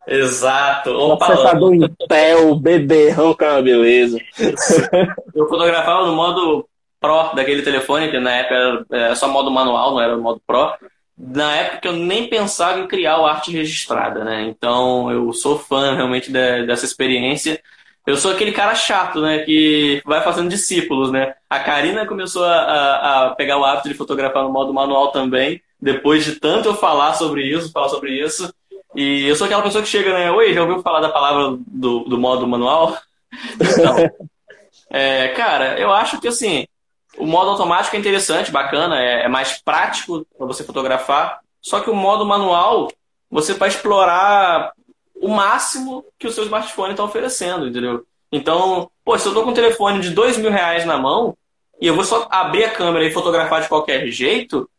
[0.07, 4.19] Exato, o processador Intel, beberrão, uma beleza.
[5.33, 6.67] Eu fotografava no modo
[6.99, 10.71] Pro daquele telefone, que na época era só modo manual, não era o modo Pro.
[11.17, 14.43] Na época eu nem pensava em criar o arte registrada, né?
[14.43, 17.59] Então eu sou fã realmente dessa experiência.
[18.05, 19.39] Eu sou aquele cara chato, né?
[19.39, 21.35] Que vai fazendo discípulos, né?
[21.49, 25.61] A Karina começou a, a, a, pegar o hábito de fotografar no modo manual também,
[25.79, 28.51] depois de tanto eu falar sobre isso, falar sobre isso.
[28.95, 30.31] E eu sou aquela pessoa que chega, né?
[30.31, 32.97] Oi, já ouviu falar da palavra do, do modo manual?
[33.61, 33.95] Então,
[34.89, 36.67] é, cara, eu acho que assim,
[37.17, 41.39] o modo automático é interessante, bacana, é, é mais prático para você fotografar.
[41.61, 42.89] Só que o modo manual,
[43.29, 44.73] você vai explorar
[45.21, 48.05] o máximo que o seu smartphone está oferecendo, entendeu?
[48.31, 51.37] Então, pô, se eu tô com um telefone de dois mil reais na mão
[51.79, 54.69] e eu vou só abrir a câmera e fotografar de qualquer jeito,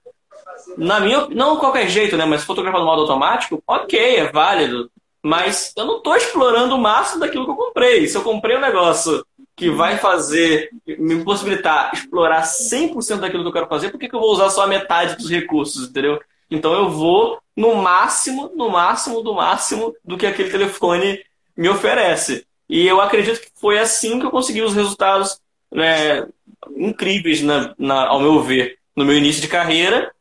[0.76, 2.24] na minha não qualquer jeito, né?
[2.24, 4.90] Mas fotografar no modo automático, ok, é válido.
[5.22, 8.08] Mas eu não estou explorando o máximo daquilo que eu comprei.
[8.08, 9.24] Se eu comprei um negócio
[9.54, 14.14] que vai fazer, me possibilitar explorar 100% daquilo que eu quero fazer, por que, que
[14.14, 16.20] eu vou usar só a metade dos recursos, entendeu?
[16.50, 21.20] Então eu vou no máximo, no máximo do máximo do que aquele telefone
[21.56, 22.46] me oferece.
[22.68, 25.38] E eu acredito que foi assim que eu consegui os resultados
[25.70, 26.26] né,
[26.76, 30.12] incríveis, na, na, ao meu ver, no meu início de carreira.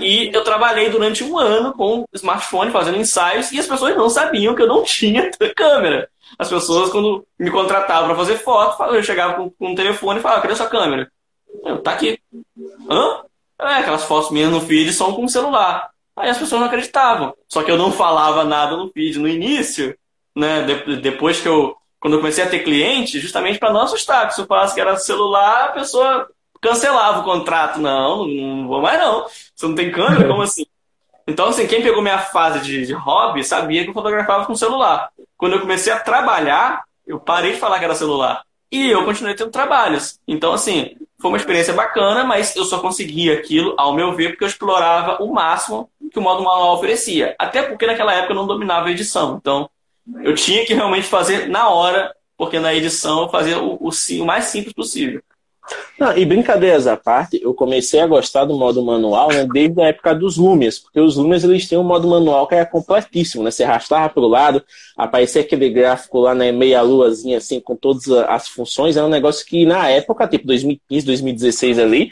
[0.00, 4.54] E eu trabalhei durante um ano com smartphone, fazendo ensaios, e as pessoas não sabiam
[4.54, 6.08] que eu não tinha câmera.
[6.38, 10.22] As pessoas, quando me contratavam para fazer foto, eu chegava com, com um telefone e
[10.22, 11.10] falava, cadê sua câmera?
[11.64, 12.20] Eu, tá aqui.
[12.88, 13.22] Hã?
[13.60, 15.90] É, aquelas fotos minhas no feed são com o celular.
[16.20, 17.34] Aí as pessoas não acreditavam.
[17.48, 19.96] Só que eu não falava nada no feed no início,
[20.34, 20.62] né?
[20.62, 21.76] De depois que eu.
[22.00, 24.80] Quando eu comecei a ter cliente, justamente para não assustar, que se eu falasse que
[24.80, 26.28] era celular, a pessoa
[26.60, 27.80] cancelava o contrato.
[27.80, 29.26] Não, não vou mais não.
[29.54, 30.28] Você não tem câmera?
[30.28, 30.64] Como assim?
[31.26, 35.10] Então, assim, quem pegou minha fase de, de hobby sabia que eu fotografava com celular.
[35.36, 38.44] Quando eu comecei a trabalhar, eu parei de falar que era celular.
[38.72, 40.18] E eu continuei tendo trabalhos.
[40.26, 44.44] Então, assim, foi uma experiência bacana, mas eu só consegui aquilo, ao meu ver, porque
[44.44, 47.34] eu explorava o máximo que o modo manual oferecia.
[47.38, 49.36] Até porque naquela época eu não dominava a edição.
[49.40, 49.68] Então,
[50.22, 54.24] eu tinha que realmente fazer na hora, porque na edição eu fazia o, o, o
[54.24, 55.22] mais simples possível.
[55.98, 59.86] Não, e brincadeiras à parte, eu comecei a gostar do modo manual né, desde a
[59.86, 63.50] época dos Lumias, porque os Lumias eles têm um modo manual que é completíssimo, né?
[63.50, 64.62] Você arrastava para o lado,
[64.96, 69.44] aparecia aquele gráfico lá, né, meia luazinha assim, com todas as funções, era um negócio
[69.44, 72.10] que na época, tipo 2015, 2016 ali,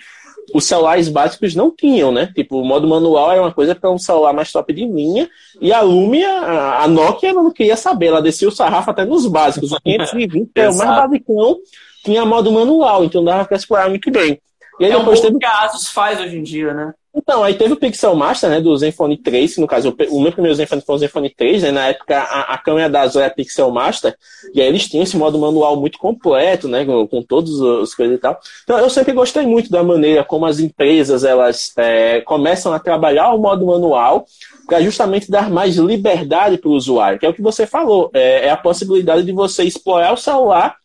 [0.55, 2.31] os celulares básicos não tinham, né?
[2.35, 5.28] Tipo, o modo manual era uma coisa para um celular mais top de linha,
[5.61, 9.73] e a Lumia, a Nokia não queria saber, ela descia o sarrafo até nos básicos,
[9.73, 11.59] o 520 é o mais basicão,
[12.07, 14.41] tinha modo manual, então dava para explorar muito bem.
[14.78, 15.39] E aí é depois um teve...
[15.39, 16.95] que a Asus faz hoje em dia, né?
[17.19, 20.31] Então, aí teve o Pixel Master, né, do Zenfone 3, que no caso, o meu
[20.31, 23.33] primeiro Zenfone foi o Zenfone 3, né, na época a, a câmera da Azul era
[23.33, 24.15] Pixel Master,
[24.53, 28.16] e aí eles tinham esse modo manual muito completo, né, com, com todos os coisas
[28.16, 28.39] e tal.
[28.65, 33.33] Então, eu sempre gostei muito da maneira como as empresas, elas é, começam a trabalhar
[33.33, 34.27] o modo manual
[34.66, 38.49] para justamente dar mais liberdade para o usuário, que é o que você falou, é,
[38.49, 40.77] é a possibilidade de você explorar o celular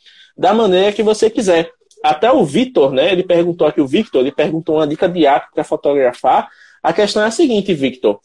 [0.41, 1.69] da maneira que você quiser.
[2.03, 3.11] Até o Victor, né?
[3.11, 6.49] Ele perguntou aqui, o Victor, ele perguntou uma dica de app para fotografar.
[6.81, 8.19] A questão é a seguinte, Victor.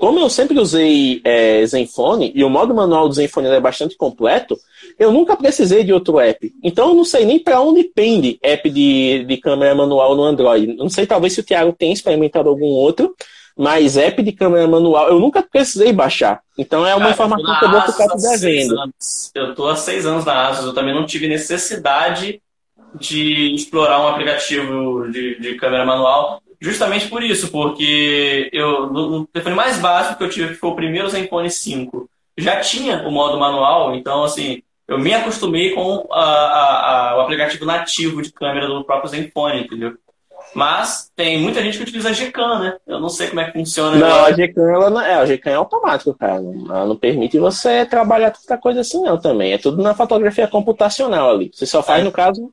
[0.00, 4.58] como eu sempre usei é, Zenfone, e o modo manual do Zenfone é bastante completo,
[4.98, 6.52] eu nunca precisei de outro app.
[6.64, 10.66] Então eu não sei nem para onde pende app de, de câmera manual no Android.
[10.74, 13.14] Não sei, talvez se o Thiago tem experimentado algum outro,
[13.58, 16.40] mas app de câmera manual eu nunca precisei baixar.
[16.56, 18.74] Então é uma Cara, informação que eu vou ficar te devendo.
[19.34, 22.40] Eu estou há seis anos na Asus, eu também não tive necessidade
[22.94, 29.26] de explorar um aplicativo de, de câmera manual justamente por isso, porque eu, no, no
[29.26, 33.12] telefone mais básico que eu tive, que foi o primeiro Zenfone 5, já tinha o
[33.12, 38.32] modo manual, então assim, eu me acostumei com a, a, a, o aplicativo nativo de
[38.32, 39.96] câmera do próprio Zenfone, entendeu?
[40.54, 42.76] Mas tem muita gente que utiliza a Gcam, né?
[42.86, 43.96] Eu não sei como é que funciona.
[43.96, 44.34] Não, agora.
[44.34, 46.36] a Gcam, ela não, é, a Gcam é automático, cara.
[46.36, 49.52] Ela não permite você trabalhar tanta coisa assim, não, também.
[49.52, 51.50] É tudo na fotografia computacional ali.
[51.52, 52.04] Você só faz, é.
[52.04, 52.50] no caso,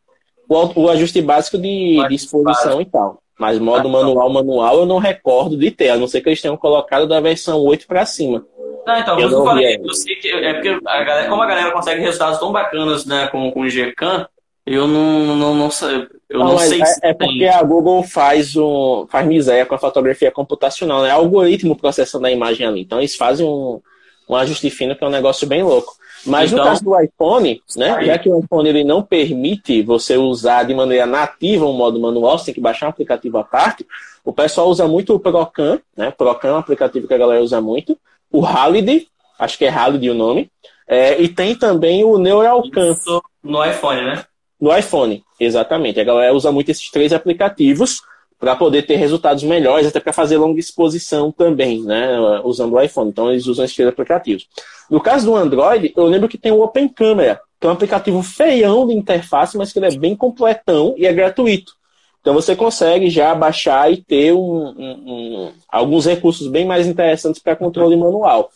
[0.47, 2.81] o, o ajuste básico de, de exposição básico.
[2.81, 3.21] e tal.
[3.37, 6.55] Mas modo manual, manual, eu não recordo de ter, a não ser que eles tenham
[6.55, 8.45] colocado da versão 8 para cima.
[8.87, 11.71] Não, então, eu, não falei, eu sei que é porque a galera, como a galera
[11.71, 14.27] consegue resultados tão bacanas né, com, com o Gcam,
[14.65, 16.07] eu não, não, não sei.
[16.29, 19.79] Eu não, não sei é, é porque a Google faz, um, faz miséria com a
[19.79, 21.09] fotografia computacional, né?
[21.09, 22.81] É algoritmo processando a imagem ali.
[22.81, 23.79] Então eles fazem um,
[24.27, 25.95] um ajuste fino que é um negócio bem louco.
[26.25, 28.07] Mas então, no caso do iPhone, né, aí.
[28.07, 32.37] já que o iPhone ele não permite você usar de maneira nativa um modo manual,
[32.37, 33.85] você tem que baixar um aplicativo à parte,
[34.23, 36.09] o pessoal usa muito o Procam, né?
[36.09, 37.95] Procam é um aplicativo que a galera usa muito,
[38.31, 39.07] o Holiday,
[39.37, 40.49] acho que é Holiday o nome,
[40.87, 42.91] é, e tem também o Neuralcam.
[42.91, 44.25] Isso no iPhone, né?
[44.59, 45.99] No iPhone, exatamente.
[45.99, 48.01] A galera usa muito esses três aplicativos
[48.39, 53.09] para poder ter resultados melhores, até para fazer longa exposição também, né, usando o iPhone.
[53.09, 54.47] Então eles usam esses aplicativos.
[54.89, 58.21] No caso do Android, eu lembro que tem o Open Camera, que é um aplicativo
[58.21, 61.73] feião de interface, mas que ele é bem completão e é gratuito.
[62.21, 67.41] Então você consegue já baixar e ter um, um, um, alguns recursos bem mais interessantes
[67.41, 68.49] para controle manual.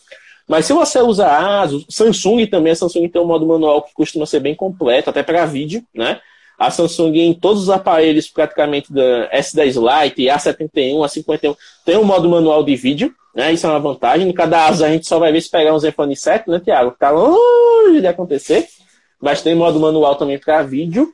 [0.50, 4.26] Mas se você usa ASUS, Samsung também, a Samsung tem um modo manual que costuma
[4.26, 6.20] ser bem completo, até para vídeo, né?
[6.58, 12.28] A Samsung em todos os aparelhos praticamente da S10 Lite, A71, A51, tem um modo
[12.28, 13.52] manual de vídeo, né?
[13.52, 14.26] Isso é uma vantagem.
[14.26, 16.96] No cada asa a gente só vai ver se pegar um Zenfone 7, né, Tiago?
[16.98, 18.66] Tá longe de acontecer.
[19.22, 21.12] Mas tem modo manual também para vídeo.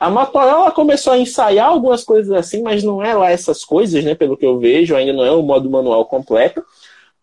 [0.00, 4.14] A Motorola começou a ensaiar algumas coisas assim, mas não é lá essas coisas, né?
[4.14, 6.64] Pelo que eu vejo, ainda não é o modo manual completo.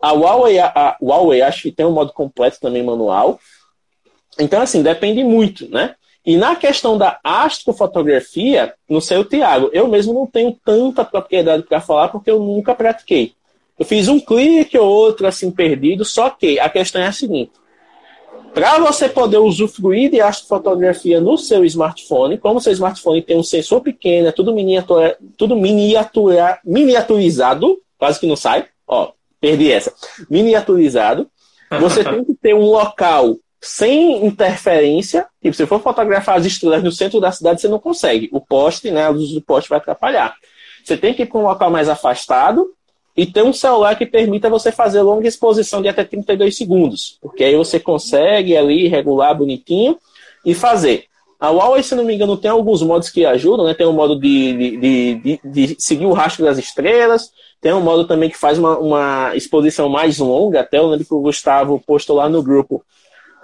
[0.00, 3.38] A Huawei, a, Huawei acho que tem um modo completo também manual.
[4.38, 5.94] Então, assim, depende muito, né?
[6.24, 11.62] E na questão da astrofotografia, não sei o Tiago, eu mesmo não tenho tanta propriedade
[11.62, 13.32] para falar porque eu nunca pratiquei.
[13.78, 17.52] Eu fiz um clique ou outro assim perdido, só que a questão é a seguinte:
[18.52, 23.80] para você poder usufruir de astrofotografia no seu smartphone, como seu smartphone tem um sensor
[23.80, 29.92] pequeno, é tudo, miniatura, tudo miniatura, miniaturizado, quase que não sai, ó, perdi essa,
[30.30, 31.28] miniaturizado,
[31.80, 35.26] você tem que ter um local sem interferência.
[35.42, 38.28] Tipo, se for fotografar as estrelas no centro da cidade, você não consegue.
[38.32, 40.34] O poste, né, a luz do poste vai atrapalhar.
[40.84, 42.72] Você tem que ir para um local mais afastado
[43.16, 47.18] e ter um celular que permita você fazer longa exposição de até 32 segundos.
[47.20, 49.98] Porque aí você consegue ali regular bonitinho
[50.44, 51.06] e fazer.
[51.40, 53.74] A Huawei, se não me engano, tem alguns modos que ajudam, né?
[53.74, 57.30] Tem um modo de, de, de, de seguir o rastro das estrelas,
[57.60, 61.14] tem um modo também que faz uma, uma exposição mais longa, até eu lembro que
[61.14, 62.84] o Gustavo postou lá no grupo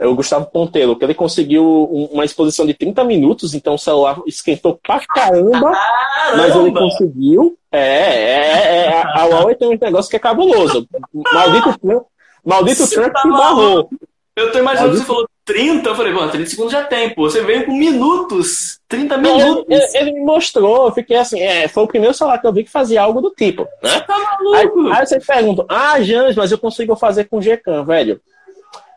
[0.03, 4.21] é o Gustavo Ponteiro, que ele conseguiu uma exposição de 30 minutos, então o celular
[4.27, 6.37] esquentou pra caramba, caramba.
[6.37, 7.57] mas ele conseguiu.
[7.71, 10.89] É, é, é, é a Huawei tem um negócio que é cabuloso.
[11.33, 12.03] Maldito Trump,
[12.45, 13.89] maldito Trump tá que barrou.
[14.35, 14.91] Eu tô imaginando Maldito...
[14.91, 17.29] que você falou 30, eu falei, bom, 30 segundos já tem, pô.
[17.29, 19.65] Você veio com minutos, 30 minutos.
[19.69, 22.53] Ele, ele, ele, me mostrou, eu fiquei assim, é, foi o primeiro celular que eu
[22.53, 24.01] vi que fazia algo do tipo, né?
[24.01, 24.87] Tá maluco?
[24.89, 28.21] Aí, aí você pergunta, ah, James, mas eu consigo fazer com Gcam, velho.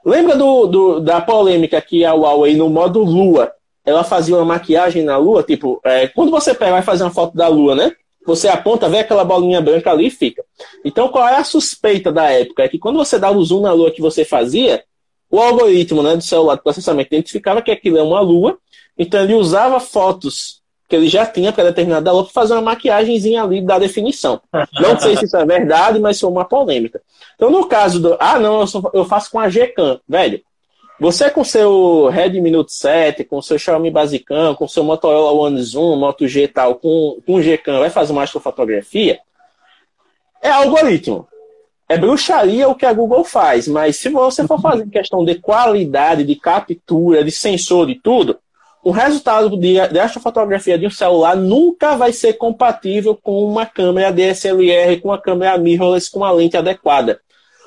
[0.05, 3.51] Lembra do, do, da polêmica que a Huawei no modo Lua,
[3.83, 7.35] ela fazia uma maquiagem na Lua, tipo, é, quando você pega vai fazer uma foto
[7.35, 7.91] da Lua, né?
[8.25, 10.43] Você aponta, vê aquela bolinha branca ali e fica.
[10.83, 12.63] Então, qual é a suspeita da época?
[12.63, 14.83] É que quando você dava o zoom na Lua que você fazia,
[15.29, 18.57] o algoritmo né, do celular de processamento identificava que aquilo é uma Lua,
[18.97, 23.43] então ele usava fotos que ele já tinha para determinada lua para fazer uma maquiagemzinha
[23.43, 24.39] ali da definição.
[24.73, 27.01] Não sei se isso é verdade, mas foi uma polêmica.
[27.35, 28.15] Então, no caso do.
[28.19, 29.99] Ah, não, eu, só, eu faço com a Gcam.
[30.07, 30.41] Velho,
[30.99, 35.97] você com seu Redmi Note 7, com seu Xiaomi Basicam, com seu Motorola One Zoom,
[35.97, 39.19] Moto G e tal, com, com Gcam, vai fazer uma astrofotografia?
[40.41, 41.27] É algoritmo.
[41.87, 46.23] É bruxaria o que a Google faz, mas se você for fazer questão de qualidade,
[46.23, 48.39] de captura, de sensor, de tudo,
[48.83, 54.11] o resultado de, desta fotografia de um celular nunca vai ser compatível com uma câmera
[54.11, 57.19] DSLR, com uma câmera mirrorless com uma lente adequada.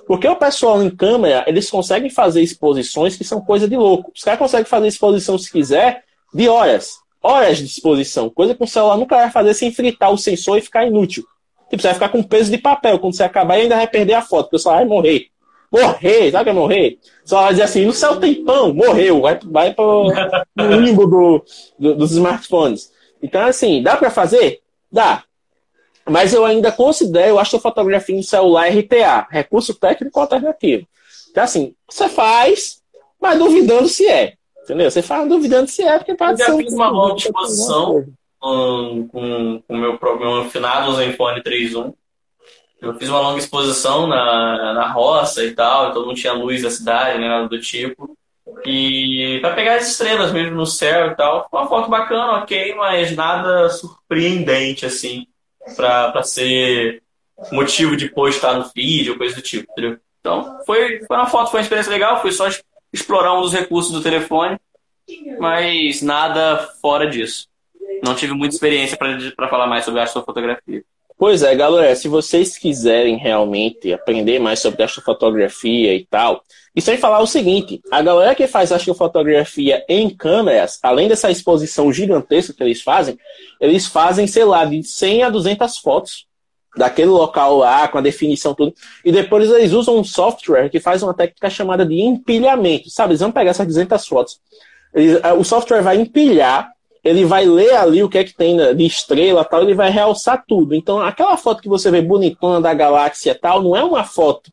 [0.07, 4.11] Porque o pessoal em câmera, eles conseguem fazer exposições que são coisa de louco.
[4.15, 6.99] Os caras conseguem fazer exposição, se quiser, de horas.
[7.23, 8.31] Horas de exposição.
[8.31, 11.25] Coisa que o celular nunca vai fazer sem fritar o sensor e ficar inútil.
[11.71, 12.99] Tipo, você vai ficar com peso de papel.
[12.99, 15.27] Quando você acabar, ainda vai perder a foto, porque o celular vai morrer.
[15.71, 16.99] Morrer, sabe o que é morrer?
[17.25, 20.11] Só vai dizer assim, no céu tem pão, morreu, vai, vai pro,
[20.57, 21.45] limbo do,
[21.79, 22.91] do, dos smartphones.
[23.23, 24.61] Então, assim, dá para fazer?
[24.91, 25.25] Dá.
[26.09, 30.87] Mas eu ainda considero a astrofotografia em celular RTA, recurso técnico alternativo.
[31.31, 32.81] Então, assim, você faz,
[33.21, 34.35] mas duvidando se é.
[34.65, 34.91] Entendeu?
[34.91, 36.53] Você faz duvidando se é, porque pode eu ser.
[36.53, 38.07] Eu já fiz uma longa exposição
[38.39, 41.95] com, o meu, meu afinado Zenfone 3.1.
[42.81, 46.71] Eu fiz uma longa exposição na, na roça e tal, então não tinha luz da
[46.71, 48.17] cidade, nem nada do tipo.
[48.65, 53.15] E para pegar as estrelas mesmo no céu e tal, uma foto bacana, ok, mas
[53.15, 55.27] nada surpreendente assim
[55.77, 57.03] para ser
[57.53, 59.99] motivo de postar no feed ou coisa do tipo, entendeu?
[60.21, 62.49] Então, foi, foi uma foto, foi uma experiência legal, foi só
[62.93, 64.59] explorar um dos recursos do telefone,
[65.39, 67.49] mas nada fora disso.
[68.03, 70.83] Não tive muita experiência para falar mais sobre astrofotografia.
[71.19, 76.45] Pois é, galera, se vocês quiserem realmente aprender mais sobre astrofotografia e tal,
[76.77, 81.93] e sem falar o seguinte, a galera que faz astrofotografia em câmeras, além dessa exposição
[81.93, 83.19] gigantesca que eles fazem,
[83.61, 86.29] eles fazem, sei lá, de 100 a 200 fotos
[86.77, 88.73] daquele local lá, com a definição tudo,
[89.05, 93.11] e depois eles usam um software que faz uma técnica chamada de empilhamento, sabe?
[93.13, 94.41] Eles vão pegar essas 200 fotos,
[94.95, 96.71] eles, o software vai empilhar
[97.05, 100.45] ele vai ler ali o que é que tem de estrela tal, ele vai realçar
[100.47, 100.75] tudo.
[100.75, 104.51] Então, aquela foto que você vê bonitona da galáxia tal, não é uma foto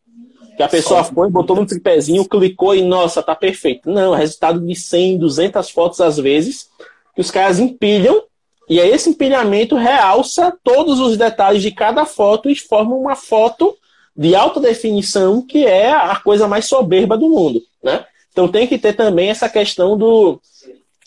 [0.55, 1.11] que a pessoa Só.
[1.13, 3.89] foi, botou no tripézinho, clicou e, nossa, tá perfeito.
[3.89, 6.69] Não, é resultado de 100, 200 fotos às vezes,
[7.13, 8.23] que os caras empilham,
[8.67, 13.75] e aí esse empilhamento realça todos os detalhes de cada foto e forma uma foto
[14.15, 18.05] de alta definição, que é a coisa mais soberba do mundo, né?
[18.31, 20.41] Então tem que ter também essa questão do,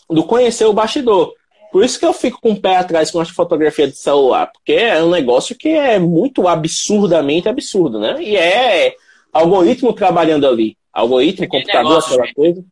[0.09, 1.33] do conhecer o bastidor.
[1.71, 4.73] Por isso que eu fico com o pé atrás com a fotografia de celular, porque
[4.73, 8.15] é um negócio que é muito absurdamente absurdo, né?
[8.19, 8.95] E é
[9.31, 10.75] algoritmo trabalhando ali.
[10.91, 12.65] Algoritmo, computador, negócio, aquela coisa.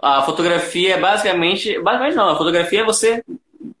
[0.00, 1.80] A fotografia é basicamente.
[1.80, 3.24] Basicamente não, a fotografia é você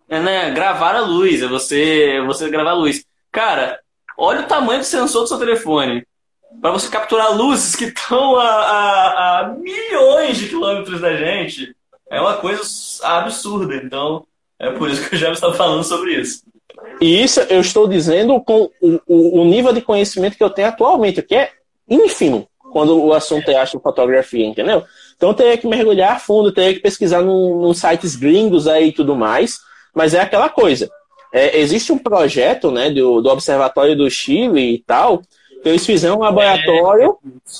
[0.08, 3.04] né, gravar a luz, é você, você gravar a luz.
[3.30, 3.78] Cara,
[4.18, 6.04] olha o tamanho do sensor do seu telefone.
[6.60, 11.73] Para você capturar luzes que estão a, a, a milhões de quilômetros da gente
[12.10, 12.62] é uma coisa
[13.02, 13.76] absurda.
[13.76, 14.24] Então,
[14.58, 16.42] é por isso que eu já estava falando sobre isso.
[17.00, 20.68] E isso eu estou dizendo com o, o, o, nível de conhecimento que eu tenho
[20.68, 21.50] atualmente, que é
[21.88, 24.84] ínfimo quando o assunto é astrofotografia, entendeu?
[25.16, 29.14] Então eu teria que mergulhar fundo, teria que pesquisar nos sites gringos aí e tudo
[29.14, 29.58] mais,
[29.94, 30.90] mas é aquela coisa.
[31.32, 35.22] É, existe um projeto né, do, do Observatório do Chile e tal,
[35.64, 37.16] eles fizeram um laboratório,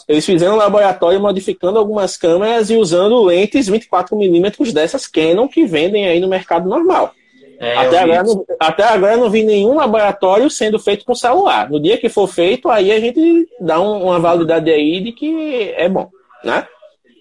[0.09, 6.07] eles fizeram um laboratório modificando algumas câmeras e usando lentes 24mm dessas Canon que vendem
[6.07, 7.15] aí no mercado normal.
[7.59, 11.71] É, até, agora, não, até agora não vi nenhum laboratório sendo feito com celular.
[11.71, 15.73] No dia que for feito, aí a gente dá um, uma validade aí de que
[15.77, 16.11] é bom,
[16.43, 16.67] né?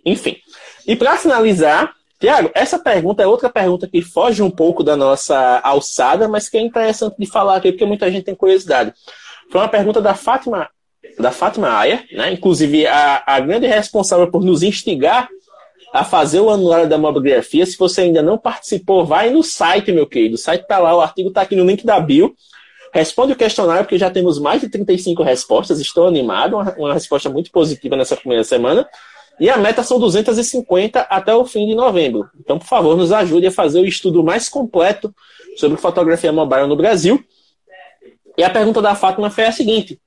[0.06, 0.38] Enfim.
[0.88, 5.60] E para finalizar, Tiago, essa pergunta é outra pergunta que foge um pouco da nossa
[5.64, 8.94] alçada, mas que é interessante de falar aqui, porque muita gente tem curiosidade.
[9.52, 10.70] Foi uma pergunta da Fátima,
[11.20, 12.34] da Fátima Aya, né?
[12.34, 15.30] inclusive a, a grande responsável por nos instigar
[15.94, 17.66] a fazer o anuário da mobigrafia.
[17.66, 20.36] Se você ainda não participou, vai no site, meu querido.
[20.36, 22.36] O site está lá, o artigo está aqui no link da bio.
[22.92, 25.80] Responde o questionário, porque já temos mais de 35 respostas.
[25.80, 28.88] Estou animado, uma, uma resposta muito positiva nessa primeira semana.
[29.40, 32.28] E a meta são 250 até o fim de novembro.
[32.40, 35.14] Então, por favor, nos ajude a fazer o estudo mais completo
[35.58, 37.24] sobre fotografia mobile no Brasil.
[38.38, 40.00] E a pergunta da Fátima foi a seguinte: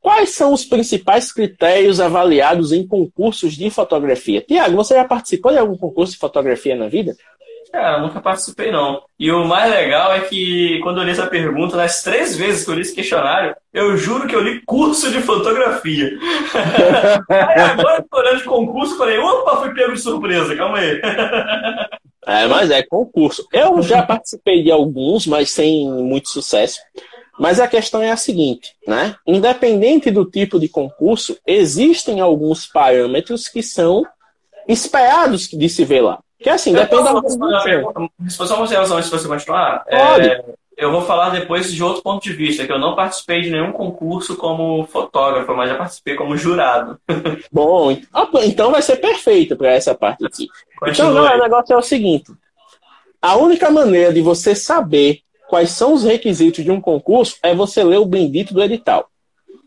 [0.00, 4.40] Quais são os principais critérios avaliados em concursos de fotografia?
[4.40, 7.14] Tiago, você já participou de algum concurso de fotografia na vida?
[7.70, 9.02] Cara, eu nunca participei, não.
[9.18, 12.70] E o mais legal é que quando eu li essa pergunta, nas três vezes que
[12.70, 16.10] eu li esse questionário, eu juro que eu li curso de fotografia.
[17.30, 21.00] aí agora, olhando de concurso, falei, opa, fui pego de surpresa, calma aí.
[22.26, 23.46] é, mas é concurso.
[23.52, 26.80] Eu já participei de alguns, mas sem muito sucesso.
[27.40, 29.16] Mas a questão é a seguinte, né?
[29.26, 34.04] Independente do tipo de concurso, existem alguns parâmetros que são
[34.68, 36.18] esperados de se ver lá.
[36.38, 38.28] Que assim, eu depende da.
[38.28, 40.44] Se fosse uma observação antes de você continuar, é,
[40.76, 43.72] eu vou falar depois de outro ponto de vista, que eu não participei de nenhum
[43.72, 47.00] concurso como fotógrafo, mas já participei como jurado.
[47.50, 47.96] Bom,
[48.44, 50.46] então vai ser perfeito para essa parte aqui.
[50.78, 52.30] Continua então, não, o negócio é o seguinte:
[53.22, 57.82] a única maneira de você saber quais são os requisitos de um concurso é você
[57.82, 59.10] ler o bendito do edital.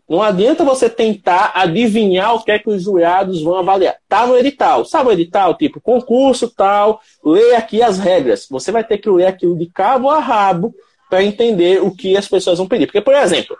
[0.08, 3.96] Não adianta você tentar adivinhar o que é que os jurados vão avaliar.
[4.08, 4.86] Tá no edital.
[4.86, 5.54] Sabe o edital?
[5.54, 8.46] Tipo, concurso tal, lê aqui as regras.
[8.50, 10.74] Você vai ter que ler aquilo de cabo a rabo
[11.10, 12.86] para entender o que as pessoas vão pedir.
[12.86, 13.54] Porque, por exemplo,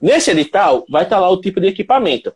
[0.00, 2.32] nesse edital vai estar lá o tipo de equipamento.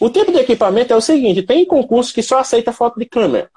[0.00, 3.50] O tipo de equipamento é o seguinte: tem concurso que só aceita foto de câmera.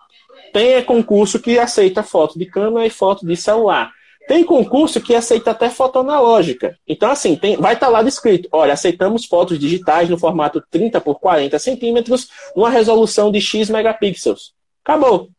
[0.51, 3.91] Tem concurso que aceita foto de câmera e foto de celular.
[4.27, 6.77] Tem concurso que aceita até foto analógica.
[6.87, 10.99] Então, assim, tem, vai estar tá lá descrito: olha, aceitamos fotos digitais no formato 30
[11.01, 14.53] por 40 centímetros, numa resolução de X megapixels.
[14.83, 15.29] Acabou.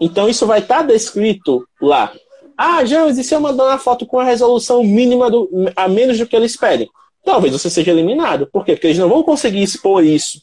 [0.00, 2.12] Então, isso vai estar tá descrito lá.
[2.56, 6.18] Ah, James, e se eu mandar uma foto com a resolução mínima do, a menos
[6.18, 6.88] do que eles pedem?
[7.24, 8.48] Talvez você seja eliminado.
[8.52, 8.72] Por quê?
[8.72, 10.40] Porque eles não vão conseguir expor isso.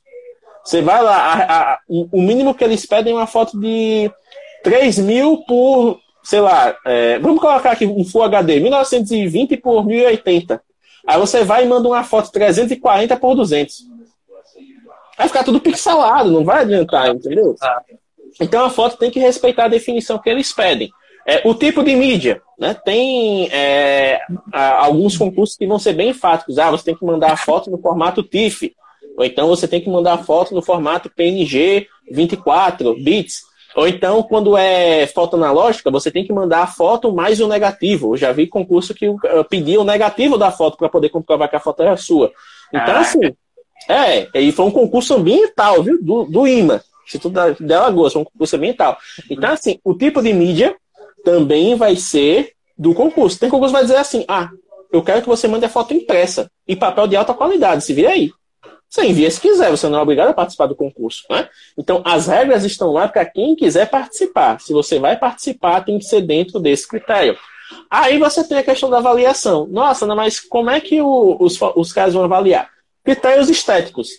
[0.63, 4.09] Você vai lá, a, a, o mínimo que eles pedem é uma foto de
[4.63, 10.61] 3 mil por sei lá, é, vamos colocar aqui um Full HD, 1920 por 1080.
[11.05, 13.83] Aí você vai e manda uma foto 340 por 200.
[15.17, 17.55] Vai ficar tudo pixelado, não vai adiantar, entendeu?
[18.41, 20.89] Então a foto tem que respeitar a definição que eles pedem.
[21.27, 22.73] É, o tipo de mídia, né?
[22.73, 24.19] Tem é,
[24.51, 26.57] alguns concursos que vão ser bem enfáticos.
[26.57, 28.75] Ah, você tem que mandar a foto no formato TIFF.
[29.17, 33.43] Ou então você tem que mandar a foto no formato PNG 24 bits.
[33.75, 38.13] Ou então, quando é foto analógica, você tem que mandar a foto mais o negativo.
[38.13, 39.05] Eu já vi concurso que
[39.49, 42.31] pedia o negativo da foto para poder comprovar que a foto era sua.
[42.69, 42.99] Então, ah.
[42.99, 43.19] assim,
[43.89, 46.01] é, e foi um concurso ambiental, viu?
[46.01, 48.97] Do, do IMA, Instituto da Alagoas, foi um concurso ambiental.
[49.29, 50.75] Então, assim, o tipo de mídia
[51.23, 53.39] também vai ser do concurso.
[53.39, 54.49] Tem concurso que vai dizer assim, ah,
[54.91, 58.11] eu quero que você mande a foto impressa e papel de alta qualidade, se vira
[58.11, 58.31] aí.
[58.95, 61.25] Você envia se quiser, você não é obrigado a participar do concurso.
[61.29, 61.49] Né?
[61.77, 64.61] Então, as regras estão lá para quem quiser participar.
[64.61, 67.37] Se você vai participar, tem que ser dentro desse critério.
[67.89, 69.67] Aí você tem a questão da avaliação.
[69.67, 72.69] Nossa, mas como é que o, os, os caras vão avaliar?
[73.03, 74.11] Critérios estéticos.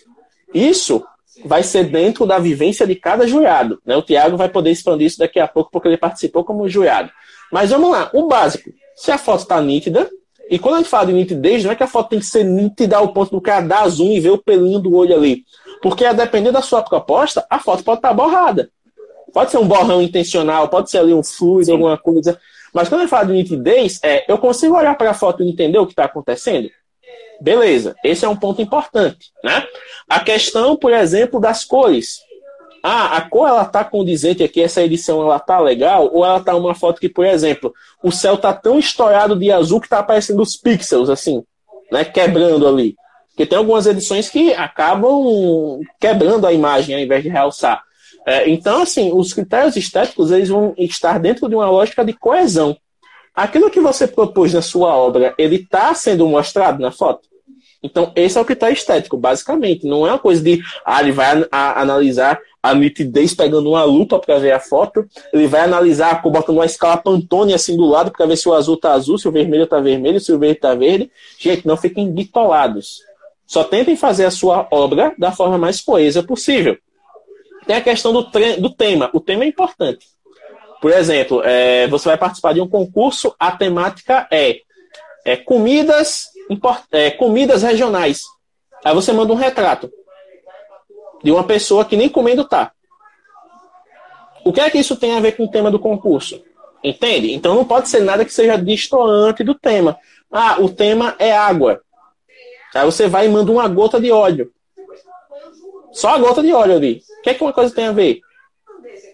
[0.53, 1.03] Isso
[1.43, 3.81] vai ser dentro da vivência de cada jurado.
[3.83, 3.97] Né?
[3.97, 7.11] O Tiago vai poder expandir isso daqui a pouco, porque ele participou como jurado.
[7.51, 8.69] Mas vamos lá, o básico.
[8.95, 10.07] Se a foto está nítida,
[10.49, 12.43] e quando a gente fala de nitidez, não é que a foto tem que ser
[12.43, 15.43] nítida ao ponto do cara dar zoom e ver o pelinho do olho ali.
[15.81, 18.69] Porque a depender da sua proposta, a foto pode estar borrada.
[19.33, 21.71] Pode ser um borrão intencional, pode ser ali um fluido, Sim.
[21.73, 22.39] alguma coisa.
[22.73, 25.49] Mas quando a gente fala de nitidez, é, eu consigo olhar para a foto e
[25.49, 26.69] entender o que está acontecendo?
[27.39, 29.31] Beleza, esse é um ponto importante.
[29.43, 29.65] Né?
[30.09, 32.19] A questão, por exemplo, das cores.
[32.83, 36.55] Ah, a cor ela tá condizente aqui, essa edição ela tá legal, ou ela tá
[36.55, 37.73] uma foto que, por exemplo,
[38.03, 41.43] o céu tá tão estourado de azul que tá aparecendo os pixels, assim,
[41.91, 42.95] né, quebrando ali.
[43.29, 47.83] Porque tem algumas edições que acabam quebrando a imagem ao invés de realçar.
[48.25, 52.75] É, então, assim, os critérios estéticos eles vão estar dentro de uma lógica de coesão.
[53.33, 57.29] Aquilo que você propôs na sua obra, ele está sendo mostrado na foto?
[57.81, 59.85] Então, esse é o critério estético, basicamente.
[59.85, 64.19] Não é uma coisa de, ah, ele vai a, analisar a nitidez pegando uma lupa
[64.19, 65.07] para ver a foto.
[65.31, 68.77] Ele vai analisar botando uma escala Pantone assim do lado para ver se o azul
[68.77, 71.11] tá azul, se o vermelho tá vermelho, se o verde tá verde.
[71.39, 73.01] Gente, não fiquem bitolados.
[73.45, 76.77] Só tentem fazer a sua obra da forma mais coesa possível.
[77.65, 78.23] Tem a questão do,
[78.59, 79.09] do tema.
[79.13, 80.05] O tema é importante.
[80.81, 84.61] Por exemplo, é, você vai participar de um concurso, a temática é,
[85.25, 86.27] é comidas,
[86.91, 88.23] é, comidas regionais.
[88.83, 89.91] Aí você manda um retrato
[91.23, 92.71] de uma pessoa que nem comendo tá.
[94.45, 96.41] O que é que isso tem a ver com o tema do concurso?
[96.83, 97.33] Entende?
[97.33, 99.97] Então não pode ser nada que seja distoante do tema.
[100.31, 101.81] Ah, o tema é água.
[102.73, 104.51] Aí você vai e manda uma gota de óleo.
[105.91, 107.01] Só a gota de óleo ali.
[107.19, 108.21] O que é que uma coisa tem a ver?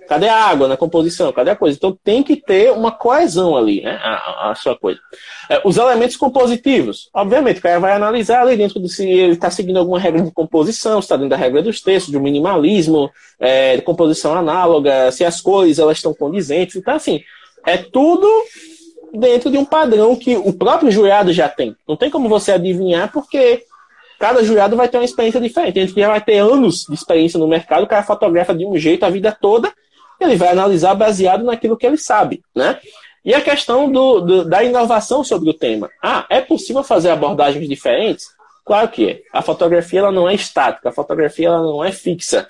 [0.08, 1.32] Cadê a água na composição?
[1.32, 1.78] Cadê a coisa?
[1.78, 4.00] Então tem que ter uma coesão ali, né?
[4.02, 5.00] A, a sua coisa.
[5.50, 7.10] É, os elementos compositivos.
[7.14, 10.32] Obviamente, o cara vai analisar ali dentro de se ele está seguindo alguma regra de
[10.32, 13.10] composição, se está dentro da regra dos textos, do minimalismo,
[13.40, 16.76] é, de composição análoga, se as cores elas estão condizentes.
[16.76, 17.22] Então, assim,
[17.66, 18.28] é tudo
[19.14, 21.76] dentro de um padrão que o próprio jurado já tem.
[21.88, 23.64] Não tem como você adivinhar, porque
[24.20, 25.80] cada jurado vai ter uma experiência diferente.
[25.80, 28.76] A gente já vai ter anos de experiência no mercado, o cara fotografa de um
[28.78, 29.72] jeito a vida toda,
[30.24, 32.80] ele vai analisar baseado naquilo que ele sabe, né?
[33.26, 35.90] E a questão do, do, da inovação sobre o tema.
[36.02, 38.28] Ah, é possível fazer abordagens diferentes?
[38.66, 39.22] Claro que é.
[39.32, 42.48] A fotografia ela não é estática, a fotografia ela não é fixa.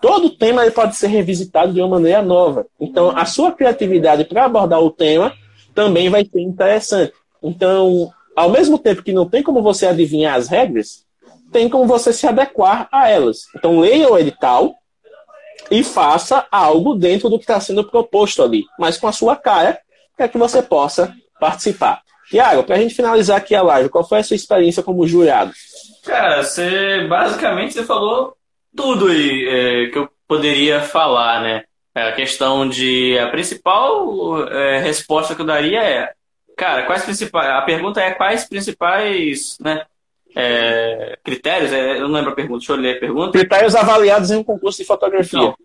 [0.00, 2.66] Todo tema ele pode ser revisitado de uma maneira nova.
[2.78, 5.32] Então, a sua criatividade para abordar o tema
[5.74, 7.12] também vai ser interessante.
[7.42, 11.04] Então, ao mesmo tempo que não tem como você adivinhar as regras,
[11.50, 13.46] tem como você se adequar a elas.
[13.56, 14.74] Então, leia o edital,
[15.74, 19.78] e faça algo dentro do que está sendo proposto ali, mas com a sua cara,
[20.16, 22.00] para que você possa participar.
[22.30, 25.52] Tiago, para a gente finalizar aqui a live, qual foi a sua experiência como jurado?
[26.04, 28.36] Cara, você basicamente você falou
[28.76, 31.64] tudo aí é, que eu poderia falar, né?
[31.92, 36.12] É, a questão de a principal é, resposta que eu daria é,
[36.56, 37.48] cara, quais principais?
[37.50, 39.84] A pergunta é quais principais, né?
[40.34, 41.72] É, critérios?
[41.72, 42.58] É, eu não lembro a pergunta.
[42.58, 43.32] Deixa eu ler a pergunta.
[43.32, 45.38] Critérios avaliados em um concurso de fotografia.
[45.38, 45.56] Então,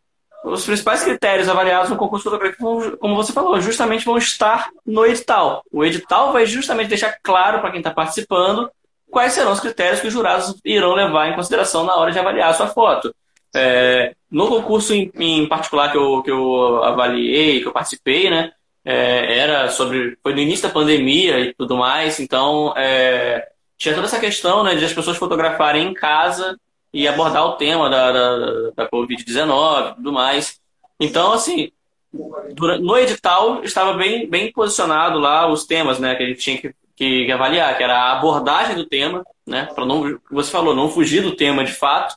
[0.43, 5.05] os principais critérios avaliados no concurso de fotografia, como você falou, justamente vão estar no
[5.05, 5.63] edital.
[5.71, 8.69] O edital vai justamente deixar claro para quem está participando
[9.09, 12.49] quais serão os critérios que os jurados irão levar em consideração na hora de avaliar
[12.49, 13.13] a sua foto.
[13.53, 18.51] É, no concurso em, em, particular que eu, que eu avaliei, que eu participei, né,
[18.85, 20.17] é, era sobre.
[20.21, 23.47] Foi no início da pandemia e tudo mais, então é,
[23.80, 26.60] tinha toda essa questão né, de as pessoas fotografarem em casa
[26.93, 30.60] e abordar o tema da, da, da Covid-19 e tudo mais.
[30.99, 31.72] Então, assim,
[32.11, 36.76] no edital estava bem, bem posicionado lá os temas né, que a gente tinha que,
[36.93, 39.69] que, que avaliar, que era a abordagem do tema, né?
[39.73, 42.15] Para não, você falou, não fugir do tema de fato.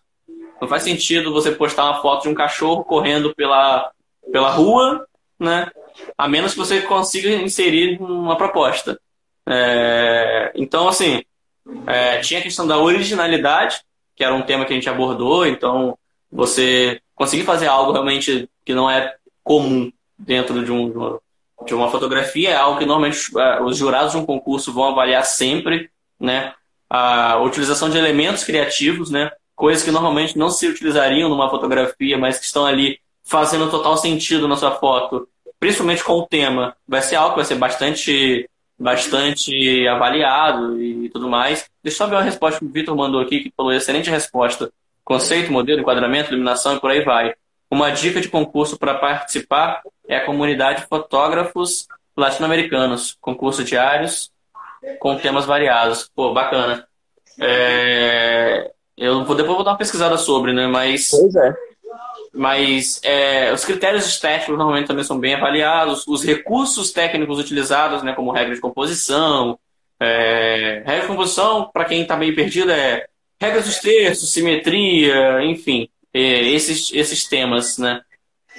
[0.61, 3.93] Não faz sentido você postar uma foto de um cachorro correndo pela,
[4.33, 5.07] pela rua,
[5.39, 5.71] né?
[6.19, 8.99] A menos que você consiga inserir uma proposta.
[9.47, 11.23] É, então, assim,
[11.87, 13.81] é, tinha a questão da originalidade,
[14.15, 15.97] que era um tema que a gente abordou, então
[16.31, 21.19] você conseguir fazer algo realmente que não é comum dentro de, um,
[21.65, 25.25] de uma fotografia é algo que normalmente é, os jurados de um concurso vão avaliar
[25.25, 26.55] sempre, né?
[26.89, 29.31] A utilização de elementos criativos, né?
[29.55, 34.47] Coisas que normalmente não se utilizariam numa fotografia, mas que estão ali fazendo total sentido
[34.47, 35.29] na sua foto,
[35.59, 36.77] principalmente com o tema.
[36.87, 38.49] Vai ser algo que vai ser bastante
[38.83, 41.71] bastante avaliado e tudo mais.
[41.83, 44.71] Deixa eu só ver uma resposta que o Vitor mandou aqui, que falou excelente resposta.
[45.05, 47.35] Conceito, modelo, enquadramento, iluminação e por aí vai.
[47.71, 51.87] Uma dica de concurso para participar é a comunidade fotógrafos
[52.17, 54.31] latino-americanos, concurso diários
[54.99, 56.11] com temas variados.
[56.15, 56.87] Pô, bacana.
[57.41, 58.71] É...
[58.97, 60.67] Eu vou depois vou dar uma pesquisada sobre, né?
[60.67, 61.09] Mas.
[61.11, 61.55] Pois é.
[62.35, 68.15] Mas é, os critérios estéticos normalmente também são bem avaliados, os recursos técnicos utilizados, né,
[68.15, 69.59] como regra de composição.
[70.01, 73.07] É, regra de composição, para quem está meio perdido, é
[73.41, 78.01] regras dos terços, simetria, enfim, é, esses, esses temas, né?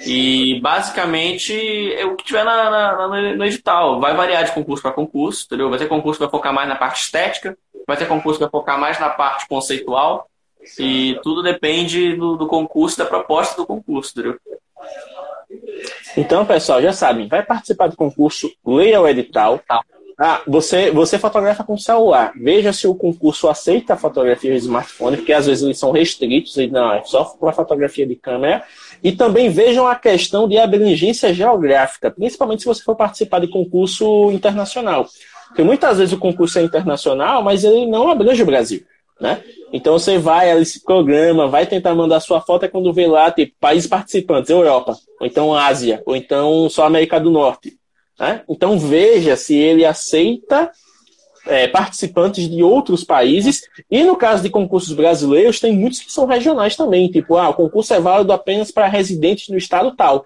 [0.06, 1.54] E basicamente
[1.94, 4.00] é o que tiver na, na, no edital.
[4.00, 5.70] Vai variar de concurso para concurso, entendeu?
[5.70, 7.56] Vai ter concurso que vai focar mais na parte estética,
[7.86, 10.28] vai ter concurso que vai focar mais na parte conceitual.
[10.78, 14.38] E tudo depende do, do concurso, da proposta do concurso, entendeu?
[16.16, 19.60] Então, pessoal, já sabem, vai participar do concurso, leia o edital.
[19.66, 19.82] Tá.
[20.16, 22.32] Ah, você, você fotografa com celular.
[22.36, 26.56] Veja se o concurso aceita a fotografia de smartphone, porque às vezes eles são restritos
[26.56, 28.62] e não, é só para fotografia de câmera.
[29.02, 34.30] E também vejam a questão de abrangência geográfica, principalmente se você for participar de concurso
[34.30, 35.06] internacional.
[35.48, 38.84] Porque muitas vezes o concurso é internacional, mas ele não abrange o Brasil.
[39.20, 39.42] Né?
[39.72, 43.30] Então você vai, ela se programa, vai tentar mandar sua foto, é quando vê lá,
[43.30, 47.76] tipo, países participantes, Europa, ou então Ásia, ou então só América do Norte.
[48.18, 48.42] Né?
[48.48, 50.70] Então veja se ele aceita
[51.46, 56.26] é, participantes de outros países, e no caso de concursos brasileiros, tem muitos que são
[56.26, 60.24] regionais também, tipo, ah, o concurso é válido apenas para residentes no estado tal.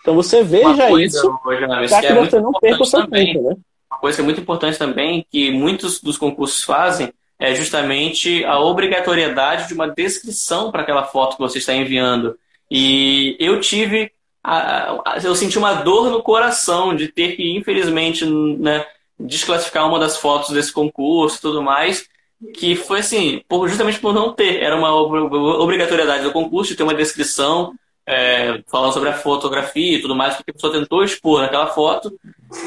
[0.00, 3.42] Então você veja coisa, isso para que, que é você não perca o seu tempo,
[3.42, 3.56] né?
[3.90, 8.60] Uma coisa que é muito importante também, que muitos dos concursos fazem, é justamente a
[8.60, 12.38] obrigatoriedade de uma descrição para aquela foto que você está enviando.
[12.70, 14.12] E eu tive,
[14.44, 18.84] a, a, eu senti uma dor no coração de ter que, infelizmente, né,
[19.18, 22.06] desclassificar uma das fotos desse concurso e tudo mais,
[22.54, 24.62] que foi assim, por, justamente por não ter.
[24.62, 27.72] Era uma obrigatoriedade do concurso de ter uma descrição
[28.10, 32.12] é, falando sobre a fotografia e tudo mais, porque a pessoa tentou expor naquela foto.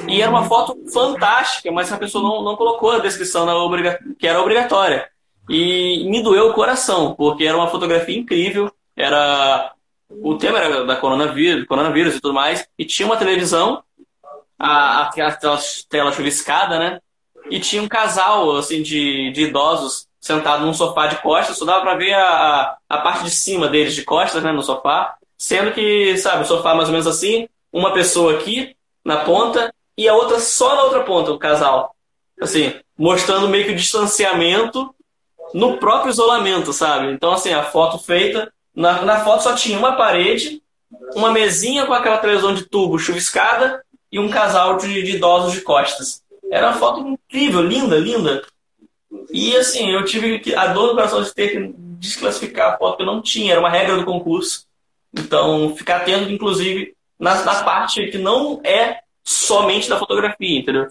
[0.08, 4.00] E era uma foto fantástica, mas a pessoa não, não colocou a descrição na obriga
[4.18, 5.10] que era obrigatória.
[5.50, 9.74] E me doeu o coração, porque era uma fotografia incrível, era
[10.10, 13.84] o tema era da coronavírus, coronavírus e tudo mais, e tinha uma televisão,
[14.58, 15.60] a, a, a tela,
[15.90, 17.02] tela chuviscada, né?
[17.50, 21.82] E tinha um casal assim de, de idosos sentado num sofá de costas, só dava
[21.82, 25.74] para ver a, a, a, parte de cima deles de costas, né, no sofá, Sendo
[25.74, 30.16] que, sabe, o sofá mais ou menos assim, uma pessoa aqui na ponta e a
[30.16, 31.94] outra só na outra ponta, o casal.
[32.40, 34.96] Assim, mostrando meio que o distanciamento
[35.54, 37.12] no próprio isolamento, sabe?
[37.12, 40.64] Então, assim, a foto feita, na, na foto só tinha uma parede,
[41.14, 45.60] uma mesinha com aquela televisão de tubo chuviscada e um casal de, de idosos de
[45.60, 46.24] costas.
[46.50, 48.48] Era uma foto incrível, linda, linda.
[49.30, 53.04] E assim, eu tive a dor no coração de ter que desclassificar a foto que
[53.04, 54.72] eu não tinha, era uma regra do concurso.
[55.14, 60.90] Então, ficar atento, inclusive, na, na parte que não é somente da fotografia, entendeu?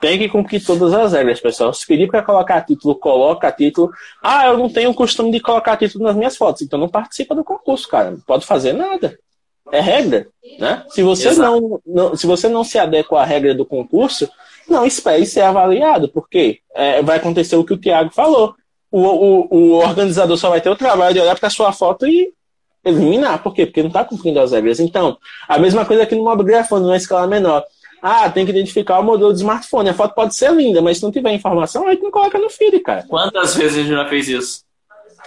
[0.00, 1.72] tem que cumprir todas as regras, pessoal.
[1.72, 3.90] Se pedir para colocar título, coloca título.
[4.22, 7.34] Ah, eu não tenho o costume de colocar título nas minhas fotos, então não participa
[7.34, 8.12] do concurso, cara.
[8.12, 9.18] Não pode fazer nada.
[9.70, 10.28] É regra,
[10.58, 10.84] né?
[10.88, 14.28] Se você não, não, se você não se adequa à regra do concurso,
[14.66, 18.54] não espere ser avaliado, porque é, vai acontecer o que o Tiago falou.
[18.90, 22.32] O, o, o organizador só vai ter o trabalho de olhar para sua foto e
[22.84, 23.42] eliminar.
[23.42, 23.66] Por quê?
[23.66, 24.80] Porque não está cumprindo as regras.
[24.80, 25.18] Então,
[25.48, 27.64] a mesma coisa aqui no mobigrafando, numa escala menor.
[28.00, 29.88] Ah, tem que identificar o modelo de smartphone.
[29.88, 32.80] A foto pode ser linda, mas se não tiver informação, aí não coloca no feed,
[32.80, 33.04] cara.
[33.08, 34.68] Quantas vezes a gente já fez isso?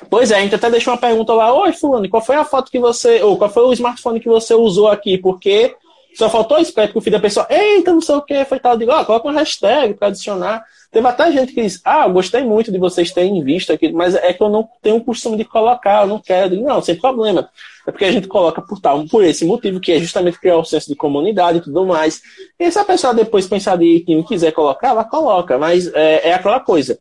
[0.09, 2.71] Pois é, a gente até deixou uma pergunta lá, oi fulano, qual foi a foto
[2.71, 5.17] que você, ou qual foi o smartphone que você usou aqui?
[5.17, 5.75] Porque
[6.13, 8.77] só faltou esperto que o filho da pessoa, eita, não sei o que, foi tal.
[8.77, 10.63] Digo, ó, coloca uma hashtag para adicionar.
[10.91, 14.33] Teve até gente que diz, ah, gostei muito de vocês terem visto aqui, mas é
[14.33, 16.49] que eu não tenho o costume de colocar, eu não quero.
[16.49, 17.49] Digo, não, sem problema.
[17.87, 20.65] É porque a gente coloca por tal, por esse motivo, que é justamente criar o
[20.65, 22.21] senso de comunidade e tudo mais.
[22.59, 25.57] E se a pessoa depois pensar de que quiser colocar, ela coloca.
[25.57, 26.99] Mas é, é aquela coisa.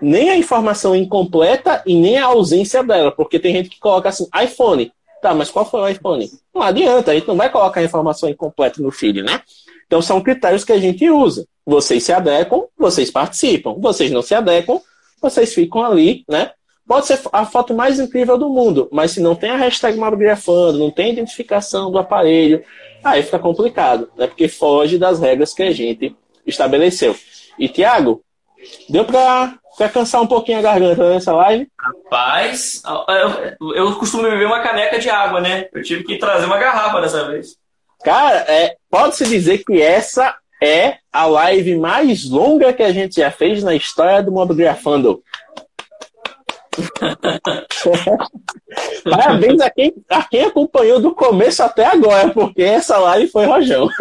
[0.00, 4.26] Nem a informação incompleta e nem a ausência dela, porque tem gente que coloca assim,
[4.42, 4.90] iPhone.
[5.26, 6.30] Tá, mas qual foi o iPhone?
[6.54, 9.40] Não adianta, a gente não vai colocar a informação incompleta no feed, né?
[9.84, 11.44] Então são critérios que a gente usa.
[11.66, 13.74] Vocês se adequam, vocês participam.
[13.80, 14.80] Vocês não se adequam,
[15.20, 16.52] vocês ficam ali, né?
[16.86, 20.78] Pode ser a foto mais incrível do mundo, mas se não tem a hashtag Mabrografando,
[20.78, 22.62] não tem identificação do aparelho,
[23.02, 24.28] aí fica complicado, né?
[24.28, 26.14] Porque foge das regras que a gente
[26.46, 27.16] estabeleceu.
[27.58, 28.22] E, Tiago,
[28.88, 31.68] deu para Quer cansar um pouquinho a garganta nessa live?
[31.78, 32.82] Rapaz,
[33.60, 35.68] eu, eu costumo beber uma caneca de água, né?
[35.72, 37.56] Eu tive que trazer uma garrafa dessa vez.
[38.02, 43.30] Cara, é, pode-se dizer que essa é a live mais longa que a gente já
[43.30, 45.22] fez na história do Mobgrafando.
[49.04, 53.88] Parabéns a quem, a quem acompanhou do começo até agora, porque essa live foi rojão.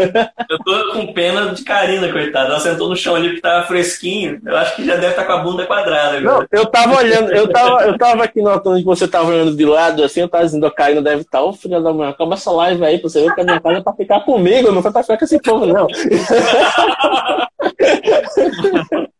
[0.49, 2.49] Eu tô com pena de Karina, coitada.
[2.49, 4.41] Ela sentou no chão ali que tava fresquinho.
[4.45, 6.19] Eu acho que já deve estar tá com a bunda quadrada.
[6.19, 9.65] Não, eu tava olhando, eu tava, eu tava aqui notando que você tava olhando de
[9.65, 12.35] lado, assim, eu tava dizendo, a Karina deve estar, tá, ô filha da mãe, acaba
[12.35, 14.81] essa live aí pra você ver que a minha casa é pra ficar comigo, não
[14.81, 15.87] foi pra ficar com esse povo, não.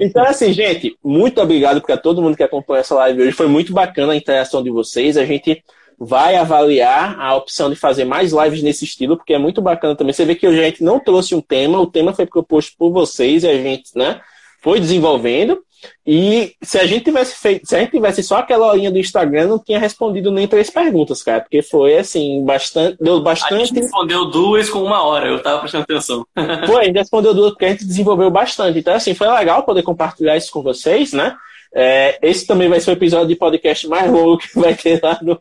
[0.00, 3.32] Então, assim, gente, muito obrigado para todo mundo que acompanhou essa live hoje.
[3.32, 5.16] Foi muito bacana a interação de vocês.
[5.16, 5.62] A gente
[5.98, 10.12] vai avaliar a opção de fazer mais lives nesse estilo, porque é muito bacana também.
[10.12, 13.44] Você vê que a gente não trouxe um tema, o tema foi proposto por vocês
[13.44, 14.20] e a gente, né,
[14.60, 15.62] foi desenvolvendo.
[16.06, 19.46] E se a gente tivesse feito, se a gente tivesse só aquela horinha do Instagram,
[19.46, 23.54] não tinha respondido nem três perguntas, cara, porque foi assim, bastante, deu bastante.
[23.54, 26.26] A gente respondeu duas com uma hora, eu tava prestando atenção.
[26.66, 28.78] foi, a gente respondeu duas porque a gente desenvolveu bastante.
[28.78, 31.34] Então, assim, foi legal poder compartilhar isso com vocês, né?
[31.76, 35.18] É, esse também vai ser o episódio de podcast mais longo que vai ter lá
[35.20, 35.40] no,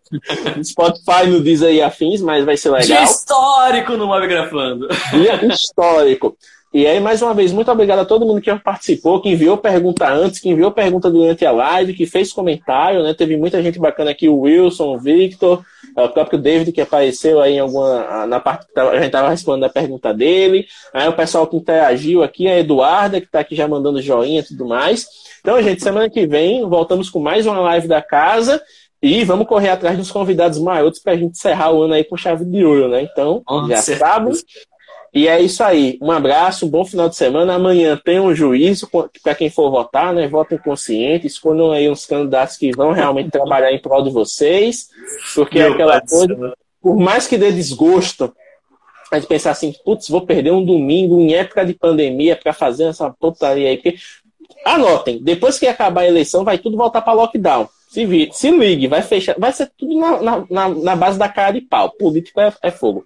[0.63, 2.87] Spotify, no Deezer e afins, mas vai ser legal.
[2.87, 4.87] Dia histórico no Mobgrafando.
[5.11, 6.35] Dia histórico.
[6.73, 10.11] E aí, mais uma vez, muito obrigado a todo mundo que participou, que enviou pergunta
[10.11, 13.13] antes, que enviou pergunta durante a live, que fez comentário, né?
[13.13, 15.63] Teve muita gente bacana aqui, o Wilson, o Victor,
[15.95, 19.65] o próprio David que apareceu aí em alguma na parte que a gente estava respondendo
[19.65, 20.65] a pergunta dele.
[20.91, 24.43] Aí o pessoal que interagiu aqui, a Eduarda, que está aqui já mandando joinha e
[24.43, 25.05] tudo mais.
[25.41, 28.59] Então, gente, semana que vem voltamos com mais uma live da casa.
[28.99, 32.15] E vamos correr atrás dos convidados maiores para a gente encerrar o ano aí com
[32.15, 33.01] chave de ouro, né?
[33.01, 34.31] Então, já sabe,
[35.13, 35.99] e é isso aí.
[36.01, 37.53] Um abraço, um bom final de semana.
[37.53, 38.89] Amanhã tem um juízo
[39.21, 40.27] para quem for votar, né?
[40.27, 44.89] Votem consciente, escolham aí uns candidatos que vão realmente trabalhar em prol de vocês.
[45.35, 48.33] Porque é aquela coisa, por mais que dê desgosto,
[49.11, 52.85] a gente pensar assim, putz, vou perder um domingo em época de pandemia para fazer
[52.85, 53.77] essa putaria aí.
[53.77, 53.97] Porque,
[54.65, 57.69] anotem, depois que acabar a eleição, vai tudo voltar para lockdown.
[57.87, 61.51] Se, vi, se ligue, vai fechar, vai ser tudo na, na, na base da cara
[61.51, 61.91] de pau.
[61.91, 63.05] Político é, é fogo.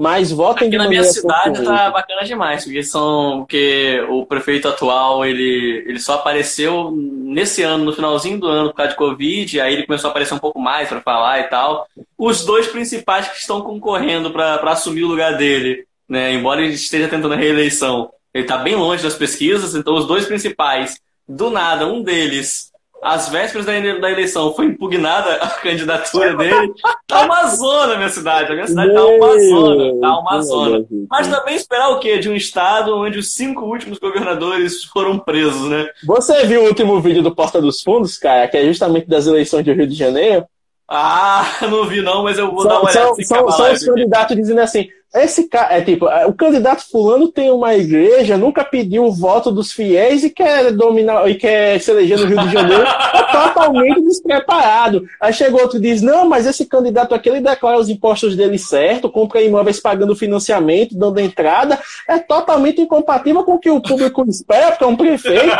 [0.00, 5.26] Mas votem Aqui na minha cidade tá bacana demais, porque são porque o prefeito atual
[5.26, 9.74] ele, ele só apareceu nesse ano, no finalzinho do ano, por causa de Covid, aí
[9.74, 11.86] ele começou a aparecer um pouco mais para falar e tal.
[12.16, 16.32] Os dois principais que estão concorrendo para assumir o lugar dele, né?
[16.32, 20.24] Embora ele esteja tentando a reeleição, ele está bem longe das pesquisas, então os dois
[20.24, 20.98] principais,
[21.28, 22.69] do nada, um deles
[23.02, 23.74] às vésperas da,
[24.10, 26.72] eleição foi impugnada a candidatura dele.
[27.06, 28.52] Tá uma zona, minha cidade.
[28.52, 30.00] A minha cidade tá uma zona.
[30.00, 30.86] Tá uma zona.
[31.10, 32.18] Mas também esperar o quê?
[32.18, 35.88] De um estado onde os cinco últimos governadores foram presos, né?
[36.04, 39.64] Você viu o último vídeo do Porta dos Fundos, cara, que é justamente das eleições
[39.64, 40.44] de Rio de Janeiro?
[40.88, 43.14] Ah, não vi não, mas eu vou são, dar uma olhada.
[43.24, 47.26] São, são, são os candidatos dizendo assim, esse cara, é tipo, é, o candidato fulano
[47.26, 51.90] tem uma igreja, nunca pediu o voto dos fiéis e quer dominar e quer se
[51.90, 55.04] eleger no Rio de Janeiro, é totalmente despreparado.
[55.20, 58.56] Aí chega outro e diz: não, mas esse candidato aqui ele declara os impostos dele
[58.56, 64.24] certo, compra imóveis pagando financiamento, dando entrada, é totalmente incompatível com o que o público
[64.28, 65.56] espera, porque é um prefeito.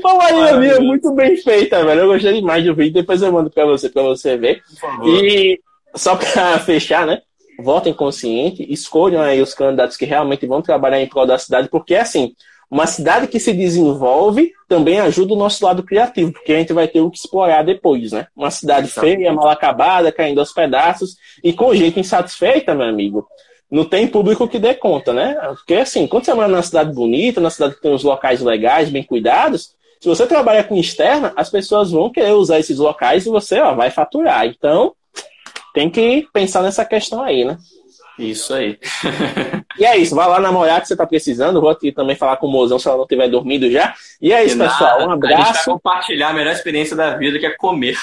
[0.00, 2.02] Foi uma ironia muito bem feita, velho.
[2.02, 4.62] Eu gostei demais do vídeo, depois eu mando pra você, pra você ver.
[5.04, 5.58] E
[5.94, 7.22] só pra fechar, né?
[7.60, 11.94] Votem consciente, escolham aí os candidatos que realmente vão trabalhar em prol da cidade, porque
[11.94, 12.34] assim,
[12.70, 16.86] uma cidade que se desenvolve também ajuda o nosso lado criativo, porque a gente vai
[16.86, 18.28] ter o que explorar depois, né?
[18.36, 23.26] Uma cidade feia, mal acabada, caindo aos pedaços e com gente insatisfeita, meu amigo.
[23.68, 25.34] Não tem público que dê conta, né?
[25.56, 28.88] Porque assim, quando você mora numa cidade bonita, na cidade que tem os locais legais,
[28.88, 33.28] bem cuidados, se você trabalha com externa, as pessoas vão querer usar esses locais e
[33.28, 34.46] você ó, vai faturar.
[34.46, 34.94] Então,
[35.74, 37.58] tem que pensar nessa questão aí, né?
[38.18, 38.78] Isso aí.
[39.78, 41.60] e é isso, vai lá namorar que você tá precisando.
[41.60, 43.94] Vou aqui também falar com o mozão se ela não tiver dormido já.
[44.20, 45.08] E é isso, nada, pessoal.
[45.08, 45.42] Um abraço.
[45.42, 47.96] A gente compartilhar a melhor experiência da vida, que é comer.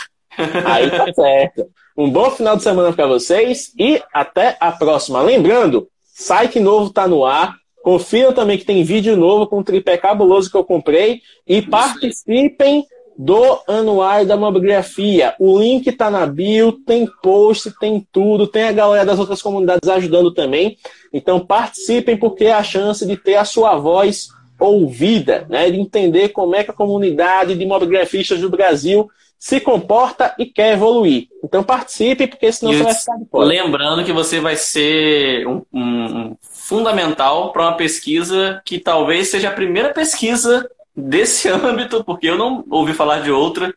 [0.65, 1.67] Aí tá certo.
[1.95, 5.21] Um bom final de semana para vocês e até a próxima.
[5.21, 7.55] Lembrando, site novo tá no ar.
[7.83, 11.21] Confiram também que tem vídeo novo com o tripé cabuloso que eu comprei.
[11.45, 12.85] E participem
[13.17, 15.33] do Anuário da Mobigrafia.
[15.39, 19.89] O link está na bio, tem post, tem tudo, tem a galera das outras comunidades
[19.89, 20.77] ajudando também.
[21.11, 24.29] Então participem porque é a chance de ter a sua voz
[24.59, 25.69] ouvida, né?
[25.69, 30.73] de entender como é que a comunidade de mobigrafistas do Brasil se comporta e quer
[30.73, 31.27] evoluir.
[31.43, 33.45] Então participe, porque senão e você vai ficar de fora.
[33.45, 39.49] Lembrando que você vai ser um, um, um fundamental para uma pesquisa que talvez seja
[39.49, 40.67] a primeira pesquisa
[40.97, 43.73] desse âmbito, porque eu não ouvi falar de outra,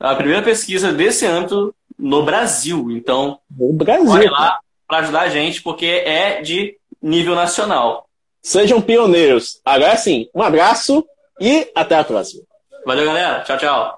[0.00, 2.90] a primeira pesquisa desse âmbito no Brasil.
[2.90, 4.06] Então, no Brasil.
[4.06, 8.08] Vai lá para ajudar a gente, porque é de nível nacional.
[8.42, 9.60] Sejam pioneiros.
[9.64, 11.06] Agora sim, um abraço
[11.40, 12.42] e até a próxima.
[12.86, 13.40] Valeu, galera.
[13.44, 13.97] Tchau, tchau.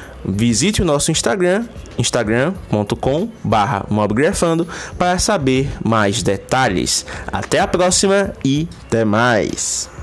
[0.25, 1.65] Visite o nosso Instagram,
[1.97, 3.29] instagram.com
[3.89, 4.67] mobgrafando
[4.97, 7.05] para saber mais detalhes.
[7.27, 10.00] Até a próxima e até mais!